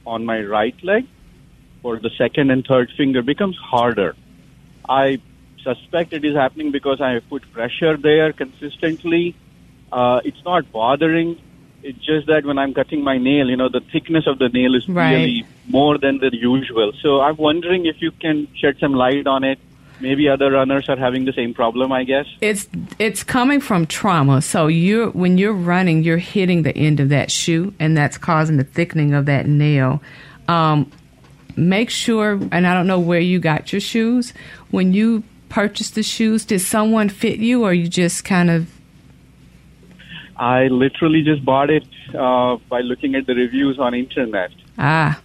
on 0.07 0.25
my 0.25 0.43
right 0.43 0.75
leg 0.83 1.07
for 1.83 1.99
the 1.99 2.11
second 2.19 2.51
and 2.51 2.67
third 2.67 2.91
finger 2.97 3.23
becomes 3.23 3.57
harder. 3.57 4.15
I 4.89 5.21
suspect 5.63 6.13
it 6.13 6.25
is 6.25 6.35
happening 6.35 6.71
because 6.71 7.01
I 7.01 7.21
put 7.21 7.51
pressure 7.53 7.97
there 7.97 8.33
consistently. 8.33 9.35
Uh, 9.93 10.21
it's 10.25 10.43
not 10.45 10.71
bothering. 10.73 11.39
It's 11.83 11.99
just 12.05 12.27
that 12.27 12.45
when 12.45 12.59
I'm 12.59 12.75
cutting 12.75 13.03
my 13.03 13.19
nail, 13.19 13.49
you 13.49 13.57
know, 13.57 13.69
the 13.69 13.81
thickness 13.81 14.27
of 14.27 14.39
the 14.39 14.49
nail 14.51 14.75
is 14.75 14.87
Right. 14.89 15.13
really 15.13 15.45
more 15.67 15.97
than 15.99 16.19
the 16.19 16.31
usual. 16.37 16.93
So 17.03 17.21
I'm 17.21 17.37
wondering 17.37 17.87
if 17.87 18.03
you 18.03 18.11
can 18.11 18.49
shed 18.55 18.77
some 18.79 18.93
light 18.93 19.27
on 19.27 19.45
it. 19.45 19.59
Maybe 19.99 20.29
other 20.29 20.51
runners 20.51 20.89
are 20.89 20.97
having 20.97 21.27
the 21.27 21.33
same 21.33 21.53
problem, 21.53 21.93
I 21.93 22.05
guess. 22.05 22.27
It's 22.41 22.69
it's 22.99 23.23
coming 23.23 23.61
from 23.61 23.87
trauma. 23.87 24.41
So 24.41 24.67
you 24.67 25.11
when 25.11 25.37
you're 25.37 25.53
running, 25.53 26.03
you're 26.05 26.17
hitting 26.17 26.63
the 26.63 26.75
end 26.77 27.01
of 27.01 27.11
that 27.11 27.31
shoe, 27.31 27.75
and 27.79 27.97
that's 27.97 28.17
causing 28.17 28.57
the 28.57 28.65
thickening 28.65 29.13
of 29.13 29.27
that 29.27 29.47
nail. 29.47 30.03
Um, 30.49 30.91
make 31.57 31.91
sure, 31.91 32.39
and 32.51 32.67
I 32.67 32.73
don't 32.73 32.87
know 32.87 32.99
where 32.99 33.21
you 33.21 33.39
got 33.41 33.73
your 33.73 33.81
shoes. 33.81 34.33
When 34.71 34.95
you 34.95 35.23
purchased 35.51 35.95
the 35.95 36.03
shoes, 36.03 36.47
did 36.47 36.61
someone 36.61 37.11
fit 37.11 37.39
you, 37.39 37.65
or 37.65 37.75
you 37.75 37.89
just 37.89 38.25
kind 38.25 38.49
of 38.49 38.71
I 40.41 40.69
literally 40.69 41.23
just 41.23 41.45
bought 41.45 41.69
it 41.69 41.85
uh, 42.19 42.57
by 42.71 42.81
looking 42.81 43.15
at 43.15 43.27
the 43.27 43.35
reviews 43.35 43.79
on 43.79 43.93
internet. 43.93 44.51
Ah, 44.79 45.21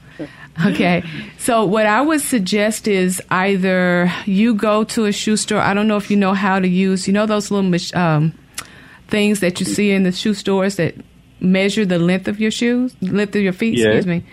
okay. 0.68 1.04
So 1.38 1.64
what 1.64 1.86
I 1.86 2.02
would 2.02 2.20
suggest 2.20 2.86
is 2.86 3.22
either 3.32 4.12
you 4.26 4.54
go 4.54 4.84
to 4.84 5.06
a 5.06 5.14
shoe 5.14 5.38
store. 5.38 5.60
I 5.60 5.74
don't 5.74 5.88
know 5.88 5.96
if 5.96 6.12
you 6.12 6.18
know 6.18 6.34
how 6.34 6.60
to 6.60 6.68
use. 6.68 7.08
You 7.08 7.14
know 7.14 7.26
those 7.26 7.50
little 7.50 7.74
um, 7.98 8.38
things 9.08 9.40
that 9.40 9.62
you 9.62 9.66
see 9.66 9.92
in 9.92 10.04
the 10.04 10.12
shoe 10.12 10.34
stores 10.34 10.76
that 10.76 10.96
measure 11.40 11.86
the 11.86 11.98
length 11.98 12.28
of 12.28 12.42
your 12.42 12.52
shoes, 12.52 12.94
length 13.02 13.38
of 13.38 13.42
your 13.42 13.54
feet. 13.54 13.78
Yeah. 13.78 13.88
Excuse 13.88 14.08
me. 14.08 14.26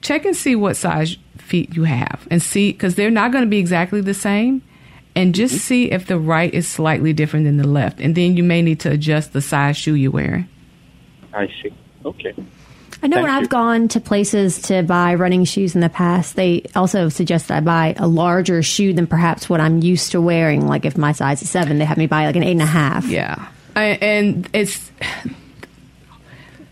Check 0.00 0.24
and 0.24 0.34
see 0.34 0.56
what 0.56 0.76
size 0.76 1.18
feet 1.36 1.76
you 1.76 1.84
have, 1.84 2.26
and 2.30 2.40
see 2.40 2.72
because 2.72 2.94
they're 2.94 3.10
not 3.10 3.30
going 3.30 3.44
to 3.44 3.50
be 3.50 3.58
exactly 3.58 4.00
the 4.00 4.14
same. 4.14 4.62
And 5.16 5.34
just 5.34 5.54
mm-hmm. 5.54 5.60
see 5.60 5.90
if 5.92 6.06
the 6.06 6.18
right 6.18 6.52
is 6.52 6.66
slightly 6.66 7.12
different 7.12 7.44
than 7.46 7.56
the 7.56 7.68
left, 7.68 8.00
and 8.00 8.14
then 8.14 8.36
you 8.36 8.42
may 8.42 8.62
need 8.62 8.80
to 8.80 8.90
adjust 8.90 9.32
the 9.32 9.40
size 9.40 9.76
shoe 9.76 9.94
you're 9.94 10.10
wearing. 10.10 10.48
I 11.32 11.46
see. 11.62 11.72
Okay. 12.04 12.34
I 13.02 13.06
know 13.06 13.16
Thank 13.16 13.26
when 13.26 13.34
you. 13.34 13.40
I've 13.40 13.48
gone 13.48 13.88
to 13.88 14.00
places 14.00 14.62
to 14.62 14.82
buy 14.82 15.14
running 15.14 15.44
shoes 15.44 15.74
in 15.74 15.82
the 15.82 15.88
past, 15.90 16.36
they 16.36 16.64
also 16.74 17.10
suggest 17.10 17.48
that 17.48 17.58
I 17.58 17.60
buy 17.60 17.94
a 17.98 18.06
larger 18.08 18.62
shoe 18.62 18.92
than 18.94 19.06
perhaps 19.06 19.48
what 19.48 19.60
I'm 19.60 19.82
used 19.82 20.12
to 20.12 20.20
wearing. 20.20 20.66
Like 20.66 20.84
if 20.86 20.96
my 20.96 21.12
size 21.12 21.42
is 21.42 21.50
seven, 21.50 21.78
they 21.78 21.84
have 21.84 21.98
me 21.98 22.06
buy 22.06 22.24
like 22.26 22.36
an 22.36 22.42
eight 22.42 22.52
and 22.52 22.62
a 22.62 22.66
half. 22.66 23.06
Yeah. 23.06 23.46
I- 23.76 23.98
And 24.00 24.48
it's 24.52 24.90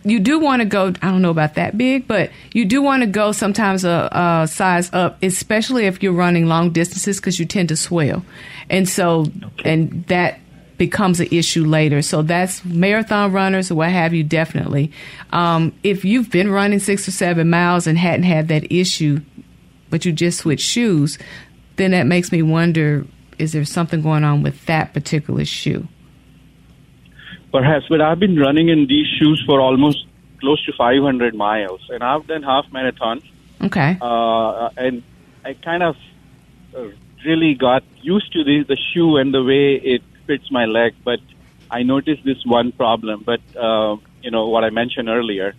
you 0.05 0.21
do 0.21 0.39
want 0.39 0.61
to 0.61 0.67
go. 0.67 0.89
I 1.03 1.11
don't 1.11 1.23
know 1.23 1.31
about 1.31 1.55
that 1.55 1.79
big, 1.79 2.09
but 2.09 2.31
you 2.53 2.65
do 2.65 2.83
want 2.83 3.03
to 3.03 3.07
go 3.07 3.33
sometimes 3.33 3.85
a, 3.85 4.09
a 4.13 4.49
size 4.49 4.93
up, 4.93 5.23
especially 5.23 5.87
if 5.87 6.03
you're 6.03 6.13
running 6.13 6.47
long 6.47 6.71
distances 6.71 7.19
because 7.19 7.39
you 7.39 7.47
tend 7.47 7.69
to 7.69 7.77
swell, 7.77 8.25
and 8.69 8.89
so 8.89 9.27
and 9.65 10.05
that 10.07 10.41
becomes 10.79 11.21
an 11.21 11.29
issue 11.31 11.65
later. 11.65 12.03
So 12.03 12.23
that's 12.23 12.65
marathon 12.65 13.33
runners 13.33 13.71
or 13.71 13.77
what 13.77 13.91
have 13.91 14.13
you. 14.13 14.25
Definitely, 14.25 14.91
um, 15.31 15.73
if 15.83 16.05
you've 16.05 16.31
been 16.31 16.51
running 16.51 16.81
six 16.81 17.07
or 17.07 17.13
seven 17.13 17.49
miles 17.51 17.87
and 17.87 17.97
hadn't 17.97 18.25
had 18.25 18.49
that 18.49 18.73
issue, 18.73 19.21
but 19.91 20.05
you 20.05 20.13
just 20.13 20.39
switched 20.39 20.67
shoes, 20.67 21.19
then 21.77 21.93
that 21.93 22.07
makes 22.07 22.33
me 22.33 22.43
wonder: 22.43 23.07
is 23.39 23.53
there 23.53 23.65
something 23.65 24.03
going 24.03 24.25
on 24.25 24.43
with 24.43 24.67
that 24.67 24.95
particular 24.95 25.45
shoe? 25.45 25.87
Perhaps, 27.53 27.87
but 27.89 28.01
I've 28.01 28.19
been 28.19 28.39
running 28.39 28.69
in 28.69 28.87
these 28.87 29.07
shoes 29.19 29.43
for 29.47 29.61
almost 29.61 30.07
close 30.41 30.65
to 30.65 30.73
500 30.73 31.35
miles, 31.35 31.81
and 31.91 32.03
I've 32.03 32.27
done 32.27 32.43
half 32.43 32.67
marathons. 32.73 33.23
Okay. 33.63 33.97
uh, 34.01 34.71
and 34.77 35.03
I 35.45 35.55
kind 35.55 35.83
of 35.83 35.97
uh, 36.77 36.89
really 37.25 37.55
got 37.55 37.85
used 38.01 38.33
to 38.33 38.43
the, 38.43 38.65
the 38.67 38.77
shoe 38.93 39.17
and 39.17 39.33
the 39.33 39.43
way 39.43 39.75
it 39.75 40.03
fits 40.27 40.51
my 40.51 40.65
leg. 40.65 40.95
But 41.05 41.21
I 41.71 41.83
noticed 41.83 42.25
this 42.25 42.45
one 42.45 42.73
problem. 42.73 43.23
But 43.25 43.41
uh, 43.57 43.97
you 44.23 44.31
know 44.31 44.49
what 44.49 44.65
I 44.65 44.71
mentioned 44.71 45.09
earlier. 45.09 45.55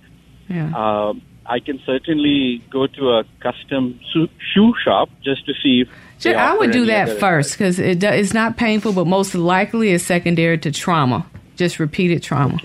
Yeah. 0.47 0.75
Uh, 0.75 1.13
I 1.45 1.59
can 1.59 1.79
certainly 1.85 2.63
go 2.69 2.87
to 2.87 3.09
a 3.11 3.23
custom 3.41 3.99
shoe 4.13 4.73
shop 4.83 5.09
just 5.23 5.45
to 5.45 5.53
see 5.61 5.81
if. 5.81 5.89
I 6.25 6.55
would 6.57 6.71
do 6.71 6.85
that 6.85 7.19
first 7.19 7.57
because 7.57 7.79
it 7.79 8.01
it's 8.01 8.33
not 8.33 8.55
painful, 8.55 8.93
but 8.93 9.07
most 9.07 9.35
likely 9.35 9.91
it's 9.91 10.05
secondary 10.05 10.57
to 10.59 10.71
trauma, 10.71 11.25
just 11.55 11.79
repeated 11.79 12.23
trauma. 12.23 12.59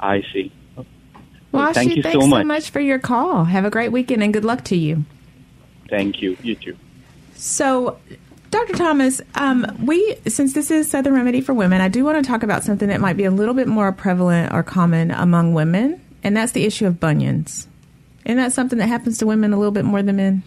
I 0.00 0.22
see. 0.32 0.52
Well, 1.52 1.72
thank 1.72 1.92
Ashi, 1.92 1.96
you 1.96 2.02
thanks 2.02 2.20
so 2.20 2.26
much. 2.26 2.42
so 2.42 2.46
much 2.46 2.70
for 2.70 2.80
your 2.80 2.98
call. 2.98 3.44
Have 3.44 3.64
a 3.64 3.70
great 3.70 3.90
weekend 3.90 4.22
and 4.22 4.32
good 4.32 4.44
luck 4.44 4.64
to 4.64 4.76
you. 4.76 5.04
Thank 5.88 6.20
you. 6.20 6.36
You 6.42 6.54
too. 6.54 6.76
So, 7.34 7.98
Dr. 8.50 8.74
Thomas, 8.74 9.20
um, 9.34 9.66
we 9.84 10.16
since 10.26 10.52
this 10.52 10.70
is 10.70 10.90
Southern 10.90 11.14
Remedy 11.14 11.40
for 11.40 11.54
Women, 11.54 11.80
I 11.80 11.88
do 11.88 12.04
want 12.04 12.22
to 12.22 12.28
talk 12.28 12.42
about 12.42 12.64
something 12.64 12.88
that 12.88 13.00
might 13.00 13.16
be 13.16 13.24
a 13.24 13.30
little 13.30 13.54
bit 13.54 13.68
more 13.68 13.92
prevalent 13.92 14.52
or 14.52 14.62
common 14.62 15.10
among 15.10 15.54
women, 15.54 16.00
and 16.22 16.36
that's 16.36 16.52
the 16.52 16.64
issue 16.64 16.86
of 16.86 17.00
bunions. 17.00 17.66
Isn't 18.24 18.36
that 18.36 18.52
something 18.52 18.78
that 18.78 18.88
happens 18.88 19.18
to 19.18 19.26
women 19.26 19.52
a 19.54 19.56
little 19.56 19.72
bit 19.72 19.84
more 19.84 20.02
than 20.02 20.16
men? 20.16 20.42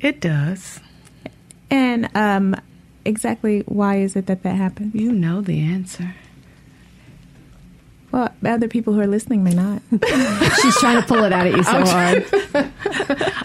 It 0.00 0.20
does. 0.20 0.80
And 1.70 2.08
um, 2.16 2.56
exactly 3.04 3.60
why 3.66 3.98
is 3.98 4.16
it 4.16 4.26
that 4.26 4.42
that 4.42 4.56
happens? 4.56 4.94
You 4.94 5.12
know 5.12 5.40
the 5.40 5.60
answer. 5.60 6.14
Well, 8.14 8.32
other 8.46 8.68
people 8.68 8.92
who 8.92 9.00
are 9.00 9.08
listening 9.08 9.42
may 9.42 9.54
not. 9.54 9.82
She's 10.62 10.76
trying 10.76 11.02
to 11.02 11.04
pull 11.04 11.24
it 11.24 11.32
out 11.32 11.48
at 11.48 11.56
you 11.56 11.64
so 11.64 11.84
hard. 11.84 12.24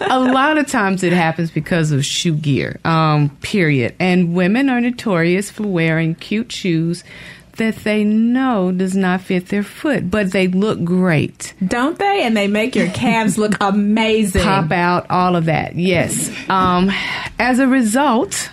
a 0.08 0.20
lot 0.20 0.58
of 0.58 0.68
times 0.68 1.02
it 1.02 1.12
happens 1.12 1.50
because 1.50 1.90
of 1.90 2.04
shoe 2.04 2.36
gear, 2.36 2.78
um, 2.84 3.36
period. 3.42 3.96
And 3.98 4.32
women 4.32 4.68
are 4.68 4.80
notorious 4.80 5.50
for 5.50 5.64
wearing 5.64 6.14
cute 6.14 6.52
shoes 6.52 7.02
that 7.56 7.78
they 7.78 8.04
know 8.04 8.70
does 8.70 8.94
not 8.94 9.22
fit 9.22 9.48
their 9.48 9.64
foot, 9.64 10.08
but 10.08 10.30
they 10.30 10.46
look 10.46 10.84
great. 10.84 11.52
Don't 11.66 11.98
they? 11.98 12.22
And 12.22 12.36
they 12.36 12.46
make 12.46 12.76
your 12.76 12.90
calves 12.90 13.36
look 13.38 13.56
amazing. 13.60 14.42
Pop 14.42 14.70
out, 14.70 15.10
all 15.10 15.34
of 15.34 15.46
that. 15.46 15.74
Yes. 15.74 16.30
Um, 16.48 16.92
as 17.40 17.58
a 17.58 17.66
result, 17.66 18.48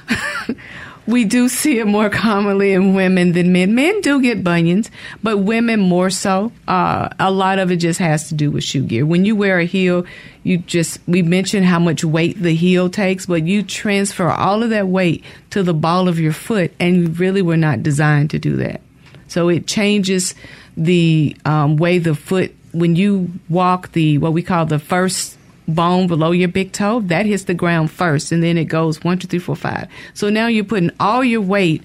we 1.07 1.23
do 1.23 1.47
see 1.47 1.79
it 1.79 1.87
more 1.87 2.09
commonly 2.09 2.73
in 2.73 2.93
women 2.93 3.31
than 3.31 3.53
men. 3.53 3.73
Men 3.73 4.01
do 4.01 4.21
get 4.21 4.43
bunions, 4.43 4.91
but 5.23 5.37
women 5.37 5.79
more 5.79 6.09
so. 6.09 6.51
Uh, 6.67 7.09
a 7.17 7.31
lot 7.31 7.59
of 7.59 7.71
it 7.71 7.77
just 7.77 7.99
has 7.99 8.27
to 8.27 8.35
do 8.35 8.51
with 8.51 8.63
shoe 8.63 8.83
gear. 8.83 9.05
When 9.05 9.23
you 9.23 9.35
wear 9.35 9.57
a 9.59 9.65
heel, 9.65 10.05
you 10.43 10.57
just, 10.57 10.99
we 11.07 11.21
mentioned 11.21 11.65
how 11.65 11.79
much 11.79 12.03
weight 12.03 12.41
the 12.41 12.53
heel 12.53 12.89
takes, 12.89 13.25
but 13.25 13.43
you 13.47 13.63
transfer 13.63 14.29
all 14.29 14.63
of 14.63 14.69
that 14.71 14.87
weight 14.87 15.23
to 15.51 15.63
the 15.63 15.73
ball 15.73 16.09
of 16.09 16.19
your 16.19 16.33
foot, 16.33 16.73
and 16.79 16.97
you 16.97 17.07
really 17.07 17.41
were 17.41 17.57
not 17.57 17.83
designed 17.83 18.29
to 18.31 18.39
do 18.39 18.57
that. 18.57 18.81
So 19.27 19.47
it 19.47 19.65
changes 19.65 20.35
the 20.75 21.35
um, 21.45 21.77
way 21.77 21.99
the 21.99 22.15
foot, 22.15 22.53
when 22.73 22.97
you 22.97 23.31
walk 23.49 23.93
the, 23.93 24.17
what 24.17 24.33
we 24.33 24.43
call 24.43 24.65
the 24.65 24.79
first 24.79 25.36
bone 25.67 26.07
below 26.07 26.31
your 26.31 26.47
big 26.47 26.71
toe, 26.71 27.01
that 27.01 27.25
hits 27.25 27.43
the 27.43 27.53
ground 27.53 27.91
first, 27.91 28.31
and 28.31 28.41
then 28.41 28.57
it 28.57 28.65
goes 28.65 29.03
one, 29.03 29.19
two, 29.19 29.27
three, 29.27 29.39
four, 29.39 29.55
five. 29.55 29.87
So 30.13 30.29
now 30.29 30.47
you're 30.47 30.63
putting 30.63 30.91
all 30.99 31.23
your 31.23 31.41
weight 31.41 31.83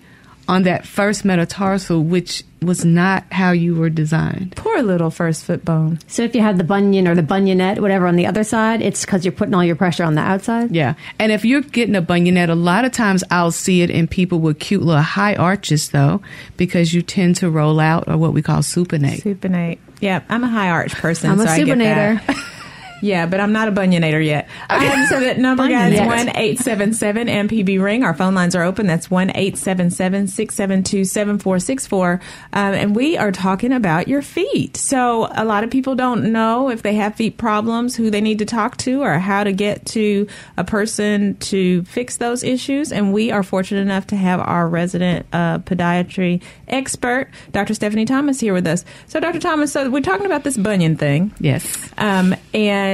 on 0.48 0.64
that 0.64 0.86
first 0.86 1.24
metatarsal, 1.24 2.02
which 2.02 2.44
was 2.60 2.84
not 2.84 3.24
how 3.32 3.52
you 3.52 3.74
were 3.74 3.90
designed. 3.90 4.54
Poor 4.56 4.82
little 4.82 5.10
first 5.10 5.44
foot 5.44 5.64
bone. 5.64 5.98
So 6.06 6.22
if 6.22 6.34
you 6.34 6.40
have 6.40 6.58
the 6.58 6.64
bunion 6.64 7.08
or 7.08 7.14
the 7.14 7.22
bunionette, 7.22 7.80
whatever, 7.80 8.06
on 8.06 8.16
the 8.16 8.26
other 8.26 8.44
side, 8.44 8.82
it's 8.82 9.04
because 9.04 9.24
you're 9.24 9.32
putting 9.32 9.54
all 9.54 9.64
your 9.64 9.76
pressure 9.76 10.04
on 10.04 10.14
the 10.14 10.20
outside. 10.20 10.74
Yeah. 10.74 10.94
And 11.18 11.32
if 11.32 11.44
you're 11.44 11.62
getting 11.62 11.96
a 11.96 12.02
bunionette, 12.02 12.50
a 12.50 12.54
lot 12.54 12.84
of 12.84 12.92
times 12.92 13.24
I'll 13.30 13.52
see 13.52 13.82
it 13.82 13.90
in 13.90 14.08
people 14.08 14.40
with 14.40 14.58
cute 14.58 14.82
little 14.82 15.02
high 15.02 15.34
arches, 15.34 15.90
though, 15.90 16.20
because 16.56 16.92
you 16.92 17.02
tend 17.02 17.36
to 17.36 17.50
roll 17.50 17.80
out 17.80 18.08
or 18.08 18.16
what 18.16 18.32
we 18.32 18.42
call 18.42 18.58
supinate. 18.58 19.22
Supinate. 19.22 19.78
Yeah, 20.00 20.22
I'm 20.28 20.42
a 20.42 20.48
high 20.48 20.70
arch 20.70 20.92
person. 20.94 21.30
I'm 21.30 21.40
a 21.40 21.44
so 21.44 21.50
I 21.50 21.64
get 21.64 21.78
supinator. 21.78 22.58
Yeah, 23.02 23.26
but 23.26 23.40
I'm 23.40 23.52
not 23.52 23.68
a 23.68 23.72
bunionator 23.72 24.24
yet. 24.24 24.48
Um, 24.70 25.06
so 25.06 25.20
that 25.20 25.36
number, 25.38 25.68
guys, 25.68 26.00
one 26.06 26.34
eight 26.36 26.58
seven 26.60 26.94
seven 26.94 27.26
MPB 27.26 27.82
ring. 27.82 28.04
Our 28.04 28.14
phone 28.14 28.34
lines 28.34 28.54
are 28.54 28.62
open. 28.62 28.86
That's 28.86 29.10
one 29.10 29.32
eight 29.34 29.58
seven 29.58 29.90
seven 29.90 30.28
six 30.28 30.54
seven 30.54 30.84
two 30.84 31.04
seven 31.04 31.38
four 31.38 31.58
six 31.58 31.86
four. 31.86 32.20
Um, 32.52 32.74
and 32.74 32.96
we 32.96 33.18
are 33.18 33.32
talking 33.32 33.72
about 33.72 34.06
your 34.06 34.22
feet. 34.22 34.76
So 34.76 35.28
a 35.34 35.44
lot 35.44 35.64
of 35.64 35.70
people 35.70 35.96
don't 35.96 36.32
know 36.32 36.70
if 36.70 36.82
they 36.82 36.94
have 36.94 37.16
feet 37.16 37.36
problems, 37.36 37.96
who 37.96 38.08
they 38.08 38.20
need 38.20 38.38
to 38.38 38.44
talk 38.44 38.76
to, 38.78 39.02
or 39.02 39.18
how 39.18 39.42
to 39.42 39.52
get 39.52 39.84
to 39.86 40.28
a 40.56 40.62
person 40.62 41.36
to 41.38 41.82
fix 41.84 42.18
those 42.18 42.44
issues. 42.44 42.92
And 42.92 43.12
we 43.12 43.32
are 43.32 43.42
fortunate 43.42 43.80
enough 43.80 44.06
to 44.08 44.16
have 44.16 44.38
our 44.38 44.68
resident 44.68 45.26
uh, 45.32 45.58
podiatry 45.58 46.40
expert, 46.68 47.30
Dr. 47.50 47.74
Stephanie 47.74 48.04
Thomas, 48.04 48.38
here 48.38 48.54
with 48.54 48.66
us. 48.66 48.84
So, 49.08 49.18
Dr. 49.18 49.40
Thomas, 49.40 49.72
so 49.72 49.90
we're 49.90 50.02
talking 50.02 50.26
about 50.26 50.44
this 50.44 50.56
bunion 50.56 50.96
thing. 50.96 51.34
Yes. 51.40 51.90
Um, 51.98 52.36
and 52.54 52.91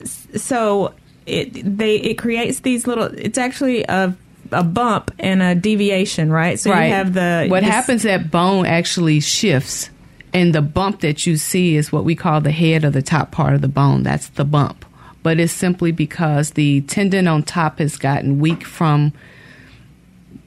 s- 0.00 0.26
so 0.36 0.94
it 1.26 1.52
they 1.78 1.96
it 1.96 2.14
creates 2.14 2.60
these 2.60 2.86
little. 2.86 3.04
It's 3.04 3.38
actually 3.38 3.84
a 3.84 4.14
a 4.50 4.64
bump 4.64 5.10
and 5.18 5.42
a 5.42 5.54
deviation, 5.54 6.32
right? 6.32 6.58
So 6.58 6.70
right. 6.70 6.86
you 6.86 6.92
have 6.94 7.12
the 7.14 7.46
what 7.48 7.62
this- 7.62 7.70
happens 7.70 8.02
that 8.04 8.30
bone 8.30 8.66
actually 8.66 9.20
shifts, 9.20 9.90
and 10.32 10.54
the 10.54 10.62
bump 10.62 11.00
that 11.00 11.26
you 11.26 11.36
see 11.36 11.76
is 11.76 11.92
what 11.92 12.04
we 12.04 12.14
call 12.14 12.40
the 12.40 12.50
head 12.52 12.84
or 12.84 12.90
the 12.90 13.02
top 13.02 13.30
part 13.30 13.54
of 13.54 13.60
the 13.60 13.68
bone. 13.68 14.02
That's 14.02 14.28
the 14.28 14.44
bump. 14.44 14.84
But 15.22 15.40
it's 15.40 15.52
simply 15.52 15.92
because 15.92 16.52
the 16.52 16.80
tendon 16.82 17.28
on 17.28 17.42
top 17.42 17.80
has 17.80 17.96
gotten 17.98 18.38
weak 18.38 18.64
from 18.64 19.12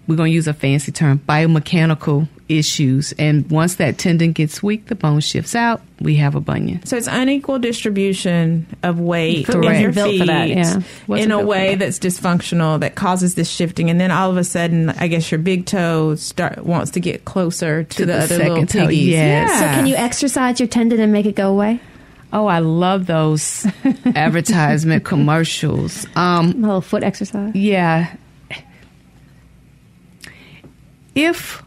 we're 0.07 0.15
going 0.15 0.31
to 0.31 0.35
use 0.35 0.47
a 0.47 0.53
fancy 0.53 0.91
term 0.91 1.19
biomechanical 1.19 2.27
issues 2.59 3.13
and 3.19 3.49
once 3.49 3.75
that 3.75 3.97
tendon 3.97 4.31
gets 4.31 4.61
weak 4.61 4.87
the 4.87 4.95
bone 4.95 5.19
shifts 5.19 5.55
out 5.55 5.81
we 5.99 6.15
have 6.15 6.33
a 6.35 6.41
bunion 6.41 6.83
So 6.85 6.97
it's 6.97 7.07
unequal 7.07 7.59
distribution 7.59 8.65
of 8.83 8.99
weight 8.99 9.47
in 9.47 9.63
your 9.81 9.93
feet 9.93 10.19
for 10.19 10.25
that, 10.25 10.49
yeah. 10.49 10.81
In 11.07 11.31
a 11.31 11.43
way 11.45 11.75
that. 11.75 11.85
that's 11.85 11.99
dysfunctional 11.99 12.79
that 12.79 12.95
causes 12.95 13.35
this 13.35 13.47
shifting, 13.49 13.89
and 13.91 13.99
then 14.01 14.09
all 14.09 14.31
of 14.31 14.37
a 14.37 14.43
sudden, 14.43 14.89
I 14.89 15.07
guess 15.07 15.29
your 15.31 15.37
big 15.37 15.67
toe 15.67 16.15
start 16.15 16.65
wants 16.65 16.89
to 16.91 16.99
get 16.99 17.23
closer 17.25 17.83
to, 17.83 17.95
To 17.97 18.05
the, 18.07 18.13
the 18.13 18.17
other 18.23 18.37
little 18.39 18.55
second 18.55 18.67
toe, 18.69 18.87
piggies. 18.87 19.07
yes. 19.09 19.59
So 19.59 19.65
can 19.65 19.85
you 19.85 19.95
exercise 19.95 20.59
your 20.59 20.67
tendon 20.67 20.99
and 20.99 21.13
make 21.13 21.27
it 21.27 21.35
go 21.35 21.49
away? 21.51 21.79
oh 22.33 22.47
i 22.47 22.59
love 22.59 23.07
those 23.07 23.67
advertisement 24.15 25.03
commercials 25.03 26.07
um 26.15 26.51
A 26.51 26.53
little 26.55 26.81
foot 26.81 27.03
exercise. 27.03 27.53
Yeah. 27.53 28.15
If 31.13 31.61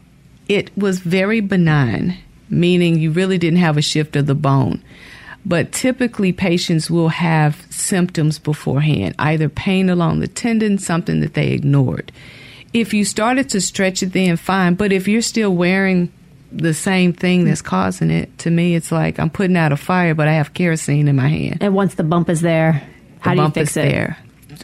it 0.47 0.75
was 0.77 0.99
very 0.99 1.39
benign, 1.39 2.17
meaning 2.49 2.99
you 2.99 3.11
really 3.11 3.37
didn't 3.37 3.59
have 3.59 3.77
a 3.77 3.81
shift 3.81 4.15
of 4.15 4.25
the 4.27 4.35
bone, 4.35 4.83
but 5.45 5.71
typically 5.71 6.31
patients 6.31 6.89
will 6.89 7.09
have 7.09 7.65
symptoms 7.69 8.39
beforehand, 8.39 9.15
either 9.19 9.49
pain 9.49 9.89
along 9.89 10.19
the 10.19 10.27
tendon, 10.27 10.77
something 10.77 11.21
that 11.21 11.33
they 11.33 11.51
ignored. 11.51 12.11
If 12.73 12.93
you 12.93 13.05
started 13.05 13.49
to 13.51 13.61
stretch 13.61 14.03
it, 14.03 14.11
then 14.11 14.35
fine. 14.37 14.75
But 14.75 14.91
if 14.91 15.07
you're 15.07 15.21
still 15.21 15.55
wearing 15.55 16.11
the 16.51 16.73
same 16.73 17.13
thing 17.13 17.45
that's 17.45 17.61
causing 17.61 18.11
it, 18.11 18.37
to 18.39 18.51
me, 18.51 18.75
it's 18.75 18.91
like 18.91 19.19
I'm 19.19 19.29
putting 19.29 19.55
out 19.55 19.71
a 19.71 19.77
fire, 19.77 20.13
but 20.13 20.27
I 20.27 20.33
have 20.33 20.53
kerosene 20.53 21.07
in 21.07 21.15
my 21.15 21.27
hand. 21.27 21.59
And 21.61 21.73
once 21.73 21.95
the 21.95 22.03
bump 22.03 22.29
is 22.29 22.41
there, 22.41 22.83
how 23.19 23.31
the 23.31 23.35
do 23.35 23.41
you 23.41 23.43
bump 23.43 23.53
fix 23.55 23.71
is 23.71 23.77
it? 23.77 23.81
there. 23.89 24.17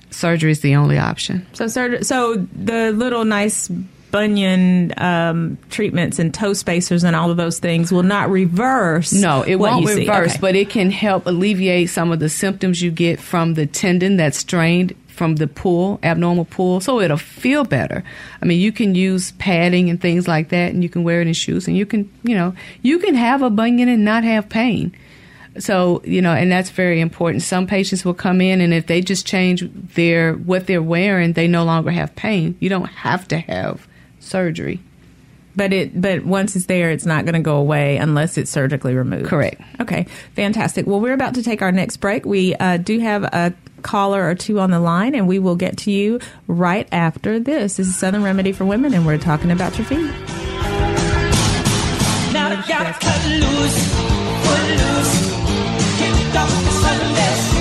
Surgery 0.09 0.51
is 0.51 0.61
the 0.61 0.75
only 0.75 0.97
option. 0.97 1.45
So, 1.53 1.67
sur- 1.67 2.03
so 2.03 2.36
the 2.53 2.91
little 2.91 3.25
nice 3.25 3.69
bunion 4.12 4.93
um, 4.97 5.57
treatments 5.70 6.20
and 6.20 6.34
toe 6.34 6.53
spacers 6.53 7.03
and 7.03 7.16
all 7.16 7.32
of 7.32 7.38
those 7.38 7.59
things 7.59 7.91
will 7.91 8.03
not 8.03 8.30
reverse. 8.30 9.14
No, 9.14 9.41
it 9.43 9.55
won't 9.55 9.86
reverse, 9.86 10.32
Okay. 10.32 10.38
but 10.41 10.55
it 10.55 10.70
can 10.70 10.91
help 10.91 11.26
alleviate 11.26 11.89
some 11.89 12.12
of 12.12 12.20
the 12.20 12.30
symptoms 12.30 12.82
you 12.82 12.91
get 12.91 13.20
from 13.20 13.53
the 13.55 13.66
tendon 13.66 14.18
that's 14.18 14.38
strained 14.38 14.93
from 15.07 15.36
the 15.36 15.47
pull, 15.47 15.99
abnormal 16.03 16.45
pull. 16.45 16.80
So 16.82 16.99
it'll 16.99 17.18
feel 17.18 17.64
better. 17.64 18.03
I 18.41 18.45
mean, 18.45 18.59
you 18.59 18.72
can 18.72 18.95
use 18.95 19.32
padding 19.34 19.89
and 19.89 19.99
things 20.01 20.28
like 20.28 20.49
that, 20.49 20.74
and 20.74 20.82
you 20.84 20.89
can 20.89 21.03
wear 21.03 21.22
it 21.22 21.28
in 21.28 21.34
shoes, 21.34 21.68
and 21.68 21.78
you 21.78 21.86
can, 21.86 22.12
you 22.24 22.34
know, 22.36 22.53
you 22.82 22.97
can 22.99 23.14
have 23.16 23.41
a 23.41 23.49
bunion 23.49 23.88
and 23.89 24.03
not 24.03 24.24
have 24.24 24.49
pain. 24.49 24.95
So, 25.59 26.01
you 26.05 26.22
know, 26.22 26.32
and 26.34 26.49
that's 26.49 26.70
very 26.70 27.01
important. 27.01 27.43
Some 27.43 27.68
patients 27.68 28.05
will 28.05 28.14
come 28.14 28.39
in 28.39 28.62
and 28.62 28.74
if 28.74 28.88
they 28.88 29.01
just 29.01 29.28
change 29.28 29.70
their 29.95 30.34
what 30.36 30.66
they're 30.66 30.82
wearing, 30.82 31.34
they 31.34 31.45
no 31.45 31.66
longer 31.66 31.91
have 31.91 32.16
pain. 32.16 32.55
You 32.62 32.70
don't 32.70 32.86
have 32.86 33.28
to 33.28 33.38
have 33.39 33.86
surgery. 34.32 34.79
But 35.55 35.73
it, 35.73 35.99
but 35.99 36.25
once 36.25 36.55
it's 36.55 36.65
there, 36.65 36.91
it's 36.91 37.05
not 37.05 37.25
going 37.25 37.34
to 37.34 37.41
go 37.41 37.57
away 37.57 37.97
unless 37.97 38.38
it's 38.38 38.49
surgically 38.49 38.95
removed. 38.95 39.27
Correct. 39.27 39.61
Okay, 39.82 40.07
fantastic. 40.34 40.88
Well, 40.88 41.01
we're 41.01 41.13
about 41.13 41.36
to 41.36 41.43
take 41.43 41.61
our 41.61 41.73
next 41.73 41.97
break. 41.97 42.25
We 42.25 42.55
uh, 42.55 42.77
do 42.77 42.99
have 42.99 43.23
a 43.25 43.53
caller 43.82 44.25
or 44.25 44.34
two 44.34 44.61
on 44.61 44.71
the 44.71 44.79
line, 44.79 45.13
and 45.13 45.27
we 45.27 45.39
will 45.39 45.57
get 45.57 45.77
to 45.79 45.91
you 45.91 46.19
right 46.47 46.88
after 46.93 47.38
this. 47.38 47.75
This 47.75 47.88
is 47.88 47.97
Southern 47.97 48.23
Remedy 48.23 48.53
for 48.53 48.63
Women, 48.63 48.93
and 48.93 49.05
we're 49.05 49.17
talking 49.17 49.51
about 49.51 49.77
your 49.77 49.86
feet. 49.86 50.09
Now 52.32 52.47
I 52.47 52.63
gotta 52.65 52.93
cut 52.93 53.25
loose, 53.27 53.93
foot 54.45 54.69
loose, 54.69 55.15
kick 55.99 56.36
off 56.36 56.49
the 56.63 56.71
Sunday 56.71 57.61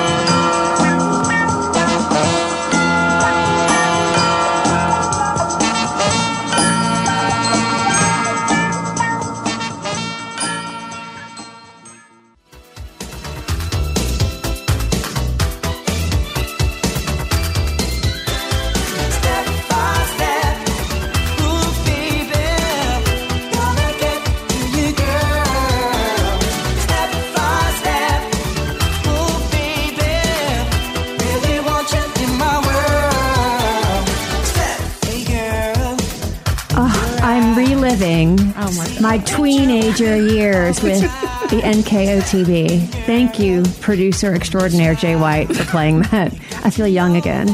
My 39.11 39.17
teenager 39.17 40.15
years 40.15 40.81
with 40.81 41.01
the 41.01 41.59
NKOTB. 41.61 42.87
Thank 43.05 43.39
you, 43.39 43.61
producer 43.81 44.33
extraordinaire 44.33 44.95
Jay 44.95 45.17
White, 45.17 45.53
for 45.53 45.65
playing 45.65 46.03
that. 46.03 46.33
I 46.63 46.69
feel 46.69 46.87
young 46.87 47.17
again. 47.17 47.53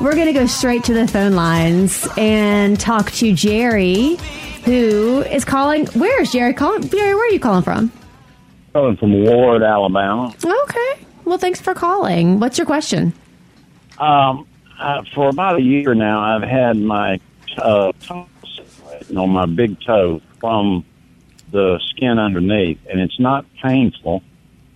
We're 0.00 0.14
going 0.14 0.28
to 0.28 0.32
go 0.32 0.46
straight 0.46 0.82
to 0.84 0.94
the 0.94 1.06
phone 1.06 1.34
lines 1.34 2.08
and 2.16 2.80
talk 2.80 3.10
to 3.10 3.34
Jerry, 3.34 4.16
who 4.64 5.20
is 5.20 5.44
calling. 5.44 5.84
Where 5.88 6.22
is 6.22 6.32
Jerry 6.32 6.54
calling? 6.54 6.88
Jerry, 6.88 7.14
where 7.14 7.28
are 7.28 7.30
you 7.30 7.40
calling 7.40 7.62
from? 7.62 7.92
Calling 8.72 8.96
from 8.96 9.22
Ward, 9.22 9.62
Alabama. 9.62 10.34
Okay. 10.42 11.06
Well, 11.26 11.36
thanks 11.36 11.60
for 11.60 11.74
calling. 11.74 12.40
What's 12.40 12.56
your 12.56 12.66
question? 12.66 13.12
Um, 13.98 14.46
uh, 14.78 15.02
for 15.14 15.28
about 15.28 15.58
a 15.58 15.62
year 15.62 15.94
now, 15.94 16.20
I've 16.20 16.48
had 16.48 16.78
my 16.78 17.20
uh, 17.58 17.92
on 19.14 19.30
my 19.30 19.44
big 19.44 19.78
toe 19.82 20.22
from 20.40 20.84
the 21.50 21.80
skin 21.90 22.18
underneath, 22.18 22.78
and 22.88 23.00
it's 23.00 23.18
not 23.18 23.44
painful, 23.62 24.22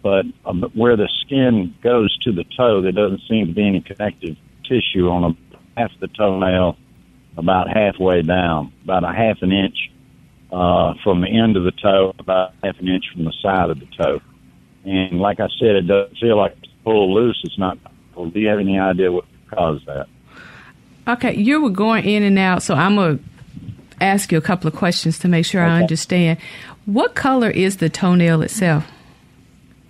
but 0.02 0.26
um, 0.44 0.62
where 0.74 0.96
the 0.96 1.08
skin 1.22 1.74
goes 1.82 2.16
to 2.18 2.32
the 2.32 2.44
toe, 2.56 2.82
there 2.82 2.92
doesn't 2.92 3.22
seem 3.28 3.46
to 3.46 3.52
be 3.52 3.66
any 3.66 3.80
connective 3.80 4.36
tissue 4.64 5.08
on 5.08 5.24
a, 5.24 5.80
half 5.80 5.90
the 6.00 6.08
toenail, 6.08 6.76
about 7.36 7.68
halfway 7.68 8.22
down, 8.22 8.72
about 8.84 9.02
a 9.02 9.12
half 9.12 9.42
an 9.42 9.50
inch 9.50 9.90
uh, 10.52 10.94
from 11.02 11.20
the 11.20 11.28
end 11.28 11.56
of 11.56 11.64
the 11.64 11.72
toe, 11.72 12.14
about 12.18 12.54
half 12.62 12.78
an 12.78 12.88
inch 12.88 13.04
from 13.12 13.24
the 13.24 13.32
side 13.42 13.70
of 13.70 13.80
the 13.80 13.86
toe. 13.86 14.20
And 14.84 15.20
like 15.20 15.40
I 15.40 15.48
said, 15.58 15.74
it 15.76 15.86
doesn't 15.88 16.16
feel 16.18 16.36
like 16.36 16.56
it's 16.62 16.72
pulled 16.84 17.10
loose. 17.10 17.40
It's 17.44 17.58
not. 17.58 17.78
Do 18.14 18.38
you 18.38 18.48
have 18.48 18.60
any 18.60 18.78
idea 18.78 19.10
what 19.10 19.24
caused 19.50 19.86
that? 19.86 20.06
Okay, 21.08 21.34
you 21.34 21.62
were 21.62 21.70
going 21.70 22.04
in 22.04 22.22
and 22.22 22.38
out, 22.38 22.62
so 22.62 22.74
I'm 22.74 22.96
to 22.96 23.18
ask 24.04 24.30
you 24.30 24.38
a 24.38 24.42
couple 24.42 24.68
of 24.68 24.74
questions 24.74 25.18
to 25.20 25.28
make 25.28 25.44
sure 25.46 25.62
I 25.62 25.80
understand. 25.80 26.38
What 26.86 27.14
color 27.14 27.50
is 27.50 27.78
the 27.78 27.88
toenail 27.88 28.42
itself? 28.42 28.86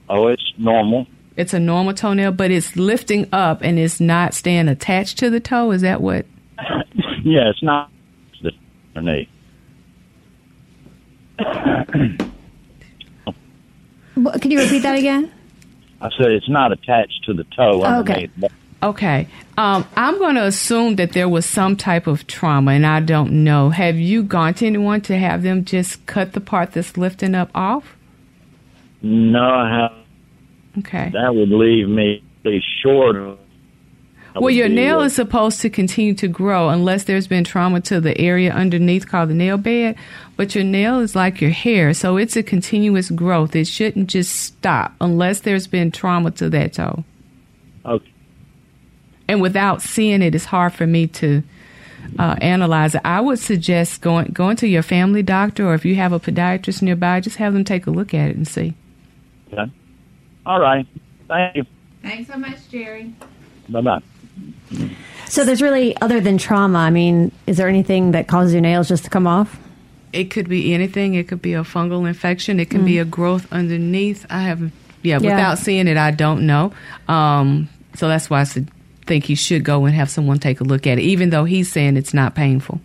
Oh, 0.08 0.28
it's 0.28 0.52
normal. 0.58 1.06
It's 1.36 1.52
a 1.52 1.58
normal 1.60 1.94
toenail, 1.94 2.32
but 2.32 2.50
it's 2.50 2.76
lifting 2.76 3.26
up 3.32 3.62
and 3.62 3.78
it's 3.78 4.00
not 4.00 4.34
staying 4.34 4.68
attached 4.68 5.18
to 5.18 5.30
the 5.30 5.40
toe. 5.40 5.72
Is 5.72 5.82
that 5.82 6.00
what? 6.00 6.26
Yeah, 7.24 7.48
it's 7.48 7.62
not 7.62 7.90
the 8.42 8.52
underneath. 8.94 9.28
What, 14.14 14.40
can 14.42 14.50
you 14.50 14.60
repeat 14.60 14.80
that 14.80 14.96
again? 14.98 15.32
I 16.00 16.10
said 16.18 16.30
it's 16.32 16.48
not 16.48 16.70
attached 16.70 17.24
to 17.24 17.32
the 17.34 17.44
toe 17.56 17.82
Okay. 17.82 18.28
underneath. 18.28 18.30
Okay. 18.84 19.26
Um, 19.56 19.86
I'm 19.96 20.18
going 20.18 20.34
to 20.34 20.44
assume 20.44 20.96
that 20.96 21.12
there 21.12 21.28
was 21.28 21.46
some 21.46 21.76
type 21.76 22.06
of 22.06 22.26
trauma, 22.26 22.72
and 22.72 22.84
I 22.86 23.00
don't 23.00 23.44
know. 23.44 23.70
Have 23.70 23.96
you 23.96 24.22
gone 24.22 24.54
to 24.54 24.66
anyone 24.66 25.00
to 25.02 25.16
have 25.16 25.42
them 25.42 25.64
just 25.64 26.04
cut 26.06 26.32
the 26.32 26.40
part 26.40 26.72
that's 26.72 26.96
lifting 26.96 27.34
up 27.34 27.50
off? 27.54 27.96
No, 29.00 29.42
I 29.42 29.70
haven't. 29.70 30.04
Okay. 30.80 31.10
That 31.12 31.34
would 31.34 31.50
leave 31.50 31.88
me 31.88 32.22
short. 32.82 33.16
of- 33.16 33.38
Well, 34.34 34.50
your 34.50 34.68
nail 34.68 35.00
is 35.02 35.14
supposed 35.14 35.60
to 35.60 35.70
continue 35.70 36.12
to 36.14 36.26
grow 36.26 36.68
unless 36.68 37.04
there's 37.04 37.28
been 37.28 37.44
trauma 37.44 37.80
to 37.82 38.00
the 38.00 38.18
area 38.20 38.52
underneath 38.52 39.06
called 39.08 39.30
the 39.30 39.34
nail 39.34 39.56
bed. 39.56 39.94
But 40.36 40.54
your 40.56 40.64
nail 40.64 40.98
is 40.98 41.14
like 41.14 41.40
your 41.40 41.52
hair, 41.52 41.94
so 41.94 42.16
it's 42.16 42.36
a 42.36 42.42
continuous 42.42 43.10
growth. 43.10 43.54
It 43.54 43.68
shouldn't 43.68 44.08
just 44.10 44.34
stop 44.34 44.92
unless 45.00 45.40
there's 45.40 45.68
been 45.68 45.92
trauma 45.92 46.32
to 46.32 46.50
that 46.50 46.72
toe. 46.72 47.04
Okay. 47.86 48.10
And 49.28 49.40
without 49.40 49.82
seeing 49.82 50.22
it, 50.22 50.34
it's 50.34 50.44
hard 50.44 50.72
for 50.74 50.86
me 50.86 51.06
to 51.08 51.42
uh, 52.18 52.36
analyze 52.40 52.94
it. 52.94 53.00
I 53.04 53.20
would 53.20 53.38
suggest 53.38 54.00
going 54.02 54.26
going 54.32 54.56
to 54.56 54.66
your 54.66 54.82
family 54.82 55.22
doctor, 55.22 55.66
or 55.66 55.74
if 55.74 55.84
you 55.84 55.94
have 55.96 56.12
a 56.12 56.20
podiatrist 56.20 56.82
nearby, 56.82 57.20
just 57.20 57.36
have 57.36 57.54
them 57.54 57.64
take 57.64 57.86
a 57.86 57.90
look 57.90 58.12
at 58.14 58.30
it 58.30 58.36
and 58.36 58.46
see. 58.46 58.74
Okay. 59.52 59.70
All 60.44 60.60
right. 60.60 60.86
Thank 61.28 61.56
you. 61.56 61.64
Thanks 62.02 62.30
so 62.30 62.36
much, 62.38 62.68
Jerry. 62.70 63.14
Bye 63.68 63.80
bye. 63.80 64.02
So 65.26 65.44
there's 65.44 65.62
really, 65.62 65.96
other 66.00 66.20
than 66.20 66.36
trauma, 66.38 66.78
I 66.80 66.90
mean, 66.90 67.32
is 67.46 67.56
there 67.56 67.68
anything 67.68 68.12
that 68.12 68.28
causes 68.28 68.52
your 68.52 68.60
nails 68.60 68.88
just 68.88 69.04
to 69.04 69.10
come 69.10 69.26
off? 69.26 69.58
It 70.12 70.24
could 70.24 70.48
be 70.48 70.74
anything. 70.74 71.14
It 71.14 71.28
could 71.28 71.40
be 71.42 71.54
a 71.54 71.62
fungal 71.62 72.06
infection. 72.06 72.60
It 72.60 72.68
can 72.70 72.84
be 72.84 72.94
Mm. 72.96 73.02
a 73.02 73.04
growth 73.06 73.50
underneath. 73.52 74.26
I 74.30 74.42
have, 74.42 74.60
yeah, 74.60 74.70
Yeah. 75.02 75.18
without 75.18 75.58
seeing 75.58 75.88
it, 75.88 75.96
I 75.96 76.10
don't 76.10 76.46
know. 76.46 76.72
Um, 77.08 77.68
so 77.94 78.06
that's 78.08 78.28
why 78.28 78.40
I 78.40 78.44
said, 78.44 78.68
think 79.06 79.24
he 79.24 79.34
should 79.34 79.64
go 79.64 79.84
and 79.84 79.94
have 79.94 80.10
someone 80.10 80.38
take 80.38 80.60
a 80.60 80.64
look 80.64 80.86
at 80.86 80.98
it, 80.98 81.02
even 81.02 81.30
though 81.30 81.44
he's 81.44 81.70
saying 81.70 81.96
it's 81.96 82.14
not 82.14 82.34
painful. 82.34 82.80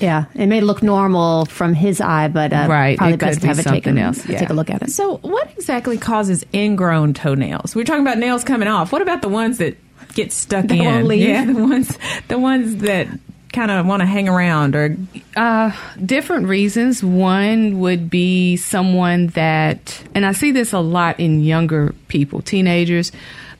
Yeah, 0.00 0.26
it 0.34 0.46
may 0.46 0.60
look 0.60 0.82
normal 0.82 1.46
from 1.46 1.74
his 1.74 2.00
eye, 2.00 2.28
but 2.28 2.52
uh, 2.52 2.66
Right, 2.68 2.96
probably 2.96 3.14
it 3.14 3.20
could 3.20 3.26
best 3.26 3.34
to 3.36 3.42
be 3.42 3.48
have 3.48 3.58
it 3.58 3.62
taken, 3.64 3.82
something 3.96 3.98
else, 3.98 4.28
yeah. 4.28 4.38
take 4.38 4.50
a 4.50 4.54
look 4.54 4.70
at 4.70 4.82
it. 4.82 4.90
So, 4.90 5.16
what 5.18 5.50
exactly 5.52 5.98
causes 5.98 6.44
ingrown 6.54 7.14
toenails? 7.14 7.74
We're 7.74 7.84
talking 7.84 8.02
about 8.02 8.18
nails 8.18 8.44
coming 8.44 8.68
off. 8.68 8.92
What 8.92 9.02
about 9.02 9.20
the 9.22 9.28
ones 9.28 9.58
that 9.58 9.76
get 10.14 10.32
stuck 10.32 10.66
That 10.66 10.78
in? 10.78 10.84
won't 10.84 11.06
leave? 11.06 11.26
Yeah, 11.28 11.44
the 11.44 11.54
ones, 11.54 11.98
the 12.28 12.38
ones 12.38 12.76
that 12.82 13.08
kind 13.52 13.70
of 13.70 13.84
want 13.84 14.00
to 14.00 14.06
hang 14.06 14.28
around 14.28 14.76
or 14.76 14.96
Uh, 15.36 15.72
different 16.04 16.46
reasons. 16.46 17.02
One 17.02 17.80
would 17.80 18.08
be 18.10 18.56
someone 18.58 19.28
that, 19.28 20.00
and 20.14 20.24
I 20.24 20.32
see 20.32 20.52
this 20.52 20.72
a 20.72 20.78
lot 20.78 21.18
in 21.18 21.42
younger 21.42 21.94
people, 22.08 22.42
teenagers. 22.42 23.10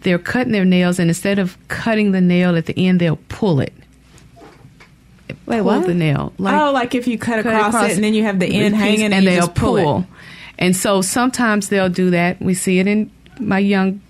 They're 0.03 0.19
cutting 0.19 0.53
their 0.53 0.65
nails, 0.65 0.99
and 0.99 1.11
instead 1.11 1.39
of 1.39 1.57
cutting 1.69 2.13
the 2.13 2.21
nail 2.21 2.57
at 2.57 2.67
the 2.67 2.87
end, 2.87 3.01
they'll 3.01 3.19
pull 3.29 3.61
it. 3.61 3.73
Wait, 5.47 5.59
pull 5.59 5.65
what? 5.65 5.87
the 5.87 5.95
nail. 5.95 6.33
Like, 6.39 6.61
oh, 6.61 6.73
like 6.73 6.95
if 6.95 7.07
you 7.07 7.19
cut, 7.19 7.41
across, 7.41 7.75
it 7.75 7.93
and 7.93 8.05
then 8.05 8.15
you 8.15 8.23
have 8.23 8.39
the 8.39 8.47
end 8.47 8.75
hanging 8.75 9.05
and, 9.05 9.15
and 9.15 9.27
they'll 9.27 9.47
just 9.47 9.55
pull. 9.55 10.07
And 10.59 10.77
so 10.77 11.01
sometimes 11.03 11.69
they'll 11.69 11.89
do 11.89 12.11
that. 12.11 12.41
We 12.41 12.55
see 12.55 12.79
it 12.79 12.87
in 12.87 13.11
my 13.39 13.59
young 13.59 14.01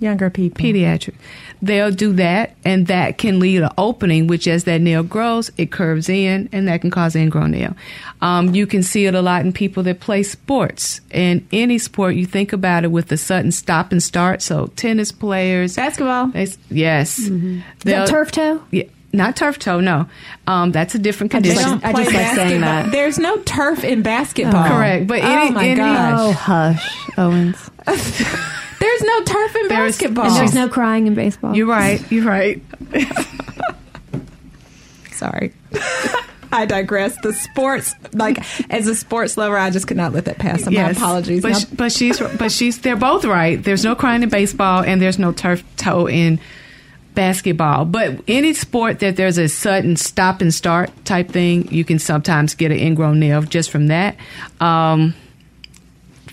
younger 0.00 0.30
people 0.30 0.62
pediatric. 0.62 1.14
They'll 1.60 1.90
do 1.90 2.12
that, 2.14 2.54
and 2.64 2.86
that 2.86 3.18
can 3.18 3.40
lead 3.40 3.62
an 3.62 3.70
opening, 3.76 4.26
which 4.28 4.46
as 4.46 4.64
that 4.64 4.80
nail 4.80 5.02
grows, 5.02 5.50
it 5.56 5.70
curves 5.72 6.08
in, 6.08 6.48
and 6.52 6.68
that 6.68 6.80
can 6.82 6.90
cause 6.90 7.16
ingrown 7.16 7.50
nail. 7.50 7.74
Um, 8.22 8.54
you 8.54 8.66
can 8.66 8.82
see 8.82 9.06
it 9.06 9.14
a 9.14 9.22
lot 9.22 9.44
in 9.44 9.52
people 9.52 9.82
that 9.84 9.98
play 10.00 10.22
sports. 10.22 11.00
And 11.10 11.46
any 11.52 11.78
sport, 11.78 12.14
you 12.14 12.26
think 12.26 12.52
about 12.52 12.84
it 12.84 12.92
with 12.92 13.08
the 13.08 13.16
sudden 13.16 13.50
stop 13.52 13.90
and 13.92 14.02
start. 14.02 14.40
So 14.42 14.68
tennis 14.76 15.10
players, 15.12 15.76
basketball, 15.76 16.30
yes, 16.70 17.18
Is 17.18 17.28
They'll- 17.30 17.60
that 17.84 18.08
turf 18.08 18.30
toe? 18.30 18.62
Yeah, 18.70 18.84
not 19.12 19.34
turf 19.36 19.58
toe. 19.58 19.80
No, 19.80 20.06
um, 20.46 20.70
that's 20.70 20.94
a 20.94 20.98
different 20.98 21.34
I 21.34 21.40
just 21.40 21.56
condition. 21.56 21.80
like- 21.80 21.94
I 21.94 22.04
just 22.04 22.14
like 22.14 22.34
saying 22.36 22.60
that. 22.60 22.92
There's 22.92 23.18
no 23.18 23.36
turf 23.38 23.82
in 23.82 24.02
basketball. 24.02 24.68
Correct, 24.68 25.06
but 25.08 25.22
oh 25.22 25.26
any- 25.26 25.50
my 25.50 25.64
any- 25.68 25.76
gosh, 25.76 26.18
Oh, 26.20 26.32
hush, 26.32 27.08
Owens. 27.18 27.70
there's 28.98 29.02
no 29.02 29.24
turf 29.24 29.56
in 29.56 29.68
There's- 29.68 29.92
basketball. 29.92 30.26
And 30.26 30.36
there's 30.36 30.54
no 30.54 30.68
crying 30.68 31.06
in 31.06 31.14
baseball. 31.14 31.54
You're 31.56 31.66
right. 31.66 32.00
You're 32.10 32.24
right. 32.26 32.62
Sorry. 35.12 35.52
I 36.50 36.64
digress. 36.64 37.16
The 37.22 37.32
sports, 37.32 37.94
like 38.14 38.38
as 38.70 38.86
a 38.86 38.94
sports 38.94 39.36
lover, 39.36 39.58
I 39.58 39.70
just 39.70 39.86
could 39.86 39.96
not 39.96 40.12
let 40.12 40.24
that 40.26 40.38
pass. 40.38 40.64
So 40.64 40.70
my 40.70 40.90
apologies. 40.90 41.42
But, 41.42 41.50
Now- 41.52 41.58
sh- 41.58 41.64
but 41.66 41.92
she's 41.92 42.18
but 42.20 42.52
she's 42.52 42.78
they're 42.78 42.96
both 42.96 43.24
right. 43.24 43.62
There's 43.62 43.84
no 43.84 43.94
crying 43.94 44.22
in 44.22 44.28
baseball 44.28 44.82
and 44.82 45.02
there's 45.02 45.18
no 45.18 45.32
turf 45.32 45.62
toe 45.76 46.08
in 46.08 46.40
basketball. 47.14 47.84
But 47.84 48.20
any 48.28 48.54
sport 48.54 49.00
that 49.00 49.16
there's 49.16 49.36
a 49.38 49.48
sudden 49.48 49.96
stop 49.96 50.40
and 50.40 50.54
start 50.54 50.90
type 51.04 51.28
thing, 51.30 51.70
you 51.72 51.84
can 51.84 51.98
sometimes 51.98 52.54
get 52.54 52.70
an 52.70 52.78
ingrown 52.78 53.18
nail 53.20 53.42
just 53.42 53.70
from 53.70 53.88
that. 53.88 54.16
Um, 54.60 55.14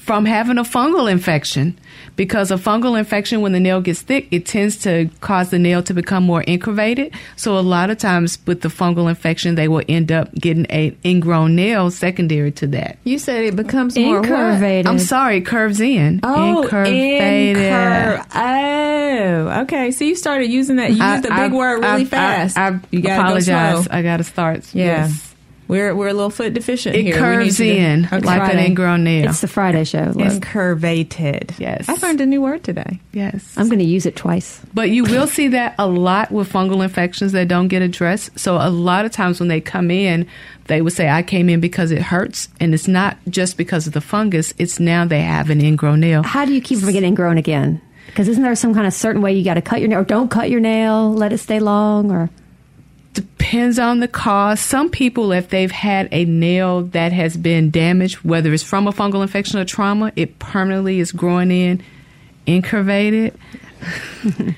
from 0.06 0.26
having 0.26 0.60
a 0.60 0.64
fungal 0.64 1.12
infection 1.12 1.76
because 2.16 2.52
a 2.52 2.56
fungal 2.56 2.98
infection 2.98 3.42
when 3.42 3.54
the 3.54 3.60
nail 3.60 3.82
gets 3.82 4.02
thick 4.04 4.28
it 4.30 4.46
tends 4.46 4.78
to 4.78 5.10
cause 5.20 5.50
the 5.50 5.58
nail 5.58 5.82
to 5.82 5.94
become 5.96 6.24
more 6.24 6.44
incurvated 6.44 7.12
so 7.36 7.58
a 7.58 7.66
lot 7.76 7.90
of 7.90 7.98
times 7.98 8.38
with 8.46 8.62
the 8.62 8.68
fungal 8.70 9.10
infection 9.10 9.56
they 9.56 9.68
will 9.68 9.82
end 9.90 10.12
up 10.12 10.32
getting 10.36 10.68
a 10.70 10.96
ingrown 11.04 11.56
nail 11.56 11.90
secondary 11.90 12.52
to 12.52 12.68
that 12.68 12.98
you 13.04 13.18
said 13.18 13.44
it 13.46 13.56
becomes 13.56 13.98
more 13.98 14.20
what? 14.22 14.30
Incurvated. 14.30 14.86
i'm 14.86 15.00
sorry 15.00 15.38
it 15.38 15.46
curves 15.48 15.82
in 15.82 16.20
Oh, 16.24 16.64
incurvated 16.68 17.56
incur- 17.56 18.26
Oh, 18.36 19.62
okay. 19.64 19.92
So 19.92 20.04
you 20.04 20.16
started 20.16 20.48
using 20.52 20.76
that. 20.78 20.92
You 20.92 21.02
I- 21.02 21.14
used 21.14 21.24
the 21.24 21.30
big 21.30 21.52
I- 21.52 21.56
word 21.56 21.82
really 21.82 22.02
I- 22.04 22.06
fast. 22.06 22.58
I, 22.58 22.68
I 22.68 22.80
you 22.92 23.02
gotta 23.02 23.22
apologize 23.22 23.76
Go 23.78 23.82
slow. 23.84 23.98
i 23.98 24.02
gotta 24.02 24.24
start 24.24 24.74
Yeah. 24.76 24.86
Yes. 25.08 25.35
We're 25.68 25.96
we're 25.96 26.10
a 26.10 26.14
little 26.14 26.30
foot 26.30 26.54
deficient 26.54 26.96
it 26.96 27.02
here. 27.04 27.16
We 27.16 27.20
curves 27.20 27.60
need 27.60 27.68
you 27.68 27.74
to- 27.74 27.80
in 27.80 28.06
Okay. 28.06 28.20
like 28.20 28.54
an 28.54 28.60
ingrown 28.60 29.04
nail 29.04 29.30
It's 29.30 29.42
the 29.42 29.48
Friday 29.48 29.84
show. 29.84 30.12
Look. 30.16 30.28
Incurvated. 30.28 31.58
Yes. 31.60 31.88
I 31.90 31.94
learned 31.96 32.22
a 32.22 32.26
new 32.26 32.42
word 32.42 32.64
today. 32.64 33.00
yes 33.14 33.54
I'm 33.58 33.68
going 33.68 33.80
to 33.80 33.86
use 33.86 34.06
it 34.06 34.16
twice. 34.16 34.62
But 34.74 34.90
you 34.92 35.04
will 35.04 35.28
see 35.28 35.48
that 35.50 35.76
a 35.80 35.88
lot 35.88 36.32
with 36.32 36.52
fungal 36.52 36.84
infections 36.84 37.32
that 37.32 37.48
don't 37.48 37.68
get 37.68 37.82
addressed. 37.82 38.38
So 38.38 38.58
a 38.58 38.70
lot 38.70 39.06
of 39.06 39.12
times 39.12 39.40
when 39.40 39.50
they 39.50 39.62
come 39.62 39.90
in, 39.92 40.28
they 40.66 40.82
would 40.82 40.94
say, 40.94 41.10
I 41.10 41.24
came 41.24 41.50
in 41.50 41.60
because 41.60 41.92
it 41.92 42.02
hurts. 42.02 42.50
And 42.60 42.74
it's 42.74 42.88
not 42.88 43.18
just 43.30 43.58
because 43.58 43.88
of 43.88 43.94
the 43.94 44.02
fungus, 44.02 44.54
it's 44.58 44.80
now 44.80 45.06
they 45.06 45.22
have 45.22 45.50
an 45.50 45.62
ingrown 45.62 46.00
nail. 46.00 46.24
How 46.24 46.46
do 46.46 46.54
you 46.54 46.62
keep 46.62 46.80
from 46.80 46.92
getting 46.92 47.16
grown 47.16 47.38
again? 47.38 47.82
Because 48.08 48.28
isn't 48.28 48.44
there 48.44 48.56
some 48.56 48.74
kind 48.74 48.86
of 48.88 48.94
certain 48.94 49.22
way 49.22 49.34
you 49.34 49.44
got 49.44 49.56
to 49.56 49.62
cut 49.62 49.80
your 49.80 49.90
nail, 49.90 50.00
or 50.00 50.04
don't 50.06 50.30
cut 50.32 50.50
your 50.50 50.60
nail, 50.60 51.12
let 51.14 51.34
it 51.34 51.40
stay 51.40 51.60
long, 51.60 52.12
or 52.12 52.30
Depends 53.16 53.80
on 53.80 54.00
the 54.02 54.08
cause. 54.08 54.60
Some 54.60 54.90
people, 54.90 55.32
if 55.32 55.50
they've 55.50 55.72
had 55.72 56.10
a 56.12 56.26
nail 56.26 56.82
that 56.84 57.14
has 57.14 57.38
been 57.38 57.70
damaged, 57.72 58.18
whether 58.18 58.54
it's 58.54 58.64
from 58.64 58.88
a 58.88 58.92
fungal 58.92 59.22
infection 59.22 59.60
or 59.60 59.66
trauma, 59.66 60.12
it 60.16 60.38
permanently 60.40 61.00
is 61.00 61.12
growing 61.12 61.50
in, 61.52 61.82
incurvated. 62.46 63.34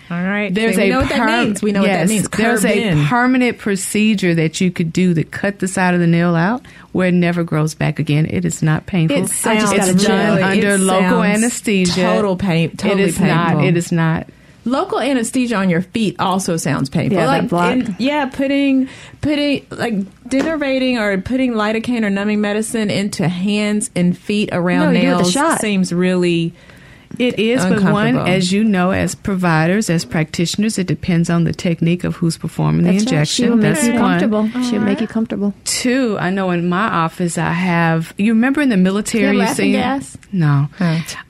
All 0.10 0.24
right. 0.24 0.54
There's 0.54 0.76
So 0.76 0.82
we 0.82 0.88
a 0.88 0.90
know 0.90 1.00
what 1.02 1.10
that 1.10 1.44
means. 1.46 1.62
We 1.62 1.72
know 1.72 1.82
what 1.82 1.88
that 1.88 2.00
yes, 2.00 2.10
means. 2.10 2.30
There's 2.30 2.62
Curved 2.62 2.66
a 2.76 2.88
in. 2.90 3.06
permanent 3.06 3.58
procedure 3.58 4.34
that 4.36 4.62
you 4.62 4.72
could 4.72 4.94
do 4.94 5.14
to 5.14 5.24
cut 5.24 5.60
the 5.60 5.68
side 5.68 5.94
of 5.94 6.00
the 6.00 6.08
nail 6.08 6.34
out 6.36 6.66
where 6.94 7.10
it 7.10 7.14
never 7.14 7.44
grows 7.44 7.76
back 7.76 8.00
again. 8.00 8.26
It 8.30 8.46
is 8.46 8.64
not 8.64 8.86
painful. 8.86 9.18
It 9.18 9.28
sounds 9.30 9.72
it's 9.72 10.04
done 10.06 10.42
under 10.42 10.76
it 10.76 10.80
local 10.80 11.24
anesthesia. 11.24 12.02
Total 12.02 12.36
pain. 12.38 12.76
Totally 12.78 13.04
it 13.04 13.10
is 13.10 13.18
painful. 13.18 13.36
not. 13.36 13.66
It 13.66 13.78
is 13.78 13.92
not. 13.92 14.28
Local 14.68 15.00
anesthesia 15.00 15.56
on 15.56 15.70
your 15.70 15.82
feet 15.82 16.18
also 16.20 16.58
sounds 16.58 16.90
painful. 16.90 17.18
Yeah, 17.18 17.28
like, 17.28 17.50
block. 17.50 17.72
in- 17.72 17.96
yeah, 18.00 18.26
putting 18.26 18.90
putting 19.22 19.66
like 19.72 19.94
denervating 20.28 21.00
or 21.00 21.20
putting 21.22 21.54
lidocaine 21.54 22.04
or 22.04 22.10
numbing 22.10 22.42
medicine 22.42 22.90
into 22.90 23.28
hands 23.28 23.90
and 23.96 24.18
feet 24.18 24.50
around 24.52 24.94
No, 24.94 25.00
you 25.00 25.02
do 25.02 25.08
it 25.08 25.18
with 25.18 25.34
the 25.34 25.40
nails 25.42 25.60
seems 25.62 25.94
really. 25.94 26.54
It 27.20 27.40
is, 27.40 27.66
but 27.66 27.82
one, 27.82 28.18
as 28.18 28.52
you 28.52 28.64
know, 28.64 28.92
as 28.92 29.16
providers, 29.16 29.90
as 29.90 30.06
practitioners, 30.06 30.78
it 30.78 30.88
depends 30.88 31.30
on 31.30 31.44
the 31.44 31.54
technique 31.54 32.04
of 32.04 32.16
who's 32.16 32.38
performing 32.38 32.84
the 32.84 32.92
That's 32.92 33.06
right. 33.06 33.12
injection. 33.14 33.46
She 33.46 33.50
will 33.50 33.58
make 33.58 33.74
That's 33.76 33.88
you 33.88 33.94
one. 33.94 34.20
comfortable. 34.20 34.64
She'll 34.64 34.82
make 34.82 35.02
you 35.02 35.08
comfortable. 35.08 35.54
Two, 35.66 36.18
I 36.20 36.30
know 36.30 36.52
in 36.52 36.70
my 36.70 36.88
office 36.88 37.38
I 37.38 37.52
have. 37.52 38.14
You 38.18 38.34
remember 38.34 38.62
in 38.62 38.70
the 38.70 38.78
military? 38.78 39.24
You 39.24 39.28
have 39.40 39.50
laughing 39.50 39.56
seen 39.56 39.72
gas? 39.74 40.18
No. 40.32 40.68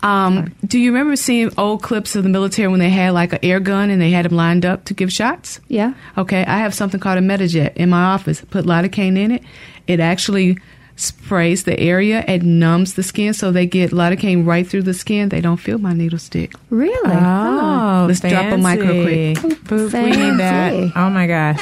Um, 0.03 0.53
do 0.65 0.79
you 0.79 0.91
remember 0.91 1.15
seeing 1.15 1.51
old 1.57 1.83
clips 1.83 2.15
of 2.15 2.23
the 2.23 2.29
military 2.29 2.67
when 2.67 2.79
they 2.79 2.89
had 2.89 3.13
like 3.13 3.33
an 3.33 3.39
air 3.43 3.59
gun 3.59 3.89
and 3.89 4.01
they 4.01 4.11
had 4.11 4.25
them 4.25 4.35
lined 4.35 4.65
up 4.65 4.85
to 4.85 4.93
give 4.93 5.11
shots? 5.11 5.59
Yeah. 5.67 5.93
Okay, 6.17 6.43
I 6.45 6.57
have 6.59 6.73
something 6.73 6.99
called 6.99 7.17
a 7.17 7.21
MadaJet 7.21 7.75
in 7.75 7.89
my 7.89 8.03
office. 8.03 8.41
Put 8.49 8.65
lidocaine 8.65 9.17
in 9.17 9.31
it. 9.31 9.43
It 9.87 9.99
actually 9.99 10.57
sprays 10.97 11.63
the 11.63 11.79
area. 11.79 12.25
It 12.27 12.43
numbs 12.43 12.95
the 12.95 13.03
skin, 13.03 13.33
so 13.33 13.51
they 13.51 13.65
get 13.65 13.91
lidocaine 13.91 14.45
right 14.45 14.67
through 14.67 14.83
the 14.83 14.93
skin. 14.93 15.29
They 15.29 15.41
don't 15.41 15.57
feel 15.57 15.77
my 15.77 15.93
needle 15.93 16.19
stick. 16.19 16.53
Really? 16.69 16.97
Oh, 17.11 18.05
Let's 18.07 18.19
drop 18.19 18.51
a 18.51 18.57
micro 18.57 19.03
quick. 19.03 19.37
Boop, 19.65 19.93
we 19.93 20.09
need 20.11 20.37
that. 20.39 20.91
Oh 20.95 21.09
my 21.09 21.27
gosh. 21.27 21.61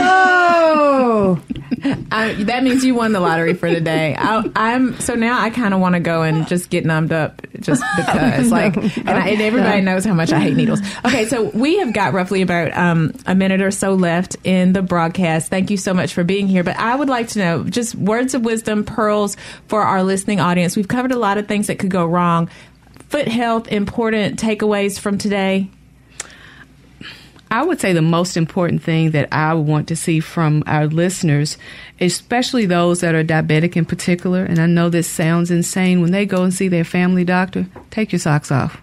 Whoa! 0.00 1.40
I, 2.12 2.34
that 2.44 2.62
means 2.62 2.84
you 2.84 2.94
won 2.94 3.12
the 3.12 3.20
lottery 3.20 3.54
for 3.54 3.70
the 3.70 3.80
day. 3.80 4.14
I, 4.18 4.50
I'm 4.56 4.98
so 5.00 5.14
now 5.14 5.40
I 5.40 5.50
kind 5.50 5.72
of 5.72 5.80
want 5.80 5.94
to 5.94 6.00
go 6.00 6.22
and 6.22 6.46
just 6.46 6.68
get 6.68 6.84
numbed 6.84 7.12
up 7.12 7.40
just 7.60 7.82
because, 7.96 8.50
like, 8.50 8.76
and, 8.76 9.08
I, 9.08 9.28
and 9.28 9.40
everybody 9.40 9.80
knows 9.80 10.04
how 10.04 10.14
much 10.14 10.32
I 10.32 10.40
hate 10.40 10.56
needles. 10.56 10.80
Okay, 11.04 11.26
so 11.26 11.44
we 11.50 11.78
have 11.78 11.92
got 11.92 12.12
roughly 12.12 12.42
about 12.42 12.76
um, 12.76 13.14
a 13.26 13.34
minute 13.34 13.62
or 13.62 13.70
so 13.70 13.94
left 13.94 14.36
in 14.44 14.72
the 14.72 14.82
broadcast. 14.82 15.48
Thank 15.48 15.70
you 15.70 15.76
so 15.76 15.94
much 15.94 16.12
for 16.12 16.24
being 16.24 16.48
here. 16.48 16.64
But 16.64 16.76
I 16.76 16.94
would 16.94 17.08
like 17.08 17.28
to 17.28 17.38
know 17.38 17.64
just 17.64 17.94
words 17.94 18.34
of 18.34 18.44
wisdom, 18.44 18.84
pearls 18.84 19.36
for 19.68 19.82
our 19.82 20.02
listening 20.02 20.40
audience. 20.40 20.76
We've 20.76 20.88
covered 20.88 21.12
a 21.12 21.18
lot 21.18 21.38
of 21.38 21.48
things 21.48 21.68
that 21.68 21.78
could 21.78 21.90
go 21.90 22.04
wrong. 22.04 22.50
Foot 23.08 23.28
health, 23.28 23.68
important 23.68 24.40
takeaways 24.40 24.98
from 24.98 25.18
today. 25.18 25.68
I 27.50 27.64
would 27.64 27.80
say 27.80 27.92
the 27.92 28.02
most 28.02 28.36
important 28.36 28.82
thing 28.82 29.10
that 29.10 29.28
I 29.32 29.54
want 29.54 29.88
to 29.88 29.96
see 29.96 30.20
from 30.20 30.62
our 30.66 30.86
listeners, 30.86 31.58
especially 32.00 32.66
those 32.66 33.00
that 33.00 33.14
are 33.14 33.24
diabetic 33.24 33.76
in 33.76 33.84
particular, 33.84 34.44
and 34.44 34.60
I 34.60 34.66
know 34.66 34.88
this 34.88 35.08
sounds 35.08 35.50
insane, 35.50 36.00
when 36.00 36.12
they 36.12 36.26
go 36.26 36.44
and 36.44 36.54
see 36.54 36.68
their 36.68 36.84
family 36.84 37.24
doctor, 37.24 37.66
take 37.90 38.12
your 38.12 38.20
socks 38.20 38.52
off. 38.52 38.80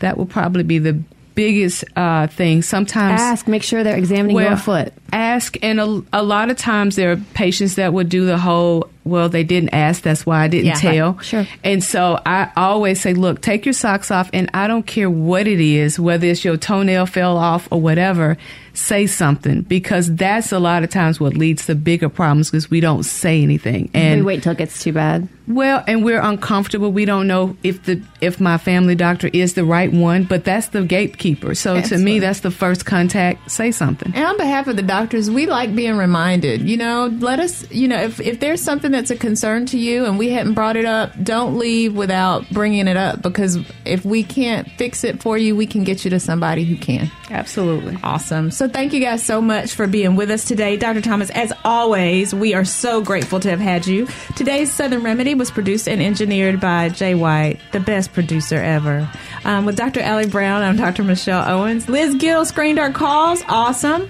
That 0.00 0.18
will 0.18 0.26
probably 0.26 0.64
be 0.64 0.78
the 0.78 1.02
biggest 1.34 1.84
uh, 1.96 2.26
thing. 2.26 2.62
Sometimes 2.62 3.20
Ask, 3.20 3.48
make 3.48 3.62
sure 3.62 3.84
they're 3.84 3.96
examining 3.96 4.36
your 4.36 4.56
foot. 4.56 4.92
Ask, 5.12 5.56
and 5.62 5.80
a, 5.80 6.02
a 6.12 6.22
lot 6.22 6.50
of 6.50 6.56
times 6.56 6.96
there 6.96 7.12
are 7.12 7.16
patients 7.34 7.76
that 7.76 7.92
would 7.92 8.08
do 8.08 8.26
the 8.26 8.36
whole, 8.36 8.90
well, 9.08 9.28
they 9.28 9.44
didn't 9.44 9.70
ask, 9.70 10.02
that's 10.02 10.24
why 10.26 10.42
I 10.42 10.48
didn't 10.48 10.66
Yeah, 10.66 10.74
tell. 10.74 11.12
right, 11.14 11.24
sure. 11.24 11.46
And 11.64 11.82
so 11.82 12.20
I 12.24 12.50
always 12.56 13.00
say, 13.00 13.14
look, 13.14 13.40
take 13.40 13.64
your 13.66 13.72
socks 13.72 14.10
off, 14.10 14.30
and 14.32 14.50
I 14.54 14.66
don't 14.68 14.86
care 14.86 15.10
what 15.10 15.46
it 15.46 15.60
is, 15.60 15.98
whether 15.98 16.26
it's 16.26 16.44
your 16.44 16.56
toenail 16.56 17.06
fell 17.06 17.36
off 17.36 17.68
or 17.70 17.80
whatever, 17.80 18.36
say 18.78 19.06
something 19.06 19.62
because 19.62 20.14
that's 20.14 20.52
a 20.52 20.58
lot 20.58 20.84
of 20.84 20.90
times 20.90 21.18
what 21.20 21.34
leads 21.36 21.66
to 21.66 21.74
bigger 21.74 22.08
problems 22.08 22.50
because 22.50 22.70
we 22.70 22.80
don't 22.80 23.02
say 23.02 23.42
anything. 23.42 23.90
And 23.92 24.20
we 24.20 24.26
wait 24.26 24.42
till 24.42 24.52
it 24.52 24.58
gets 24.58 24.82
too 24.82 24.92
bad. 24.92 25.28
well, 25.46 25.82
and 25.86 26.04
we're 26.04 26.20
uncomfortable. 26.20 26.92
We 26.92 27.04
don't 27.04 27.26
know 27.26 27.56
if 27.62 27.84
the 27.84 28.00
if 28.20 28.40
my 28.40 28.58
family 28.58 28.94
doctor 28.94 29.28
is 29.32 29.54
the 29.54 29.64
right 29.64 29.92
one, 29.92 30.24
but 30.24 30.44
that's 30.44 30.68
the 30.68 30.84
gatekeeper. 30.84 31.54
So 31.54 31.80
to 31.80 31.98
me, 31.98 32.18
that's 32.18 32.40
the 32.40 32.50
first 32.50 32.86
contact. 32.86 33.50
Say 33.50 33.72
something. 33.72 34.12
And 34.14 34.24
on 34.24 34.36
behalf 34.36 34.68
of 34.68 34.76
the 34.76 34.82
doctors, 34.82 35.30
we 35.30 35.46
like 35.46 35.74
being 35.74 35.96
reminded. 35.96 36.62
You 36.62 36.76
know, 36.76 37.06
let 37.18 37.40
us. 37.40 37.68
You 37.70 37.88
know, 37.88 38.00
if 38.00 38.20
if 38.20 38.40
there's 38.40 38.62
something 38.62 38.90
that's 38.92 39.10
a 39.10 39.16
concern 39.16 39.66
to 39.66 39.78
you 39.78 40.04
and 40.04 40.18
we 40.18 40.30
hadn't 40.30 40.54
brought 40.54 40.76
it 40.76 40.84
up, 40.84 41.12
don't 41.22 41.58
leave 41.58 41.94
without 41.96 42.48
bringing 42.50 42.86
it 42.86 42.96
up 42.96 43.22
because 43.22 43.58
if 43.84 44.04
we 44.04 44.22
can't 44.22 44.70
fix 44.72 45.02
it 45.02 45.20
for 45.22 45.36
you, 45.36 45.56
we 45.56 45.66
can 45.66 45.82
get 45.82 46.04
you 46.04 46.10
to 46.10 46.20
somebody 46.20 46.64
who 46.64 46.76
can. 46.76 47.10
Absolutely. 47.30 47.98
Awesome. 48.02 48.50
So 48.50 48.67
thank 48.68 48.92
you 48.92 49.00
guys 49.00 49.22
so 49.24 49.40
much 49.40 49.74
for 49.74 49.86
being 49.86 50.16
with 50.16 50.30
us 50.30 50.44
today. 50.44 50.76
Dr. 50.76 51.00
Thomas, 51.00 51.30
as 51.30 51.52
always, 51.64 52.34
we 52.34 52.54
are 52.54 52.64
so 52.64 53.00
grateful 53.00 53.40
to 53.40 53.50
have 53.50 53.60
had 53.60 53.86
you. 53.86 54.06
Today's 54.36 54.72
Southern 54.72 55.02
Remedy 55.02 55.34
was 55.34 55.50
produced 55.50 55.88
and 55.88 56.02
engineered 56.02 56.60
by 56.60 56.88
Jay 56.88 57.14
White, 57.14 57.60
the 57.72 57.80
best 57.80 58.12
producer 58.12 58.56
ever. 58.56 59.08
Um, 59.44 59.66
with 59.66 59.76
Dr. 59.76 60.00
Ellie 60.00 60.26
Brown, 60.26 60.62
I'm 60.62 60.76
Dr. 60.76 61.04
Michelle 61.04 61.48
Owens. 61.48 61.88
Liz 61.88 62.14
Gill 62.16 62.44
screened 62.44 62.78
our 62.78 62.92
calls. 62.92 63.42
Awesome. 63.48 64.08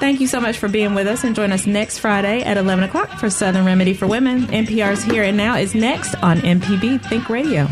Thank 0.00 0.20
you 0.20 0.26
so 0.26 0.40
much 0.40 0.56
for 0.56 0.68
being 0.68 0.94
with 0.94 1.06
us 1.06 1.24
and 1.24 1.36
join 1.36 1.52
us 1.52 1.66
next 1.66 1.98
Friday 1.98 2.42
at 2.42 2.56
11 2.56 2.84
o'clock 2.84 3.18
for 3.18 3.28
Southern 3.28 3.66
Remedy 3.66 3.92
for 3.92 4.06
Women. 4.06 4.46
NPR's 4.46 5.02
Here 5.02 5.22
and 5.22 5.36
Now 5.36 5.56
is 5.56 5.74
next 5.74 6.14
on 6.16 6.38
MPB 6.38 7.04
Think 7.06 7.28
Radio. 7.28 7.68